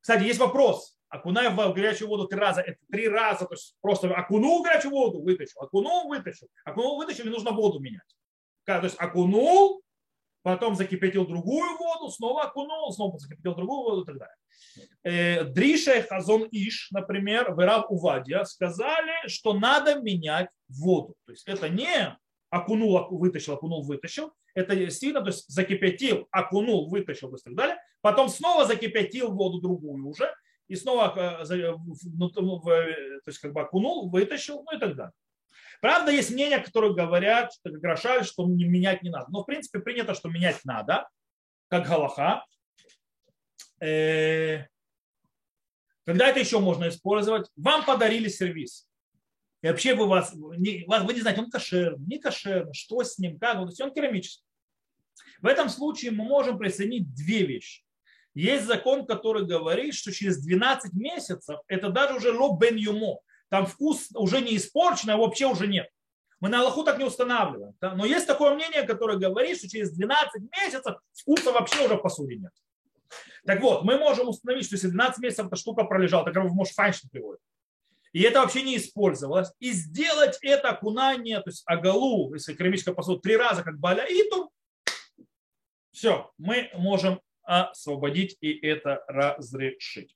Кстати, 0.01 0.25
есть 0.25 0.41
вопрос. 0.41 0.97
Окуная 1.09 1.51
в 1.51 1.75
горячую 1.75 2.09
воду 2.09 2.27
три 2.27 2.39
раза, 2.39 2.63
это 2.63 2.79
три 2.91 3.09
раза, 3.09 3.45
то 3.45 3.55
есть 3.55 3.77
просто 3.81 4.13
окунул 4.15 4.61
в 4.61 4.65
горячую 4.65 4.93
воду, 4.93 5.23
вытащил, 5.23 5.61
окунул, 5.61 6.09
вытащил, 6.09 6.49
окунул, 6.65 6.97
вытащил, 6.97 7.27
и 7.27 7.31
нужно 7.31 7.53
воду 7.53 7.79
менять 7.79 8.17
то 8.67 8.83
есть 8.83 8.97
окунул, 8.99 9.83
потом 10.47 10.77
закипятил 10.77 11.27
другую 11.27 11.77
воду, 11.77 12.09
снова 12.09 12.45
окунул, 12.45 12.93
снова 12.93 13.19
закипятил 13.19 13.57
другую 13.57 13.81
воду 13.81 14.03
и 14.03 14.07
так 14.07 14.17
далее. 14.17 14.37
Э, 15.03 15.43
Дриша 15.43 15.95
и 15.95 16.03
Хазон 16.03 16.47
Иш, 16.53 16.93
например, 16.93 17.53
в 17.53 17.61
Ирав 17.61 17.87
Увадья 17.89 18.45
сказали, 18.45 19.27
что 19.27 19.55
надо 19.55 19.97
менять 20.01 20.49
воду. 20.69 21.17
То 21.25 21.33
есть 21.33 21.49
это 21.49 21.69
не 21.69 22.17
окунул, 22.49 23.09
вытащил, 23.11 23.55
окунул, 23.55 23.83
вытащил. 23.83 24.35
Это 24.55 24.77
действительно, 24.77 25.23
то 25.23 25.31
есть 25.31 25.49
закипятил, 25.49 26.29
окунул, 26.31 26.89
вытащил 26.91 27.35
и 27.35 27.43
так 27.43 27.57
далее. 27.57 27.79
Потом 28.01 28.29
снова 28.29 28.67
закипятил 28.67 29.33
воду 29.33 29.61
другую 29.61 30.07
уже. 30.07 30.33
И 30.69 30.77
снова 30.77 31.13
э, 31.17 31.45
то 31.45 33.31
есть 33.31 33.41
как 33.41 33.53
бы 33.53 33.63
окунул, 33.63 34.11
вытащил, 34.11 34.63
ну 34.63 34.77
и 34.77 34.79
так 34.79 34.95
далее. 34.95 35.13
Правда, 35.81 36.11
есть 36.11 36.31
мнения, 36.31 36.59
которые 36.59 36.95
говорят, 36.95 37.53
как 37.63 37.83
Рошаль, 37.83 38.25
что 38.25 38.47
менять 38.47 39.03
не 39.03 39.11
надо. 39.11 39.27
Но, 39.31 39.43
в 39.43 39.47
принципе, 39.47 39.81
принято, 39.81 40.15
что 40.15 40.29
менять 40.29 40.65
надо, 40.65 41.09
как 41.69 41.87
Галаха. 41.87 42.45
Э, 43.81 44.65
когда 46.05 46.29
это 46.29 46.41
еще 46.41 46.61
можно 46.61 46.89
использовать? 46.89 47.51
Вам 47.57 47.85
подарили 47.85 48.29
сервис. 48.29 48.89
И 49.63 49.69
вообще 49.69 49.95
вы, 49.95 50.07
вас, 50.07 50.33
не, 50.35 50.85
вы 50.87 51.13
не 51.13 51.21
знаете, 51.21 51.41
он 51.41 51.51
кошерный, 51.51 52.07
не 52.07 52.19
кошерный, 52.19 52.75
что 52.75 53.03
с 53.03 53.19
ним, 53.19 53.39
как, 53.39 53.59
он, 53.59 53.71
он 53.81 53.93
керамический. 53.93 54.45
В 55.41 55.47
этом 55.47 55.69
случае 55.69 56.13
мы 56.13 56.25
можем 56.25 56.59
присоединить 56.59 57.13
две 57.15 57.45
вещи. 57.45 57.83
Есть 58.35 58.67
закон, 58.67 59.07
который 59.07 59.47
говорит, 59.47 59.95
что 59.95 60.13
через 60.13 60.43
12 60.43 60.93
месяцев 60.93 61.59
это 61.69 61.89
даже 61.89 62.17
уже 62.17 62.33
ло 62.33 62.57
бен 62.57 62.77
юмо. 62.77 63.19
Там 63.49 63.67
вкус 63.67 64.09
уже 64.15 64.41
не 64.41 64.57
испорчен, 64.57 65.11
а 65.11 65.17
вообще 65.17 65.47
уже 65.47 65.67
нет. 65.67 65.89
Мы 66.41 66.49
на 66.49 66.61
Аллаху 66.61 66.85
так 66.85 66.99
не 66.99 67.05
устанавливаем. 67.05 67.75
Но 67.81 68.05
есть 68.05 68.27
такое 68.27 68.55
мнение, 68.55 68.83
которое 68.83 69.17
говорит, 69.17 69.59
что 69.59 69.69
через 69.69 69.93
12 69.93 70.43
месяцев 70.53 70.97
вкуса 71.13 71.53
вообще 71.53 71.87
уже 71.87 71.97
в 71.97 72.29
нет. 72.29 72.53
Так 73.47 73.61
вот, 73.63 73.85
мы 73.85 73.97
можем 73.99 74.29
установить, 74.29 74.67
что 74.67 74.75
если 74.75 74.89
12 74.89 75.19
месяцев 75.21 75.47
эта 75.47 75.57
штука 75.57 75.85
пролежала, 75.85 76.25
так 76.25 76.35
в 76.35 76.53
может 76.53 76.75
файншн 76.75 77.09
приводит. 77.09 77.41
И 78.13 78.23
это 78.23 78.41
вообще 78.41 78.63
не 78.63 78.77
использовалось. 78.77 79.53
И 79.61 79.71
сделать 79.73 80.39
это 80.43 80.71
окунание, 80.71 81.41
то 81.41 81.51
есть 81.51 81.63
агалу, 81.67 82.35
если 82.35 82.55
керамическая 82.55 82.95
посуда, 82.95 83.21
три 83.21 83.37
раза 83.37 83.63
как 83.63 83.79
баля, 83.79 84.05
и 84.05 84.29
то 84.29 84.51
все, 85.93 86.31
мы 86.37 86.71
можем 86.75 87.21
освободить 87.43 88.37
и 88.41 88.53
это 88.67 89.05
разрешить. 89.07 90.15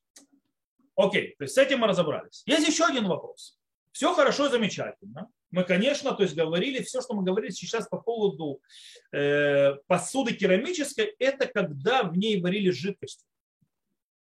Окей, 1.00 1.34
то 1.38 1.44
есть 1.44 1.54
с 1.54 1.58
этим 1.58 1.78
мы 1.78 1.86
разобрались. 1.86 2.42
Есть 2.44 2.68
еще 2.68 2.84
один 2.84 3.06
вопрос. 3.06 3.58
Все 3.92 4.12
хорошо 4.14 4.46
и 4.46 4.50
замечательно. 4.50 5.28
Мы, 5.50 5.64
конечно, 5.64 6.14
то 6.14 6.22
есть 6.22 6.36
говорили, 6.36 6.82
все, 6.82 7.00
что 7.00 7.14
мы 7.14 7.24
говорили 7.24 7.50
сейчас 7.50 7.88
по 7.88 7.98
поводу 7.98 8.60
э, 9.10 9.74
посуды 9.86 10.34
керамической, 10.34 11.14
это 11.18 11.46
когда 11.46 12.02
в 12.04 12.16
ней 12.16 12.40
варили 12.40 12.70
жидкость. 12.70 13.26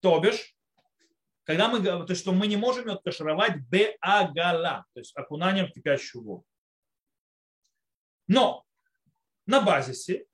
То 0.01 0.18
бишь, 0.21 0.55
когда 1.45 1.68
мы, 1.68 1.83
то 1.83 2.07
есть, 2.09 2.21
что 2.21 2.33
мы 2.33 2.47
не 2.47 2.57
можем 2.57 2.87
ее 2.87 2.95
откашировать 2.95 3.57
беагала, 3.68 4.87
то 4.95 5.01
есть 5.01 5.14
окунанием 5.16 5.66
в 5.66 5.73
кипящую 5.73 6.23
воду. 6.23 6.45
Но 8.29 8.64
на 9.45 9.61
базисе 9.61 10.25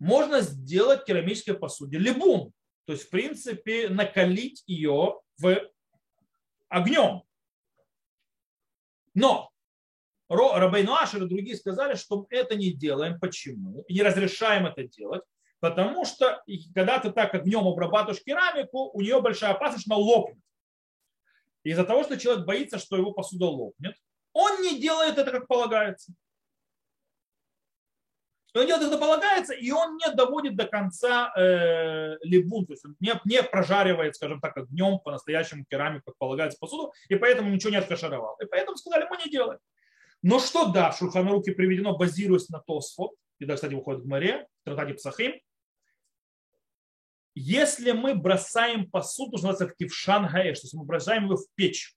можно 0.00 0.40
сделать 0.40 1.04
керамической 1.04 1.54
посуде 1.56 1.98
либун. 1.98 2.52
То 2.84 2.94
есть, 2.94 3.06
в 3.06 3.10
принципе, 3.10 3.88
накалить 3.88 4.64
ее 4.66 5.20
в 5.38 5.70
огнем. 6.68 7.22
Но 9.14 9.50
Рабейну 10.28 10.94
Ашер 10.94 11.24
и 11.24 11.28
другие 11.28 11.56
сказали, 11.56 11.94
что 11.94 12.26
это 12.30 12.54
не 12.54 12.72
делаем. 12.72 13.18
Почему? 13.18 13.82
И 13.88 13.94
не 13.94 14.02
разрешаем 14.02 14.66
это 14.66 14.84
делать. 14.84 15.22
Потому 15.60 16.04
что 16.04 16.42
когда 16.74 16.98
ты 16.98 17.10
так 17.10 17.34
огнем 17.34 17.66
обрабатываешь 17.66 18.22
керамику, 18.22 18.90
у 18.92 19.00
нее 19.00 19.20
большая 19.20 19.52
опасность, 19.52 19.86
что 19.86 19.94
она 19.94 20.04
лопнет. 20.04 20.38
Из-за 21.64 21.84
того, 21.84 22.04
что 22.04 22.18
человек 22.18 22.46
боится, 22.46 22.78
что 22.78 22.96
его 22.96 23.12
посуда 23.12 23.46
лопнет, 23.46 23.96
он 24.32 24.62
не 24.62 24.78
делает 24.80 25.18
это, 25.18 25.30
как 25.32 25.48
полагается 25.48 26.12
он 28.60 28.66
делает 28.66 28.88
это 28.88 28.98
полагается, 28.98 29.54
и 29.54 29.70
он 29.70 29.96
не 29.96 30.14
доводит 30.14 30.56
до 30.56 30.66
конца 30.66 31.32
э, 31.36 32.16
либун, 32.22 32.66
то 32.66 32.72
есть 32.72 32.84
он 32.84 32.96
не, 33.00 33.12
не 33.24 33.42
прожаривает, 33.42 34.16
скажем 34.16 34.40
так, 34.40 34.56
огнем 34.56 34.98
по-настоящему 35.00 35.64
керамику, 35.68 36.06
как 36.06 36.18
полагается, 36.18 36.58
посуду, 36.58 36.92
и 37.08 37.16
поэтому 37.16 37.50
ничего 37.50 37.70
не 37.70 37.76
откашаровал. 37.76 38.36
И 38.40 38.46
поэтому 38.46 38.76
сказали, 38.76 39.06
мы 39.10 39.16
не 39.18 39.30
делаем. 39.30 39.58
Но 40.22 40.40
что 40.40 40.72
да, 40.72 40.90
в 40.90 40.98
Шурханаруке 40.98 41.52
приведено, 41.52 41.96
базируясь 41.96 42.48
на 42.48 42.60
Тосфот, 42.60 43.12
и 43.38 43.44
да, 43.44 43.54
кстати, 43.54 43.74
выходит 43.74 44.02
в 44.02 44.08
море, 44.08 44.48
в 44.62 44.64
Тратаде 44.64 44.94
Псахим, 44.94 45.34
если 47.34 47.92
мы 47.92 48.16
бросаем 48.16 48.90
посуду, 48.90 49.38
что 49.38 49.46
называется 49.46 49.74
в 49.74 49.78
кившан 49.78 50.26
гаэш, 50.26 50.58
то 50.58 50.64
есть 50.64 50.74
мы 50.74 50.84
бросаем 50.84 51.26
его 51.26 51.36
в 51.36 51.46
печь, 51.54 51.94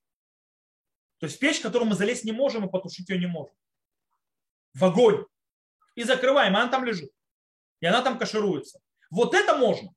то 1.20 1.26
есть 1.26 1.40
печь, 1.40 1.60
в 1.60 1.64
которую 1.64 1.90
мы 1.90 1.96
залезть 1.96 2.26
не 2.26 2.32
можем 2.32 2.68
и 2.68 2.72
потушить 2.72 3.10
ее 3.10 3.18
не 3.18 3.26
можем, 3.26 3.56
в 4.74 4.86
огонь, 4.86 5.26
и 5.96 6.04
закрываем, 6.04 6.56
а 6.56 6.62
она 6.62 6.72
там 6.72 6.86
лежит. 6.86 7.12
И 7.80 7.86
она 7.86 8.02
там 8.02 8.18
кашируется. 8.18 8.80
Вот 9.10 9.34
это 9.34 9.58
можно. 9.58 9.94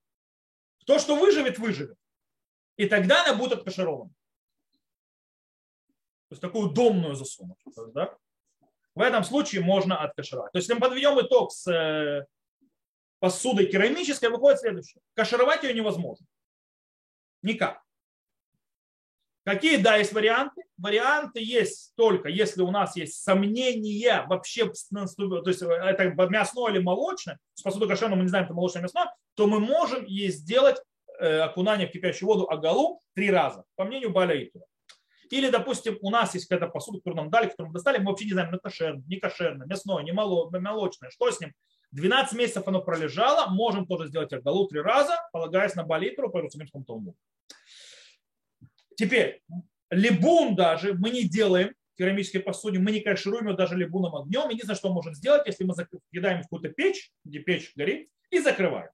То, 0.87 0.99
что 0.99 1.17
выживет, 1.17 1.59
выживет. 1.59 1.97
И 2.77 2.87
тогда 2.87 3.25
она 3.25 3.35
будет 3.35 3.53
откаширована. 3.53 4.11
То 6.29 6.33
есть 6.33 6.43
такую 6.43 6.71
домную 6.71 7.15
засунуть. 7.15 7.59
Да? 7.95 8.17
В 8.95 9.01
этом 9.01 9.25
случае 9.25 9.63
можно 9.63 10.03
откашировать. 10.03 10.53
То 10.53 10.59
есть, 10.59 10.69
если 10.69 10.81
мы 10.81 10.89
подведем 10.89 11.21
итог 11.21 11.53
с 11.53 11.71
э, 11.71 12.27
посудой 13.19 13.67
керамической, 13.67 14.31
выходит 14.31 14.61
следующее. 14.61 15.03
Кашировать 15.15 15.63
ее 15.63 15.75
невозможно. 15.75 16.27
Никак. 17.43 17.84
Какие, 19.45 19.77
да, 19.77 19.97
есть 19.97 20.13
варианты? 20.13 20.63
Варианты 20.79 21.43
есть 21.43 21.93
только, 21.97 22.31
если 22.31 22.63
у 22.63 22.71
нас 22.71 22.97
есть 22.97 23.23
сомнения 23.23 24.25
вообще, 24.27 24.65
то 24.65 25.03
есть 25.47 25.63
это 25.63 26.05
мясное 26.31 26.73
или 26.73 26.79
молочное, 26.79 27.39
посуду 27.63 27.87
кошерного 27.87 28.17
мы 28.17 28.23
не 28.23 28.29
знаем, 28.29 28.47
это 28.47 28.55
молочное 28.55 28.83
мясное, 28.83 29.15
то 29.35 29.47
мы 29.47 29.61
можем 29.61 30.05
ей 30.07 30.31
сделать 30.31 30.81
э, 31.21 31.41
окунание 31.41 31.87
в 31.87 31.93
кипящую 31.93 32.29
воду 32.29 32.51
агалу 32.51 33.03
три 33.15 33.31
раза, 33.31 33.65
по 33.77 33.85
мнению 33.85 34.11
Баля 34.11 34.43
Итура. 34.43 34.65
Или, 35.31 35.51
допустим, 35.51 35.99
у 36.01 36.11
нас 36.11 36.33
есть 36.35 36.47
какая-то 36.47 36.73
посуда, 36.73 36.99
которую 36.99 37.25
нам 37.25 37.31
дали, 37.31 37.49
которую 37.49 37.69
мы 37.69 37.75
достали, 37.75 37.99
мы 37.99 38.11
вообще 38.11 38.25
не 38.25 38.33
знаем, 38.33 38.49
это 38.49 38.59
кошерное, 38.59 39.05
не 39.07 39.17
кошерное, 39.17 39.67
мясное, 39.67 40.03
не 40.03 40.13
молочное, 40.13 41.11
что 41.11 41.31
с 41.31 41.41
ним. 41.41 41.53
12 41.93 42.39
месяцев 42.39 42.67
оно 42.67 42.81
пролежало, 42.81 43.51
можем 43.51 43.87
тоже 43.87 44.09
сделать 44.09 44.33
агалу 44.33 44.67
три 44.69 44.81
раза, 44.81 45.17
полагаясь 45.33 45.75
на 45.75 45.85
Балитру 45.85 46.31
по 46.31 46.39
Иерусалимскому 46.39 46.85
Талмуду. 46.85 47.17
Теперь, 48.97 49.43
либун 49.91 50.55
даже 50.55 50.95
мы 50.95 51.11
не 51.11 51.25
делаем 51.25 51.75
в 51.95 51.99
керамической 51.99 52.41
посуде, 52.41 52.79
мы 52.79 52.91
не 52.91 53.01
кашируем 53.01 53.47
его 53.47 53.57
даже 53.57 53.77
либуном 53.77 54.15
огнем. 54.17 54.49
Единственное, 54.49 54.77
что 54.77 54.93
можем 54.93 55.15
сделать, 55.15 55.47
если 55.47 55.65
мы 55.65 55.75
кидаем 56.13 56.41
в 56.41 56.43
какую-то 56.43 56.69
печь, 56.71 57.11
где 57.25 57.41
печь 57.41 57.73
горит, 57.77 58.09
и 58.31 58.41
закрываем. 58.41 58.91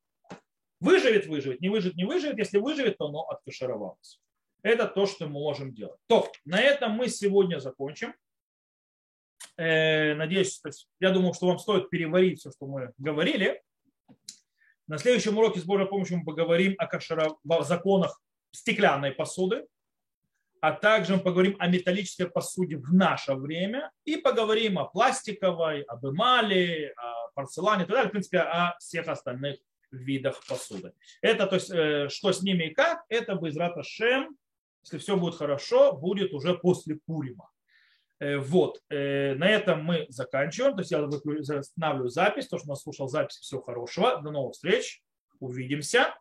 Выживет, 0.80 1.26
выживет, 1.26 1.60
не 1.60 1.68
выживет, 1.68 1.96
не 1.96 2.04
выживет. 2.04 2.38
Если 2.38 2.58
выживет, 2.58 2.98
то 2.98 3.06
оно 3.06 3.28
откашировалось. 3.28 4.20
Это 4.62 4.86
то, 4.86 5.06
что 5.06 5.26
мы 5.26 5.32
можем 5.32 5.74
делать. 5.74 5.98
То, 6.06 6.30
на 6.44 6.60
этом 6.60 6.92
мы 6.92 7.08
сегодня 7.08 7.58
закончим. 7.58 8.14
Э, 9.56 10.14
надеюсь, 10.14 10.62
я 11.00 11.10
думаю, 11.10 11.34
что 11.34 11.46
вам 11.46 11.58
стоит 11.58 11.90
переварить 11.90 12.40
все, 12.40 12.50
что 12.50 12.66
мы 12.66 12.92
говорили. 12.98 13.62
На 14.86 14.98
следующем 14.98 15.38
уроке 15.38 15.60
с 15.60 15.64
Божьей 15.64 15.86
помощью 15.86 16.18
мы 16.18 16.24
поговорим 16.24 16.74
о 16.78 16.86
кашера... 16.86 17.30
законах 17.60 18.20
стеклянной 18.52 19.12
посуды 19.12 19.66
а 20.60 20.72
также 20.72 21.16
мы 21.16 21.22
поговорим 21.22 21.56
о 21.58 21.66
металлической 21.68 22.28
посуде 22.28 22.76
в 22.76 22.92
наше 22.92 23.34
время 23.34 23.90
и 24.04 24.16
поговорим 24.16 24.78
о 24.78 24.84
пластиковой, 24.84 25.82
об 25.82 26.06
эмали, 26.06 26.92
о 26.96 27.30
порцелане 27.34 27.84
и 27.84 27.86
так 27.86 27.94
далее, 27.94 28.08
в 28.08 28.12
принципе, 28.12 28.38
о 28.40 28.76
всех 28.78 29.08
остальных 29.08 29.58
видах 29.90 30.40
посуды. 30.46 30.92
Это, 31.20 31.46
то 31.46 31.56
есть, 31.56 31.70
э, 31.70 32.08
что 32.08 32.32
с 32.32 32.42
ними 32.42 32.64
и 32.64 32.74
как, 32.74 33.04
это 33.08 33.34
бы 33.34 33.48
из 33.48 33.86
Шем, 33.86 34.36
если 34.82 34.98
все 34.98 35.16
будет 35.16 35.34
хорошо, 35.34 35.92
будет 35.92 36.32
уже 36.32 36.54
после 36.54 36.96
Пурима. 37.06 37.50
Э, 38.20 38.38
вот, 38.38 38.80
э, 38.90 39.34
на 39.34 39.48
этом 39.48 39.82
мы 39.84 40.06
заканчиваем. 40.08 40.74
То 40.74 40.80
есть 40.80 40.90
я 40.90 41.02
останавливаю 41.58 42.10
запись, 42.10 42.48
то, 42.48 42.58
что 42.58 42.68
нас 42.68 42.82
слушал 42.82 43.08
запись. 43.08 43.36
Всего 43.36 43.62
хорошего. 43.62 44.20
До 44.22 44.30
новых 44.30 44.52
встреч. 44.52 45.02
Увидимся. 45.38 46.14